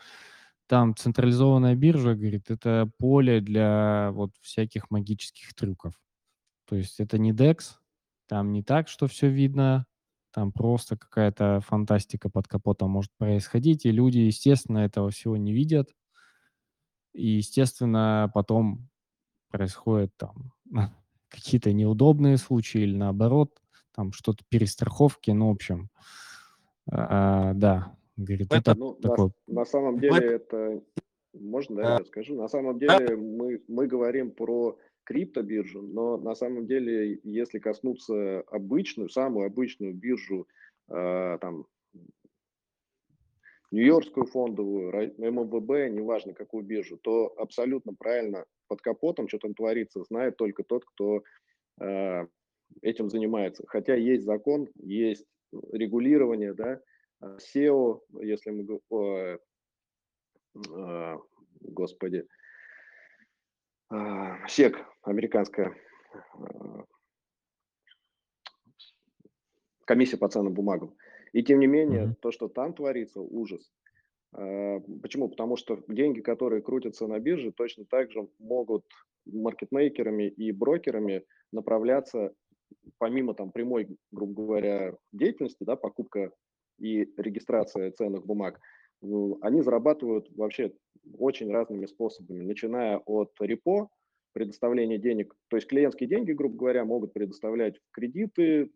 там 0.67 0.95
централизованная 0.95 1.75
биржа, 1.75 2.13
говорит, 2.15 2.49
это 2.51 2.89
поле 2.97 3.41
для 3.41 4.11
вот 4.11 4.31
всяких 4.41 4.91
магических 4.91 5.53
трюков. 5.53 5.93
То 6.65 6.75
есть 6.75 6.99
это 6.99 7.17
не 7.17 7.31
DEX, 7.31 7.75
там 8.27 8.51
не 8.51 8.63
так, 8.63 8.89
что 8.89 9.07
все 9.07 9.29
видно, 9.29 9.85
там 10.31 10.51
просто 10.51 10.97
какая-то 10.97 11.61
фантастика 11.61 12.29
под 12.29 12.47
капотом 12.47 12.91
может 12.91 13.11
происходить, 13.17 13.85
и 13.85 13.91
люди, 13.91 14.19
естественно, 14.19 14.79
этого 14.79 15.09
всего 15.09 15.37
не 15.37 15.53
видят. 15.53 15.95
И, 17.13 17.37
естественно, 17.37 18.29
потом 18.33 18.89
происходят 19.49 20.11
там 20.17 20.51
какие-то 21.29 21.73
неудобные 21.73 22.37
случаи 22.37 22.81
или 22.81 22.95
наоборот, 22.95 23.57
там 23.95 24.11
что-то 24.11 24.43
перестраховки, 24.49 25.31
ну, 25.31 25.47
в 25.47 25.51
общем, 25.51 25.89
а, 26.91 27.53
да, 27.53 27.96
говорит, 28.17 28.49
В 28.49 28.53
этом 28.53 28.73
это 28.73 28.79
Ну, 28.79 28.95
на, 28.95 29.09
такой 29.09 29.31
на 29.47 29.65
самом 29.65 29.99
деле 29.99 30.17
эт 30.17 30.53
это... 30.53 30.83
Можно, 31.33 31.75
да, 31.75 31.97
я 31.99 32.05
скажу? 32.05 32.35
На 32.35 32.47
самом 32.47 32.79
деле 32.79 33.15
мы, 33.15 33.61
мы 33.67 33.85
говорим 33.85 34.31
про 34.31 34.77
криптобиржу, 35.03 35.81
но 35.81 36.17
на 36.17 36.35
самом 36.35 36.67
деле, 36.67 37.19
если 37.23 37.59
коснуться 37.59 38.41
обычную, 38.41 39.09
самую 39.09 39.45
обычную 39.45 39.93
биржу, 39.93 40.47
э, 40.89 41.37
там, 41.39 41.65
Нью-Йоркскую 43.71 44.25
фондовую, 44.25 44.91
ММВБ, 45.17 45.91
неважно 45.91 46.33
какую 46.33 46.63
биржу, 46.63 46.97
то 46.97 47.33
абсолютно 47.37 47.93
правильно 47.93 48.45
под 48.67 48.81
капотом, 48.81 49.27
что 49.27 49.37
там 49.39 49.53
творится, 49.53 50.03
знает 50.03 50.37
только 50.37 50.63
тот, 50.63 50.85
кто 50.85 51.23
э, 51.79 52.27
этим 52.81 53.09
занимается. 53.09 53.63
Хотя 53.67 53.95
есть 53.95 54.23
закон, 54.23 54.67
есть 54.75 55.25
регулирование, 55.71 56.53
да, 56.53 56.81
SEO, 57.21 58.01
если 58.21 58.51
мы, 58.51 58.79
о, 58.89 59.37
э, 60.55 61.17
господи, 61.61 62.27
э, 63.91 63.95
SEC, 64.47 64.75
американская 65.01 65.75
э, 66.39 66.83
комиссия 69.85 70.17
по 70.17 70.29
ценным 70.29 70.53
бумагам. 70.53 70.95
И 71.33 71.43
тем 71.43 71.59
не 71.59 71.67
менее, 71.67 72.05
Мгм. 72.05 72.15
то, 72.15 72.31
что 72.31 72.47
там 72.47 72.73
творится, 72.73 73.21
ужас. 73.21 73.71
А, 74.33 74.79
Почему? 75.01 75.29
Потому 75.29 75.57
что 75.57 75.83
деньги, 75.87 76.21
которые 76.21 76.61
крутятся 76.61 77.07
на 77.07 77.19
бирже, 77.19 77.51
точно 77.51 77.85
так 77.85 78.11
же 78.11 78.27
могут 78.39 78.85
маркетмейкерами 79.25 80.29
и 80.29 80.51
брокерами 80.51 81.25
направляться 81.51 82.33
помимо 82.97 83.33
там 83.33 83.51
прямой, 83.51 83.97
грубо 84.11 84.43
говоря, 84.43 84.95
деятельности, 85.11 85.63
да, 85.63 85.75
покупка 85.75 86.31
и 86.77 87.11
регистрация 87.17 87.91
ценных 87.91 88.25
бумаг, 88.25 88.59
ну, 89.01 89.37
они 89.41 89.61
зарабатывают 89.61 90.29
вообще 90.35 90.73
очень 91.17 91.51
разными 91.51 91.85
способами, 91.85 92.43
начиная 92.43 92.97
от 92.97 93.31
репо, 93.39 93.89
предоставления 94.33 94.97
денег, 94.97 95.33
то 95.47 95.57
есть 95.57 95.67
клиентские 95.67 96.07
деньги, 96.07 96.31
грубо 96.31 96.57
говоря, 96.57 96.85
могут 96.85 97.13
предоставлять 97.13 97.79
кредиты, 97.91 98.71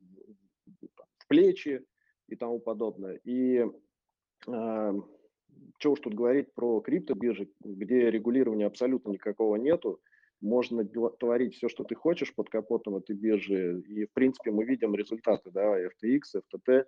в 1.18 1.28
плечи 1.28 1.84
и 2.28 2.36
тому 2.36 2.60
подобное. 2.60 3.20
И 3.24 3.66
э, 4.48 4.94
что 5.78 5.92
уж 5.92 6.00
тут 6.00 6.14
говорить 6.14 6.54
про 6.54 6.80
криптобиржи, 6.82 7.50
где 7.64 8.10
регулирования 8.10 8.66
абсолютно 8.66 9.12
никакого 9.12 9.56
нету, 9.56 10.02
можно 10.42 10.84
творить 11.20 11.56
все, 11.56 11.70
что 11.70 11.84
ты 11.84 11.96
хочешь 11.96 12.34
под 12.34 12.50
капотом 12.50 12.96
этой 12.96 13.16
биржи, 13.16 13.82
и, 13.88 14.06
в 14.06 14.14
принципе, 14.14 14.52
мы 14.52 14.66
видим 14.66 14.96
результаты, 14.96 15.52
да, 15.52 15.80
FTX, 15.80 16.22
FTT, 16.36 16.86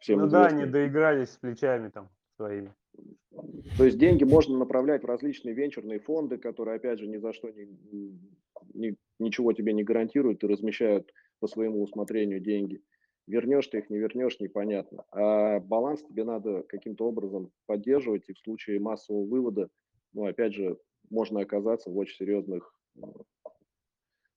всем 0.00 0.20
Ну 0.20 0.28
да, 0.28 0.46
они 0.46 0.66
доигрались 0.66 1.30
с 1.30 1.36
плечами 1.36 1.88
там 1.88 2.08
своими. 2.36 2.72
То 3.76 3.84
есть 3.84 3.98
деньги 3.98 4.24
можно 4.24 4.58
направлять 4.58 5.02
в 5.02 5.06
различные 5.06 5.54
венчурные 5.54 6.00
фонды, 6.00 6.38
которые, 6.38 6.76
опять 6.76 6.98
же, 6.98 7.06
ни 7.06 7.18
за 7.18 7.32
что 7.32 7.50
не, 7.50 7.68
ни- 8.74 8.96
ничего 9.18 9.52
тебе 9.52 9.72
не 9.72 9.84
гарантируют 9.84 10.42
и 10.42 10.46
размещают 10.46 11.12
по 11.38 11.46
своему 11.46 11.82
усмотрению 11.82 12.40
деньги. 12.40 12.82
Вернешь 13.26 13.66
ты 13.66 13.78
их, 13.78 13.90
не 13.90 13.98
вернешь, 13.98 14.40
непонятно. 14.40 15.04
А 15.12 15.60
баланс 15.60 16.02
тебе 16.02 16.24
надо 16.24 16.62
каким-то 16.62 17.06
образом 17.06 17.52
поддерживать, 17.66 18.28
и 18.28 18.32
в 18.32 18.38
случае 18.38 18.80
массового 18.80 19.26
вывода, 19.26 19.68
ну, 20.14 20.26
опять 20.26 20.54
же, 20.54 20.78
можно 21.10 21.40
оказаться 21.40 21.90
в 21.90 21.96
очень 21.96 22.16
серьезных, 22.16 22.74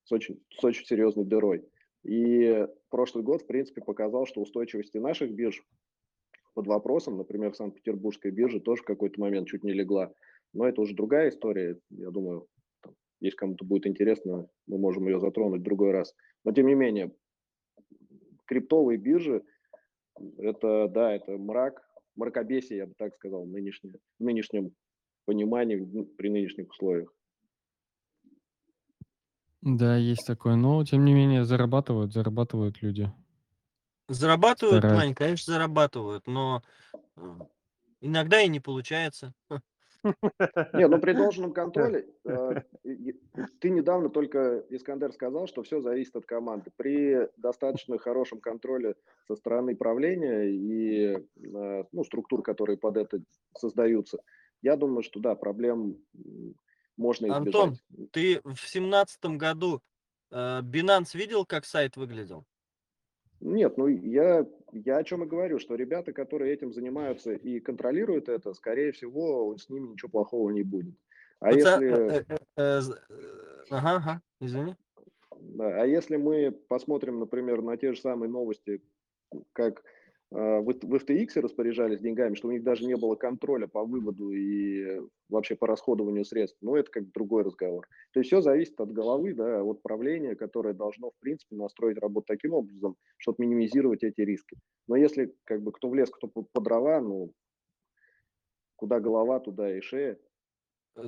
с 0.03 0.11
очень, 0.11 0.43
с 0.51 0.63
очень 0.63 0.85
серьезной 0.85 1.25
дырой. 1.25 1.65
И 2.03 2.67
прошлый 2.89 3.23
год, 3.23 3.43
в 3.43 3.47
принципе, 3.47 3.81
показал, 3.81 4.25
что 4.25 4.41
устойчивости 4.41 4.97
наших 4.97 5.31
бирж 5.33 5.63
под 6.53 6.67
вопросом, 6.67 7.17
например, 7.17 7.53
Санкт-Петербургская 7.53 8.31
биржа 8.31 8.59
тоже 8.59 8.81
в 8.81 8.85
какой-то 8.85 9.19
момент 9.21 9.47
чуть 9.47 9.63
не 9.63 9.73
легла. 9.73 10.13
Но 10.53 10.67
это 10.67 10.81
уже 10.81 10.95
другая 10.95 11.29
история. 11.29 11.79
Я 11.89 12.09
думаю, 12.09 12.47
там, 12.81 12.93
если 13.21 13.37
кому-то 13.37 13.65
будет 13.65 13.87
интересно, 13.87 14.49
мы 14.67 14.77
можем 14.77 15.07
ее 15.07 15.19
затронуть 15.19 15.61
в 15.61 15.63
другой 15.63 15.91
раз. 15.91 16.13
Но 16.43 16.51
тем 16.51 16.67
не 16.67 16.75
менее, 16.75 17.13
криптовые 18.45 18.97
биржи, 18.97 19.43
это, 20.37 20.87
да, 20.89 21.15
это 21.15 21.37
мрак, 21.37 21.81
мракобесие, 22.15 22.79
я 22.79 22.87
бы 22.87 22.93
так 22.97 23.13
сказал, 23.15 23.45
в 23.45 23.49
нынешнем 24.19 24.75
понимании, 25.25 26.05
при 26.17 26.29
нынешних 26.29 26.69
условиях. 26.69 27.13
Да, 29.63 29.95
есть 29.95 30.27
такое, 30.27 30.55
но 30.55 30.83
тем 30.85 31.03
не 31.03 31.13
менее 31.15 31.45
зарабатывают, 31.45 32.13
зарабатывают 32.13 32.81
люди. 32.83 33.11
зарабатывают, 34.09 34.83
Стараются. 34.83 35.05
Вань, 35.05 35.15
конечно, 35.15 35.53
зарабатывают, 35.53 36.27
но 36.27 36.61
э, 37.17 37.21
иногда 38.01 38.41
и 38.41 38.49
не 38.49 38.59
получается. 38.59 39.33
Не, 40.73 40.87
ну 40.87 40.99
при 40.99 41.13
должном 41.17 41.53
контроле, 41.53 42.07
э, 42.25 42.55
и- 42.83 43.09
и- 43.11 43.21
ты 43.59 43.69
недавно 43.69 44.09
только, 44.09 44.63
Искандер, 44.69 45.11
сказал, 45.13 45.47
что 45.47 45.63
все 45.63 45.81
зависит 45.81 46.15
от 46.15 46.25
команды. 46.25 46.71
При 46.75 47.29
достаточно 47.37 47.97
хорошем 47.97 48.39
контроле 48.39 48.95
со 49.27 49.35
стороны 49.35 49.75
правления 49.75 50.43
и 50.49 51.17
э, 51.43 51.83
ну, 51.91 52.03
структур, 52.03 52.41
которые 52.41 52.77
под 52.77 52.97
это 52.97 53.21
создаются, 53.57 54.19
я 54.61 54.75
думаю, 54.75 55.03
что 55.03 55.19
да, 55.19 55.35
проблем 55.35 55.97
м, 56.13 56.55
можно 57.01 57.35
Антон, 57.35 57.73
избежать. 57.73 58.11
ты 58.11 58.41
в 58.43 58.59
семнадцатом 58.59 59.37
году 59.37 59.81
э, 60.29 60.61
Binance 60.61 61.17
видел, 61.17 61.45
как 61.45 61.65
сайт 61.65 61.97
выглядел? 61.97 62.45
Нет, 63.41 63.75
ну 63.77 63.87
я, 63.87 64.45
я 64.71 64.97
о 64.97 65.03
чем 65.03 65.23
и 65.23 65.27
говорю, 65.27 65.57
что 65.59 65.75
ребята, 65.75 66.13
которые 66.13 66.53
этим 66.53 66.71
занимаются 66.71 67.33
и 67.33 67.59
контролируют 67.59 68.29
это, 68.29 68.53
скорее 68.53 68.91
всего, 68.91 69.57
с 69.57 69.67
ними 69.67 69.87
ничего 69.89 70.09
плохого 70.09 70.51
не 70.51 70.61
будет. 70.61 70.95
А 71.39 71.51
Паца- 71.51 71.81
если... 71.81 71.89
э, 72.19 72.23
э, 72.57 72.81
Ага, 73.71 73.95
ага, 73.95 74.21
извини. 74.39 74.75
Да, 75.39 75.81
а 75.81 75.85
если 75.87 76.17
мы 76.17 76.51
посмотрим, 76.51 77.19
например, 77.19 77.63
на 77.63 77.77
те 77.77 77.93
же 77.93 77.99
самые 77.99 78.29
новости, 78.29 78.83
как 79.53 79.83
в, 80.31 80.63
в 80.63 80.95
FTX 80.95 81.41
распоряжались 81.41 81.99
деньгами, 81.99 82.35
что 82.35 82.47
у 82.47 82.51
них 82.51 82.63
даже 82.63 82.85
не 82.85 82.95
было 82.95 83.15
контроля 83.15 83.67
по 83.67 83.83
выводу 83.83 84.31
и 84.31 85.01
вообще 85.29 85.55
по 85.55 85.67
расходованию 85.67 86.23
средств, 86.23 86.57
ну, 86.61 86.75
это 86.75 86.89
как 86.89 87.11
другой 87.11 87.43
разговор. 87.43 87.87
То 88.13 88.21
есть 88.21 88.29
все 88.29 88.41
зависит 88.41 88.79
от 88.79 88.91
головы, 88.93 89.33
да, 89.33 89.61
от 89.61 89.81
правления, 89.81 90.35
которое 90.35 90.73
должно, 90.73 91.11
в 91.11 91.19
принципе, 91.19 91.57
настроить 91.57 91.97
работу 91.97 92.27
таким 92.27 92.53
образом, 92.53 92.95
чтобы 93.17 93.45
минимизировать 93.45 94.03
эти 94.03 94.21
риски. 94.21 94.57
Но 94.87 94.95
если 94.95 95.35
как 95.43 95.61
бы 95.61 95.73
кто 95.73 95.89
в 95.89 95.95
лес, 95.95 96.09
кто 96.09 96.27
по, 96.27 96.61
дрова, 96.61 97.01
ну, 97.01 97.33
куда 98.77 98.99
голова, 99.01 99.39
туда 99.41 99.77
и 99.77 99.81
шея. 99.81 100.17
Э, 100.95 101.03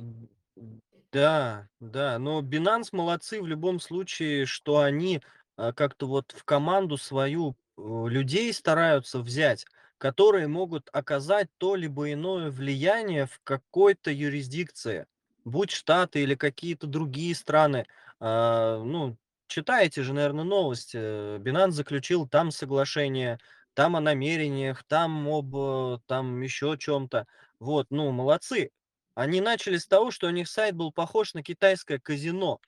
Да, 1.12 1.68
да, 1.80 2.18
но 2.18 2.42
Binance 2.42 2.90
молодцы 2.92 3.40
в 3.40 3.46
любом 3.46 3.80
случае, 3.80 4.44
что 4.44 4.80
они 4.80 5.20
а, 5.56 5.72
как-то 5.72 6.06
вот 6.06 6.32
в 6.32 6.44
команду 6.44 6.96
свою 6.96 7.50
э, 7.50 7.54
людей 7.76 8.52
стараются 8.52 9.20
взять, 9.20 9.66
которые 9.98 10.48
могут 10.48 10.88
оказать 10.92 11.48
то 11.58 11.74
либо 11.76 12.12
иное 12.12 12.50
влияние 12.50 13.26
в 13.26 13.40
какой-то 13.44 14.10
юрисдикции, 14.10 15.06
будь 15.44 15.70
Штаты 15.70 16.22
или 16.22 16.34
какие-то 16.34 16.86
другие 16.86 17.34
страны. 17.34 17.86
А, 18.20 18.82
Ну, 18.82 19.16
читаете 19.46 20.02
же, 20.02 20.12
наверное, 20.14 20.44
новости. 20.44 20.96
э, 21.00 21.38
Binance 21.38 21.72
заключил 21.72 22.28
там 22.28 22.50
соглашение, 22.50 23.38
там 23.74 23.96
о 23.96 24.00
намерениях, 24.00 24.84
там 24.84 25.28
об 25.28 25.54
э, 25.56 25.98
там 26.06 26.40
еще 26.42 26.76
чем-то. 26.78 27.26
Вот, 27.60 27.86
ну, 27.90 28.10
молодцы. 28.12 28.70
Они 29.14 29.40
начали 29.40 29.76
с 29.78 29.86
того, 29.86 30.10
что 30.10 30.26
у 30.26 30.30
них 30.30 30.48
сайт 30.48 30.74
был 30.76 30.92
похож 30.92 31.34
на 31.34 31.42
китайское 31.42 31.98
казино 31.98 32.60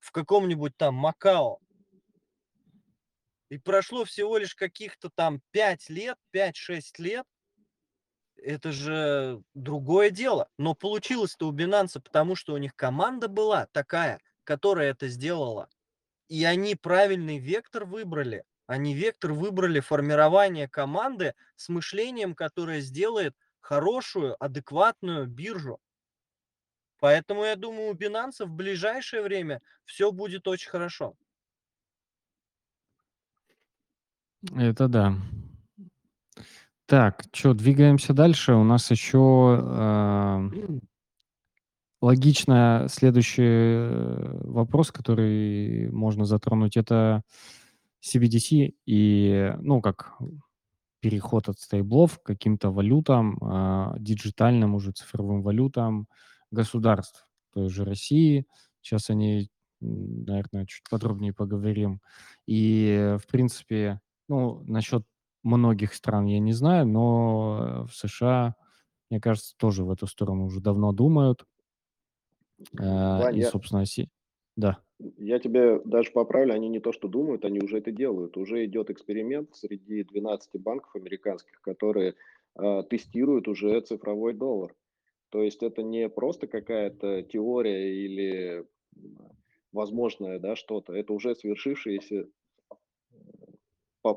в 0.00 0.12
каком-нибудь 0.12 0.76
там 0.76 0.94
Макао. 0.96 1.60
И 3.50 3.58
прошло 3.58 4.04
всего 4.04 4.36
лишь 4.38 4.54
каких-то 4.54 5.10
там 5.14 5.40
5 5.52 5.88
лет, 5.88 6.16
5-6 6.34 6.82
лет. 6.98 7.24
Это 8.36 8.72
же 8.72 9.42
другое 9.54 10.10
дело. 10.10 10.48
Но 10.58 10.74
получилось-то 10.74 11.48
у 11.48 11.52
Binance, 11.52 12.00
потому 12.00 12.36
что 12.36 12.54
у 12.54 12.58
них 12.58 12.74
команда 12.76 13.28
была 13.28 13.66
такая, 13.72 14.20
которая 14.44 14.90
это 14.90 15.08
сделала. 15.08 15.68
И 16.28 16.44
они 16.44 16.74
правильный 16.74 17.38
вектор 17.38 17.84
выбрали. 17.84 18.44
Они 18.66 18.94
вектор 18.94 19.32
выбрали 19.32 19.80
формирование 19.80 20.68
команды 20.68 21.34
с 21.56 21.70
мышлением, 21.70 22.34
которое 22.34 22.80
сделает 22.80 23.34
хорошую, 23.60 24.36
адекватную 24.44 25.26
биржу. 25.26 25.80
Поэтому 27.00 27.44
я 27.44 27.56
думаю, 27.56 27.90
у 27.90 27.94
Binance 27.94 28.44
в 28.44 28.50
ближайшее 28.50 29.22
время 29.22 29.62
все 29.84 30.12
будет 30.12 30.46
очень 30.48 30.68
хорошо. 30.68 31.16
Это 34.56 34.88
да. 34.88 35.14
Так, 36.86 37.24
чё, 37.32 37.52
двигаемся 37.54 38.14
дальше. 38.14 38.54
У 38.54 38.64
нас 38.64 38.90
еще, 38.90 39.18
а, 39.62 40.40
логично 42.02 42.86
следующий, 42.90 43.42
э, 43.44 44.40
вопрос, 44.44 44.92
который 44.92 45.90
можно 45.90 46.24
затронуть- 46.26 46.76
это 46.76 47.22
CBDC 48.00 48.74
и, 48.86 49.54
ну, 49.60 49.80
как 49.82 50.18
переход 51.00 51.48
от 51.48 51.58
стейблов 51.60 52.18
к 52.20 52.24
каким-то 52.24 52.70
валютам, 52.72 53.38
а, 53.42 53.96
диджитальным 54.00 54.74
уже 54.76 54.92
цифровым 54.92 55.42
валютам 55.42 56.08
государств 56.52 57.26
той 57.54 57.68
же 57.70 57.84
России. 57.84 58.46
Сейчас 58.82 59.10
о 59.10 59.14
ней, 59.14 59.50
наверное, 59.80 60.66
чуть 60.66 60.84
подробнее 60.90 61.34
поговорим. 61.34 62.00
И, 62.46 63.16
в 63.22 63.26
принципе, 63.30 64.00
ну, 64.28 64.62
насчет 64.66 65.04
многих 65.42 65.94
стран 65.94 66.26
я 66.26 66.38
не 66.40 66.52
знаю, 66.52 66.86
но 66.86 67.86
в 67.88 67.94
США, 67.94 68.54
мне 69.10 69.20
кажется, 69.20 69.54
тоже 69.58 69.84
в 69.84 69.90
эту 69.90 70.06
сторону 70.06 70.46
уже 70.46 70.60
давно 70.60 70.92
думают. 70.92 71.46
Вань, 73.16 73.36
и, 73.36 73.42
я 73.42 73.52
собственно, 73.52 73.84
си 73.86 74.08
Да. 74.56 74.82
я 75.18 75.38
тебе 75.38 75.80
даже 75.84 76.10
поправлю, 76.10 76.54
они 76.54 76.68
не 76.68 76.80
то 76.80 76.92
что 76.92 77.08
думают, 77.08 77.44
они 77.44 77.60
уже 77.60 77.78
это 77.78 77.92
делают. 77.92 78.36
Уже 78.36 78.64
идет 78.64 78.90
эксперимент 78.90 79.54
среди 79.54 80.02
12 80.02 80.58
банков 80.58 80.94
американских, 80.96 81.60
которые, 81.60 82.14
а, 82.56 82.82
тестируют 82.82 83.46
уже 83.48 83.80
цифровой 83.80 84.34
доллар. 84.34 84.74
То 85.30 85.42
есть 85.42 85.62
это 85.62 85.82
не 85.82 86.08
просто 86.08 86.46
какая-то 86.48 87.22
теория 87.22 88.04
или, 88.04 88.66
возможное, 89.72 90.38
да, 90.38 90.56
что-то, 90.56 90.94
это 90.94 91.12
уже 91.12 91.34
свершившееся, 91.34 92.24
пап 92.24 92.32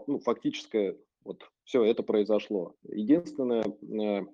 ну, 0.08 0.20
фактическое, 0.20 0.98
вот 1.24 1.44
всё 1.64 1.84
это 1.84 2.04
произошло. 2.04 2.76
Единственное, 2.84 3.64
э, 3.64 4.26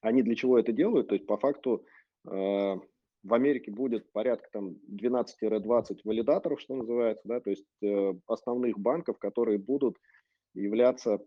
они 0.00 0.22
для 0.22 0.34
чего 0.34 0.58
это 0.58 0.72
делают? 0.72 1.08
То 1.08 1.14
есть 1.14 1.26
по 1.26 1.36
факту, 1.36 1.84
а, 2.26 2.78
в 3.22 3.34
Америке 3.34 3.70
будет 3.70 4.10
порядка 4.12 4.48
там 4.52 4.76
12-20 4.86 6.00
валидаторов, 6.04 6.60
что 6.60 6.74
называется, 6.74 7.22
да, 7.26 7.40
то 7.40 7.50
есть, 7.50 7.66
э, 7.82 8.14
основных 8.26 8.78
банков, 8.78 9.18
которые 9.18 9.58
будут 9.58 9.96
являться, 10.54 11.20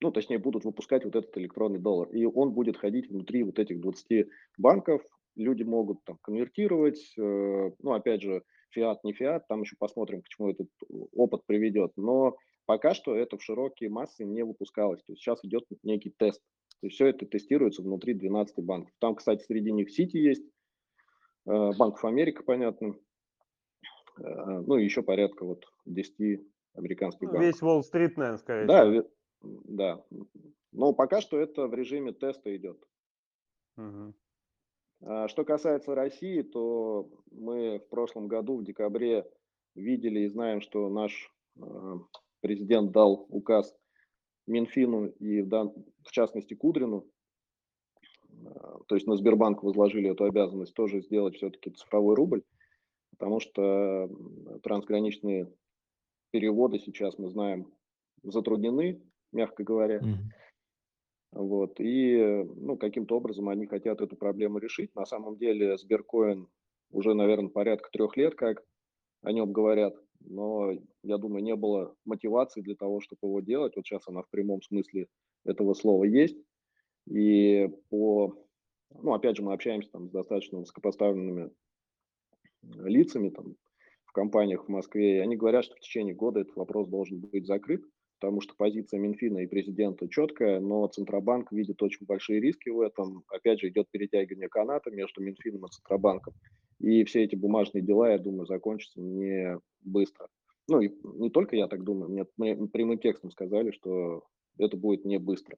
ну, 0.00 0.10
точнее, 0.12 0.38
будут 0.38 0.64
выпускать 0.64 1.04
вот 1.04 1.14
этот 1.14 1.36
электронный 1.36 1.78
доллар. 1.78 2.08
И 2.10 2.24
он 2.24 2.52
будет 2.52 2.76
ходить 2.76 3.10
внутри 3.10 3.42
вот 3.42 3.58
этих 3.58 3.80
20 3.80 4.28
банков. 4.56 5.02
Люди 5.36 5.62
могут 5.62 6.02
там 6.04 6.18
конвертировать, 6.22 7.14
э, 7.18 7.70
ну, 7.78 7.92
опять 7.92 8.22
же, 8.22 8.42
фиат, 8.72 9.04
не 9.04 9.12
фиат, 9.12 9.46
там 9.48 9.62
еще 9.62 9.76
посмотрим, 9.78 10.22
к 10.22 10.28
чему 10.28 10.50
этот 10.50 10.68
опыт 11.14 11.46
приведет. 11.46 11.92
Но 11.96 12.36
пока 12.66 12.94
что 12.94 13.16
это 13.16 13.36
в 13.38 13.42
широкие 13.42 13.90
массы 13.90 14.24
не 14.24 14.44
выпускалось. 14.44 15.02
То 15.04 15.12
есть 15.12 15.22
сейчас 15.22 15.44
идет 15.44 15.64
некий 15.82 16.10
тест. 16.10 16.40
То 16.80 16.86
есть 16.86 16.96
всё 16.96 17.06
это 17.08 17.26
тестируется 17.26 17.82
внутри 17.82 18.14
12 18.14 18.64
банков. 18.64 18.92
Там, 19.00 19.14
кстати, 19.16 19.44
среди 19.44 19.72
них 19.72 19.90
Сити 19.90 20.16
есть, 20.16 20.44
э, 21.46 21.50
of 21.50 21.96
America, 22.04 22.42
понятно, 22.44 22.96
э, 24.18 24.60
ну 24.66 24.76
и 24.78 24.84
еще 24.84 25.02
порядка 25.02 25.44
вот 25.46 25.66
10 25.86 26.40
американских 26.74 27.28
Ну, 27.28 27.34
банков. 27.34 27.38
весь 27.38 27.62
Уолл-стрит, 27.62 28.16
наверно, 28.16 28.38
скорее 28.38 28.66
Да, 28.66 29.04
да. 29.42 30.04
Но 30.72 30.92
пока 30.92 31.20
что 31.20 31.38
это 31.40 31.66
в 31.68 31.74
режиме 31.74 32.12
теста 32.12 32.54
идет. 32.56 32.84
Мгм. 33.76 34.14
А 35.02 35.28
что 35.28 35.44
касается 35.44 35.94
России, 35.94 36.42
то 36.42 37.08
мы 37.30 37.78
в 37.78 37.88
прошлом 37.88 38.28
году, 38.28 38.56
в 38.58 38.64
декабре, 38.64 39.26
видели 39.74 40.20
и 40.20 40.28
знаем, 40.28 40.60
что 40.60 40.88
наш, 40.90 41.32
а, 41.60 42.00
президент 42.40 42.92
дал 42.92 43.26
указ 43.30 43.74
Минфину 44.46 45.06
и 45.06 45.42
в 45.42 46.10
частности 46.10 46.54
Кудрину, 46.54 47.06
а, 48.44 48.78
то 48.86 48.94
есть 48.94 49.06
на 49.06 49.16
Сбербанк 49.16 49.62
возложили 49.62 50.10
эту 50.10 50.24
обязанность 50.24 50.74
тоже 50.74 51.00
сделать 51.00 51.36
все-таки 51.36 51.70
цифровой 51.70 52.14
рубль, 52.14 52.42
потому 53.10 53.40
что, 53.40 54.10
трансграничные 54.62 55.50
переводы 56.30 56.78
сейчас, 56.78 57.18
мы 57.18 57.30
знаем, 57.30 57.72
затруднены, 58.22 59.02
мягко 59.32 59.64
говоря. 59.64 60.00
Мгм. 60.00 60.30
Вот, 61.32 61.78
и, 61.78 62.44
ну, 62.56 62.76
каким-то 62.76 63.16
образом 63.16 63.48
они 63.48 63.66
хотят 63.66 64.00
эту 64.00 64.16
проблему 64.16 64.58
решить. 64.58 64.94
На 64.96 65.06
самом 65.06 65.36
деле 65.36 65.76
Сберкоин 65.78 66.48
уже, 66.90 67.14
наверно, 67.14 67.48
порядка 67.48 67.88
3 67.92 68.06
лет 68.16 68.34
как 68.34 68.64
о 69.22 69.32
нем 69.32 69.52
говорят, 69.52 69.94
но, 70.20 70.72
я 71.02 71.18
думаю, 71.18 71.44
не 71.44 71.54
было 71.54 71.94
мотивации 72.04 72.62
для 72.62 72.74
того, 72.74 73.00
чтоб 73.00 73.18
его 73.22 73.40
делать. 73.40 73.76
Вот 73.76 73.86
щас 73.86 74.08
она 74.08 74.22
в 74.22 74.30
прямом 74.30 74.60
смысле 74.62 75.06
этого 75.44 75.74
слова 75.74 76.04
есть. 76.04 76.36
И 77.06 77.68
по 77.90 78.34
ну, 78.98 79.14
опять 79.14 79.36
же, 79.36 79.42
мы 79.42 79.52
общаемся 79.52 79.90
там 79.90 80.08
с 80.08 80.10
достаточно 80.10 80.58
высокопоставленными 80.58 81.50
лицами 82.62 83.30
там 83.30 83.56
в 84.04 84.12
компаниях 84.12 84.64
в 84.64 84.68
Москве, 84.68 85.18
и 85.18 85.20
они 85.20 85.36
говорят, 85.36 85.64
что 85.64 85.76
в 85.76 85.80
течение 85.80 86.14
года 86.14 86.40
этот 86.40 86.56
вопрос 86.56 86.88
должен 86.88 87.20
быть 87.20 87.46
закрыт, 87.46 87.84
потому 88.20 88.42
что 88.42 88.54
позиция 88.54 89.00
Минфина 89.00 89.38
и 89.38 89.46
президента 89.46 90.06
четкая, 90.06 90.60
но 90.60 90.86
Центробанк 90.86 91.50
видит 91.52 91.82
очень 91.82 92.04
большие 92.04 92.38
риски 92.38 92.68
в 92.68 92.80
этом. 92.80 93.24
Опять 93.28 93.60
же, 93.60 93.68
идет 93.68 93.88
перетягивание 93.90 94.48
каната 94.48 94.90
между 94.90 95.22
Минфином 95.22 95.64
и 95.64 95.70
Центробанком. 95.70 96.34
И 96.80 97.04
все 97.04 97.24
эти 97.24 97.34
бумажные 97.34 97.82
дела, 97.82 98.10
я 98.10 98.18
думаю, 98.18 98.46
закончатся 98.46 99.00
не 99.00 99.58
быстро. 99.80 100.28
Ну 100.68 100.80
и 100.80 100.90
не 101.18 101.30
только 101.30 101.56
я 101.56 101.66
так 101.66 101.82
думаю, 101.82 102.26
мне 102.36 102.56
прямым 102.68 102.98
текстом 102.98 103.30
сказали, 103.30 103.70
что 103.70 104.24
это 104.58 104.76
будет 104.76 105.06
не 105.06 105.18
быстро. 105.18 105.56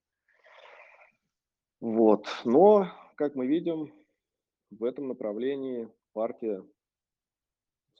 Вот, 1.80 2.26
но, 2.44 2.86
как 3.16 3.34
мы 3.34 3.48
видим, 3.48 3.92
в 4.70 4.84
этом 4.84 5.08
направлении 5.08 5.88
партия 6.12 6.64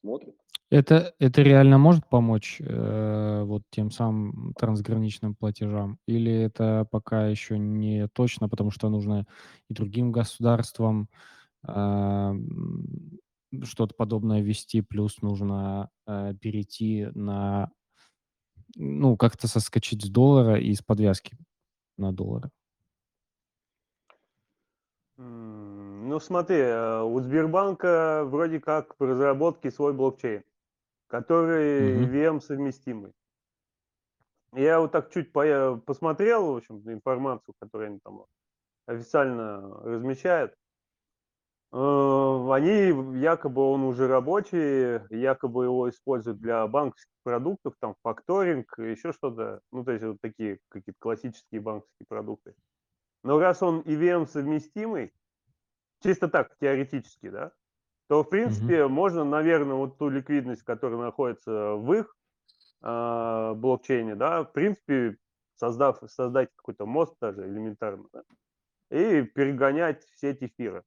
смотрит. 0.01 0.37
Это 0.73 1.13
это 1.19 1.43
реально 1.43 1.77
может 1.77 2.09
помочь, 2.09 2.57
э, 2.59 3.43
вот 3.45 3.63
тем 3.69 3.91
самым 3.91 4.55
трансграничным 4.55 5.35
платежам? 5.35 5.99
Или 6.07 6.33
это 6.33 6.89
пока 6.91 7.27
еще 7.27 7.59
не 7.59 8.09
точно, 8.09 8.49
потому 8.49 8.71
что 8.71 8.89
нужно 8.89 9.27
и 9.69 9.75
другим 9.75 10.13
государствам, 10.13 11.11
ам, 11.63 12.47
что-то 13.65 13.95
подобное 13.95 14.41
ввести, 14.41 14.81
плюс 14.81 15.21
нужно, 15.21 15.91
э, 16.07 16.33
перейти 16.41 17.09
на 17.13 17.71
ну, 18.75 19.19
как-то 19.19 19.49
соскочить 19.49 20.03
с 20.03 20.09
доллара 20.09 20.59
и 20.59 20.73
с 20.73 20.81
подвязки 20.81 21.37
на 21.99 22.15
доллары? 22.15 22.51
Ну, 25.19 26.19
смотри, 26.19 26.57
э, 26.57 27.03
у 27.03 27.21
Сбербанка 27.21 28.25
вроде 28.25 28.59
как 28.59 28.95
в 28.99 29.05
разработке 29.05 29.71
свой 29.71 29.93
блокчейн, 29.93 30.43
который 31.13 32.07
Мгм. 32.07 32.07
VM-совместимый. 32.07 33.13
Я 34.55 34.81
вот 34.81 34.93
так 34.93 35.11
чуть 35.13 35.31
поя 35.31 35.77
посмотрел, 35.77 36.55
в 36.55 36.57
общем, 36.57 36.79
информацию, 36.91 37.55
которую 37.61 37.89
они 37.89 37.99
там 38.03 38.25
официально 38.87 39.61
размещают. 39.83 40.55
Э, 41.71 42.49
они 42.51 43.19
якобы 43.21 43.61
он 43.61 43.83
уже 43.85 44.09
рабочий, 44.09 45.01
якобы 45.15 45.65
его 45.65 45.91
используют 45.91 46.41
для 46.41 46.67
банковских 46.67 47.13
продуктов, 47.25 47.75
там 47.79 47.95
факторинг, 48.03 48.73
еще 48.79 49.13
что-то. 49.13 49.61
Ну, 49.71 49.85
то 49.85 49.93
есть 49.93 50.05
вот 50.05 50.17
такие 50.23 50.61
какие-то 50.71 50.99
классические 50.99 51.61
банковские 51.61 52.07
продукты. 52.09 52.55
Но 53.23 53.39
раз 53.39 53.63
он 53.63 53.81
EVM 53.83 54.27
совместимый, 54.27 55.13
чисто 56.03 56.29
так, 56.29 56.57
теоретически, 56.59 57.29
да, 57.29 57.53
то 58.13 58.23
в 58.23 58.29
принципе 58.29 58.89
можно, 58.89 59.25
наверно, 59.25 59.77
вот 59.77 59.97
ту 59.97 60.11
ликвидность, 60.11 60.63
которая 60.65 61.01
находится 61.01 61.77
в 61.77 61.95
их, 61.95 62.15
а, 62.83 63.55
блокчейне, 63.55 64.17
да, 64.17 64.45
в 64.45 64.53
принципе, 64.53 65.17
создав 65.57 65.99
создать 66.09 66.51
какой-то 66.55 66.85
мост 66.85 67.15
даже 67.23 67.47
элементарно, 67.49 68.05
да, 68.13 68.23
и 68.91 69.23
перегонять 69.23 70.05
в 70.05 70.21
сеть 70.21 70.43
эфира. 70.43 70.85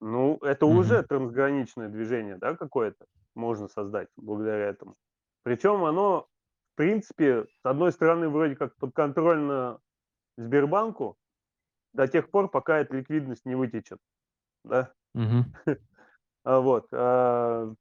Ну, 0.00 0.38
это 0.38 0.66
уже 0.66 0.96
Мгм. 0.96 1.06
трансграничное 1.06 1.88
движение, 1.88 2.36
да, 2.36 2.56
какое-то 2.56 3.06
можно 3.36 3.68
создать 3.68 4.08
благодаря 4.16 4.70
этому. 4.70 4.96
Причем 5.44 5.84
оно, 5.84 6.26
в 6.72 6.76
принципе, 6.78 7.44
с 7.44 7.64
одной 7.64 7.92
стороны, 7.92 8.28
вроде 8.28 8.56
как 8.56 8.74
подконтрольно 8.74 9.78
Сбербанку 10.36 11.16
до 11.92 12.08
тех 12.08 12.28
пор, 12.28 12.50
пока 12.50 12.78
эта 12.78 12.96
ликвидность 12.96 13.44
не 13.44 13.54
вытечет, 13.54 14.00
да. 14.64 14.92
А, 16.44 16.60
вот, 16.60 16.88
а, 16.92 17.74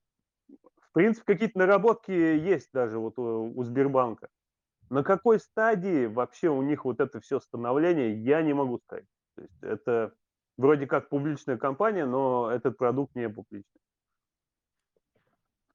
в 0.81 0.93
принципе, 0.93 1.33
какие-то 1.33 1.59
наработки 1.59 2.11
есть 2.11 2.69
даже 2.73 2.99
вот 2.99 3.17
у 3.19 3.53
у 3.55 3.63
Сбербанка. 3.63 4.29
На 4.89 5.03
какой 5.03 5.39
стадии 5.39 6.07
вообще 6.07 6.49
у 6.49 6.61
них 6.63 6.85
вот 6.85 6.99
это 7.01 7.21
все 7.21 7.39
становление, 7.39 8.23
я 8.23 8.41
не 8.43 8.53
могу 8.53 8.79
сказать. 8.79 9.05
То 9.35 9.43
есть 9.43 9.63
это 9.63 10.13
вроде 10.57 10.87
как 10.87 11.09
публичная 11.09 11.57
компания, 11.57 12.05
но 12.05 12.51
этот 12.51 12.77
продукт 12.77 13.15
не 13.15 13.29
публичный. 13.29 13.81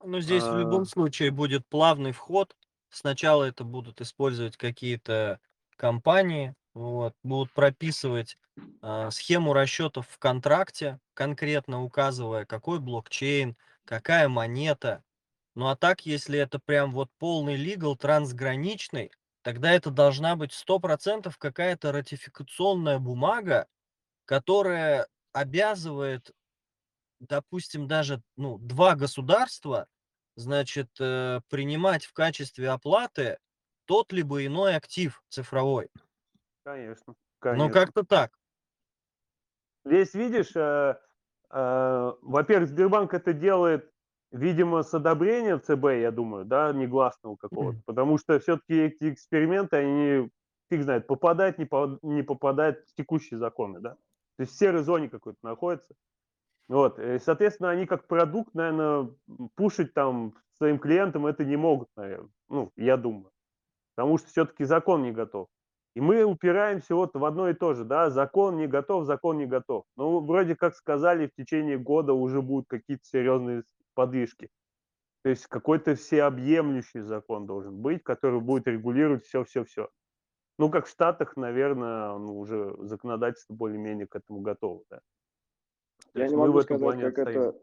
Ну, 0.02 0.20
здесь 0.20 0.50
в 0.50 0.56
любом 0.56 0.84
А, 0.84 0.86
случае 0.86 1.30
будет 1.30 1.66
плавный 1.68 2.12
вход. 2.12 2.56
Сначала 2.90 3.44
это 3.44 3.64
будут 3.64 4.00
использовать 4.00 4.56
какие-то 4.56 5.40
компании, 5.76 6.54
вот, 6.76 7.14
будут 7.22 7.52
прописывать 7.54 8.36
а, 8.82 9.10
схему 9.10 9.54
расчетов 9.54 10.06
в 10.08 10.18
контракте, 10.18 11.00
конкретно 11.14 11.82
указывая, 11.82 12.44
какой 12.44 12.80
блокчейн, 12.80 13.56
какая 13.86 14.28
монета. 14.28 15.02
Ну 15.54 15.68
а 15.68 15.76
так, 15.76 16.04
если 16.04 16.38
это 16.38 16.58
прям 16.58 16.92
вот 16.92 17.08
полный 17.18 17.56
legal, 17.56 17.96
трансграничный, 17.96 19.10
тогда 19.42 19.72
это 19.72 19.90
должна 19.90 20.36
быть 20.36 20.52
100% 20.52 21.38
какая-то 21.38 21.92
ратификационная 21.92 22.98
бумага, 22.98 23.66
которая 24.26 25.08
обязывает 25.32 26.32
допустим, 27.20 27.88
даже, 27.88 28.22
ну, 28.36 28.58
2 28.58 28.94
государства, 28.94 29.88
значит, 30.36 30.90
э, 31.00 31.40
принимать 31.48 32.04
в 32.04 32.12
качестве 32.12 32.70
оплаты 32.70 33.38
тот 33.86 34.12
либо 34.12 34.44
иной 34.44 34.76
актив 34.76 35.22
цифровой. 35.28 35.88
Конечно, 36.66 37.04
Ну, 37.08 37.14
конечно. 37.38 37.72
как-то 37.72 38.04
так. 38.04 38.32
Здесь 39.84 40.14
видишь, 40.14 40.50
э, 40.56 40.98
э, 41.50 42.12
во-первых, 42.22 42.68
Сбербанк 42.68 43.14
это 43.14 43.32
делает, 43.32 43.88
видимо, 44.32 44.82
с 44.82 44.92
одобрения 44.92 45.58
ЦБ, 45.58 45.84
я 46.00 46.10
думаю, 46.10 46.44
да, 46.44 46.72
негласного 46.72 47.36
какого-то, 47.36 47.78
потому 47.86 48.18
что 48.18 48.40
все-таки 48.40 48.74
эти 48.74 49.12
эксперименты, 49.12 49.76
они, 49.76 50.30
фиг 50.68 50.82
знает, 50.82 51.06
попадают, 51.06 51.58
не, 51.58 51.66
по- 51.66 52.00
не 52.02 52.22
попадают 52.22 52.84
в 52.88 52.94
текущие 52.96 53.38
законы, 53.38 53.78
да. 53.78 53.90
То 54.36 54.40
есть 54.40 54.52
в 54.52 54.58
серой 54.58 54.82
зоне 54.82 55.08
какой-то 55.08 55.38
находится. 55.42 55.94
Вот, 56.68 56.98
и, 56.98 57.20
соответственно, 57.20 57.70
они 57.70 57.86
как 57.86 58.08
продукт, 58.08 58.52
наверное, 58.54 59.14
пушить 59.54 59.94
там 59.94 60.34
своим 60.58 60.80
клиентам 60.80 61.26
это 61.26 61.44
не 61.44 61.56
могут, 61.56 61.88
наверное. 61.94 62.30
Ну, 62.48 62.72
я 62.74 62.96
думаю. 62.96 63.30
Потому 63.94 64.18
что 64.18 64.26
все-таки 64.28 64.64
закон 64.64 65.02
не 65.04 65.12
готов. 65.12 65.46
И 65.96 66.00
мы 66.02 66.24
упираемся 66.24 66.94
вот 66.94 67.14
в 67.14 67.24
одно 67.24 67.48
и 67.48 67.54
то 67.54 67.72
же, 67.72 67.86
да, 67.86 68.10
закон 68.10 68.58
не 68.58 68.66
готов, 68.66 69.06
закон 69.06 69.38
не 69.38 69.46
готов. 69.46 69.86
Ну, 69.96 70.20
вроде 70.20 70.54
как 70.54 70.76
сказали, 70.76 71.26
в 71.26 71.34
течение 71.34 71.78
года 71.78 72.12
уже 72.12 72.42
будут 72.42 72.68
какие-то 72.68 73.02
серьезные 73.06 73.64
подвижки. 73.94 74.50
То 75.22 75.30
есть 75.30 75.46
какой-то 75.46 75.94
всеобъемлющий 75.94 77.00
закон 77.00 77.46
должен 77.46 77.80
быть, 77.80 78.04
который 78.04 78.40
будет 78.42 78.66
регулировать 78.66 79.24
все-все-все. 79.24 79.88
Ну, 80.58 80.68
как 80.68 80.84
в 80.84 80.90
Штатах, 80.90 81.34
наверное, 81.38 82.18
ну, 82.18 82.40
уже 82.40 82.76
законодательство 82.80 83.54
более-менее 83.54 84.06
к 84.06 84.16
этому 84.16 84.40
готово, 84.40 84.82
да. 84.90 85.00
То 86.12 86.20
Я 86.20 86.28
не 86.28 86.36
могу 86.36 86.60
сказать, 86.60 87.00
как 87.00 87.18
это, 87.18 87.58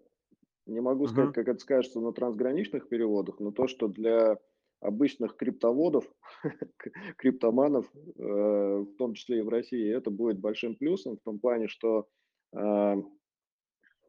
не 0.65 0.81
могу 0.81 1.05
сказать, 1.05 1.25
Мгм. 1.25 1.33
как 1.35 1.47
это 1.49 1.59
скажется 1.59 1.99
на 1.99 2.11
трансграничных 2.13 2.89
переводах, 2.89 3.39
но 3.39 3.51
то, 3.51 3.67
что 3.67 3.87
для 3.87 4.39
обычных 4.83 5.35
криптоводов, 5.35 6.05
криптоманов, 7.17 7.89
э, 7.95 8.21
в 8.21 8.95
том 8.97 9.13
числе 9.13 9.39
и 9.39 9.41
в 9.41 9.49
России, 9.49 9.95
это 9.95 10.11
будет 10.11 10.39
большим 10.39 10.75
плюсом 10.75 11.17
в 11.17 11.23
том 11.23 11.39
плане, 11.39 11.67
что 11.67 12.07
а, 12.55 12.97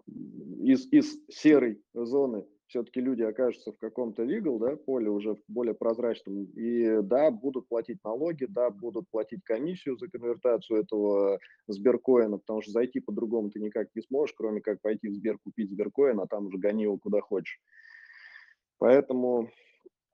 из, 0.07 0.87
из 0.93 1.19
серой 1.31 1.83
зоны 1.95 2.45
все-таки 2.67 3.01
люди 3.01 3.23
окажутся 3.23 3.73
в 3.73 3.79
каком-то 3.79 4.25
legal, 4.25 4.59
да, 4.59 4.77
поле 4.77 5.09
уже 5.09 5.37
более 5.49 5.75
прозрачном, 5.75 6.45
и 6.45 7.03
да, 7.03 7.31
будут 7.31 7.69
платить 7.69 8.03
налоги, 8.05 8.47
да, 8.47 8.71
будут 8.71 9.09
платить 9.11 9.45
комиссию 9.45 9.97
за 9.97 10.09
конвертацию 10.09 10.81
этого 10.81 11.39
сберкоина, 11.69 12.39
потому 12.39 12.63
что 12.63 12.73
зайти 12.73 13.01
по-другому 13.01 13.51
ты 13.51 13.61
никак 13.61 13.89
не 13.95 14.03
сможешь, 14.03 14.35
кроме 14.37 14.61
как 14.61 14.81
пойти 14.81 15.09
в 15.09 15.15
Сбер 15.15 15.39
купить 15.39 15.71
сберкоин, 15.71 16.21
а 16.21 16.27
там 16.27 16.47
уже 16.47 16.59
гони 16.59 16.85
его 16.85 16.99
куда 16.99 17.21
хочешь. 17.21 17.61
Поэтому, 18.79 19.51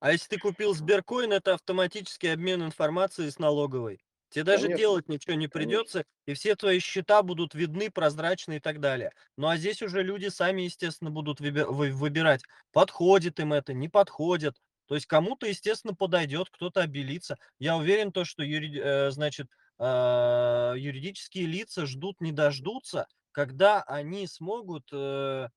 А 0.01 0.13
если 0.13 0.29
ты 0.29 0.39
купил 0.39 0.75
Сберкоин, 0.75 1.33
это 1.33 1.55
автоматический 1.55 2.29
обмен 2.29 2.63
информацией 2.65 3.31
с 3.31 3.39
налоговой. 3.39 4.01
Тебе 4.31 4.45
даже 4.45 4.69
конечно, 4.69 4.69
делать 4.69 5.09
ничего 5.09 5.35
не 5.35 5.49
конечно. 5.53 5.81
придется, 5.81 6.05
и 6.25 6.35
все 6.35 6.55
твои 6.55 6.79
счета 6.79 7.23
будут 7.23 7.55
видны, 7.55 7.91
прозрачны 7.91 8.57
и 8.57 8.61
так 8.61 8.81
далее. 8.81 9.11
Ну 9.37 9.49
а 9.49 9.57
здесь 9.57 9.83
уже 9.83 10.03
люди 10.03 10.29
сами, 10.29 10.63
естественно, 10.63 11.11
будут 11.11 11.41
выби- 11.41 11.65
вы- 11.67 11.91
выбирать, 11.93 12.43
подходит 12.73 13.41
им 13.41 13.53
это, 13.53 13.73
не 13.75 13.89
подходит. 13.89 14.57
То 14.87 14.95
есть 14.95 15.07
кому-то, 15.07 15.47
естественно, 15.47 15.95
подойдет, 15.95 16.49
кто-то 16.51 16.81
обелится. 16.83 17.37
Я 17.59 17.77
уверен, 17.77 18.13
то, 18.13 18.25
что 18.25 18.43
юри- 18.45 18.81
э, 18.81 19.11
значит, 19.11 19.49
а, 19.79 20.75
юридические 20.77 21.47
лица 21.47 21.87
ждут, 21.87 22.21
не 22.21 22.33
дождутся, 22.33 23.07
когда 23.33 23.83
они 23.83 24.27
смогут, 24.27 24.89
э, 24.93 25.49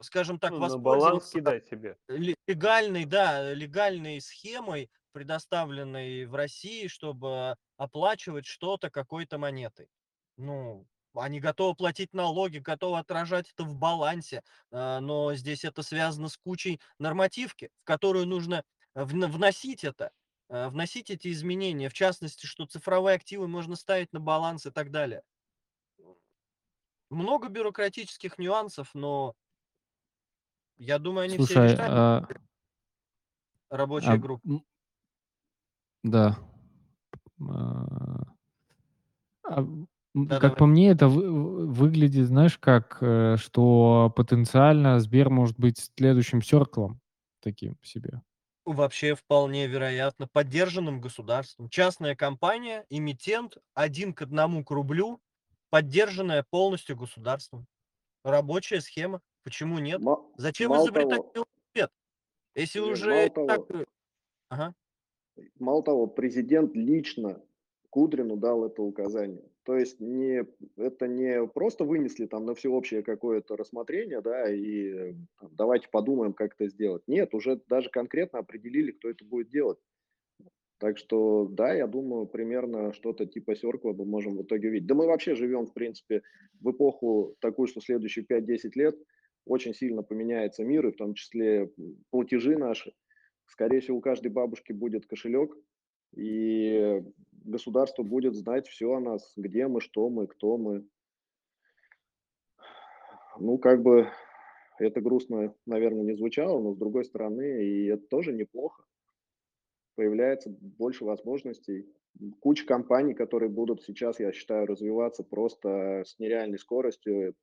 скажем 0.00 0.38
так, 0.38 0.58
Ну, 0.58 0.78
баланс 0.78 1.26
воспользоваться 1.26 1.30
кидать 1.30 1.66
себе. 1.66 1.96
ле- 2.08 2.34
легальной, 2.46 3.04
да, 3.04 3.52
легальной 3.54 4.20
схемой, 4.20 4.90
предоставленной 5.12 6.26
в 6.26 6.34
России, 6.34 6.86
чтобы 6.88 7.56
оплачивать 7.76 8.46
что-то 8.46 8.90
какой-то 8.90 9.38
монетой. 9.38 9.88
Ну, 10.36 10.86
они 11.14 11.40
готовы 11.40 11.74
платить 11.74 12.12
налоги, 12.12 12.58
готовы 12.58 12.98
отражать 12.98 13.50
это 13.50 13.64
в 13.64 13.74
балансе, 13.74 14.42
а, 14.70 15.00
но 15.00 15.34
здесь 15.34 15.64
это 15.64 15.82
связано 15.82 16.28
с 16.28 16.36
кучей 16.36 16.80
нормативки, 16.98 17.70
в 17.82 17.84
которую 17.84 18.26
нужно 18.26 18.64
вн- 18.94 19.26
вносить 19.26 19.84
это, 19.84 20.12
э, 20.48 20.68
вносить 20.68 21.10
эти 21.10 21.30
изменения, 21.32 21.88
в 21.88 21.94
частности, 21.94 22.46
что 22.46 22.66
цифровые 22.66 23.16
активы 23.16 23.48
можно 23.48 23.74
ставить 23.76 24.12
на 24.12 24.20
баланс 24.20 24.66
и 24.66 24.70
так 24.70 24.90
далее. 24.90 25.22
Много 27.10 27.48
бюрократических 27.48 28.38
нюансов, 28.38 28.90
но 28.94 29.34
я 30.78 30.98
думаю, 30.98 31.24
они 31.24 31.38
все 31.38 31.56
Слушай, 31.56 31.58
решают, 31.58 31.96
а, 31.96 32.22
рабочая 33.70 34.18
а, 34.18 34.18
группа. 34.18 34.42
м, 34.44 34.62
да. 36.02 36.36
А, 37.40 38.38
а, 39.44 39.60
м, 39.60 39.88
Да, 40.28 40.38
как 40.38 40.56
давай. 40.56 40.56
по 40.56 40.66
мне, 40.66 40.90
это 40.90 41.08
вы- 41.08 41.66
выглядит, 41.66 42.26
знаешь, 42.26 42.58
как, 42.58 42.98
э, 43.00 43.36
что 43.38 44.12
потенциально 44.16 44.98
Сбер 45.00 45.30
может 45.30 45.58
быть 45.58 45.90
следующим 45.96 46.42
серклом 46.42 47.00
таким 47.40 47.76
себе. 47.82 48.22
Вообще 48.64 49.14
вполне 49.14 49.66
вероятно 49.66 50.28
поддержанным 50.28 51.00
государством. 51.00 51.70
Частная 51.70 52.14
компания, 52.14 52.84
эмитент, 52.90 53.56
один 53.74 54.12
к 54.12 54.20
одному 54.22 54.62
к 54.62 54.70
рублю, 54.70 55.22
поддержанная 55.70 56.44
полностью 56.48 56.96
государством. 56.96 57.66
Рабочая 58.24 58.80
схема. 58.82 59.22
Почему 59.48 59.78
нет? 59.78 59.98
Ма- 60.02 60.22
Зачем 60.36 60.74
изобретать 60.74 61.32
того, 61.32 61.46
велосипед? 61.72 61.90
Если 62.54 62.80
Лен, 62.80 62.90
уже 62.90 63.32
мало 63.34 63.48
так... 63.48 63.66
того, 63.66 63.84
Ага. 64.50 64.74
Мало 65.58 65.82
того, 65.82 66.06
президент 66.06 66.76
лично 66.76 67.42
Кудрину 67.88 68.36
дал 68.36 68.66
это 68.66 68.82
указание. 68.82 69.42
То 69.62 69.78
есть 69.78 70.00
не, 70.00 70.44
это 70.76 71.08
не 71.08 71.46
просто 71.46 71.84
вынесли 71.84 72.26
там 72.26 72.44
на 72.44 72.54
всеобщее 72.54 73.02
какое-то 73.02 73.56
рассмотрение, 73.56 74.20
да, 74.20 74.52
и 74.52 75.14
там, 75.40 75.50
давайте 75.54 75.88
подумаем, 75.88 76.34
как 76.34 76.52
это 76.58 76.68
сделать. 76.68 77.02
Нет, 77.06 77.32
уже 77.32 77.58
даже 77.68 77.88
конкретно 77.88 78.40
определили, 78.40 78.90
кто 78.90 79.08
это 79.08 79.24
будет 79.24 79.48
делать. 79.48 79.78
Так 80.76 80.98
что, 80.98 81.48
да, 81.50 81.72
я 81.72 81.86
думаю, 81.86 82.26
примерно 82.26 82.92
что-то 82.92 83.24
типа 83.24 83.56
Серкла 83.56 83.94
мы 83.94 84.04
можем 84.04 84.36
в 84.36 84.42
итоге 84.42 84.68
увидеть. 84.68 84.86
Да 84.86 84.94
мы 84.94 85.06
вообще 85.06 85.34
живем, 85.34 85.64
в 85.64 85.72
принципе, 85.72 86.22
в 86.60 86.70
эпоху 86.70 87.34
такую, 87.40 87.66
что 87.66 87.80
следующие 87.80 88.26
5-10 88.26 88.72
лет 88.74 88.98
очень 89.48 89.74
сильно 89.74 90.02
поменяется 90.02 90.64
мир, 90.64 90.86
и 90.86 90.92
в 90.92 90.96
том 90.96 91.14
числе 91.14 91.70
платежи 92.10 92.56
наши. 92.56 92.92
Скорее 93.46 93.80
всего, 93.80 93.98
у 93.98 94.02
каждой 94.02 94.28
бабушки 94.30 94.72
будет 94.72 95.06
кошелек, 95.06 95.56
и 96.14 97.02
государство 97.44 98.02
будет 98.02 98.34
знать 98.34 98.68
все 98.68 98.92
о 98.92 99.00
нас, 99.00 99.32
где 99.36 99.66
мы, 99.66 99.80
что 99.80 100.08
мы, 100.10 100.26
кто 100.26 100.58
мы. 100.58 100.86
Ну, 103.40 103.58
как 103.58 103.82
бы 103.82 104.08
это 104.78 105.00
грустно, 105.00 105.54
наверное, 105.66 106.04
не 106.04 106.14
звучало, 106.14 106.60
но 106.60 106.72
с 106.72 106.76
другой 106.76 107.04
стороны, 107.04 107.64
и 107.64 107.86
это 107.86 108.06
тоже 108.08 108.32
неплохо. 108.32 108.84
Появляется 109.96 110.50
больше 110.50 111.04
возможностей. 111.04 111.86
Куча 112.40 112.66
компаний, 112.66 113.14
которые 113.14 113.48
будут 113.48 113.82
сейчас, 113.82 114.20
я 114.20 114.32
считаю, 114.32 114.66
развиваться 114.66 115.22
просто 115.22 116.02
с 116.04 116.18
нереальной 116.18 116.58
скоростью, 116.58 117.34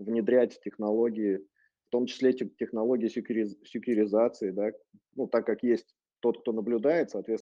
внедрять 0.00 0.60
технологии, 0.60 1.36
в 1.88 1.90
том 1.90 2.06
числе 2.06 2.32
те- 2.32 2.48
технологии 2.58 3.08
секюризации, 3.08 4.50
да, 4.50 4.72
ну, 5.14 5.26
так 5.28 5.46
как 5.46 5.62
есть 5.62 5.94
тот, 6.20 6.40
кто 6.40 6.52
наблюдает, 6.52 7.10
соответственно, 7.10 7.38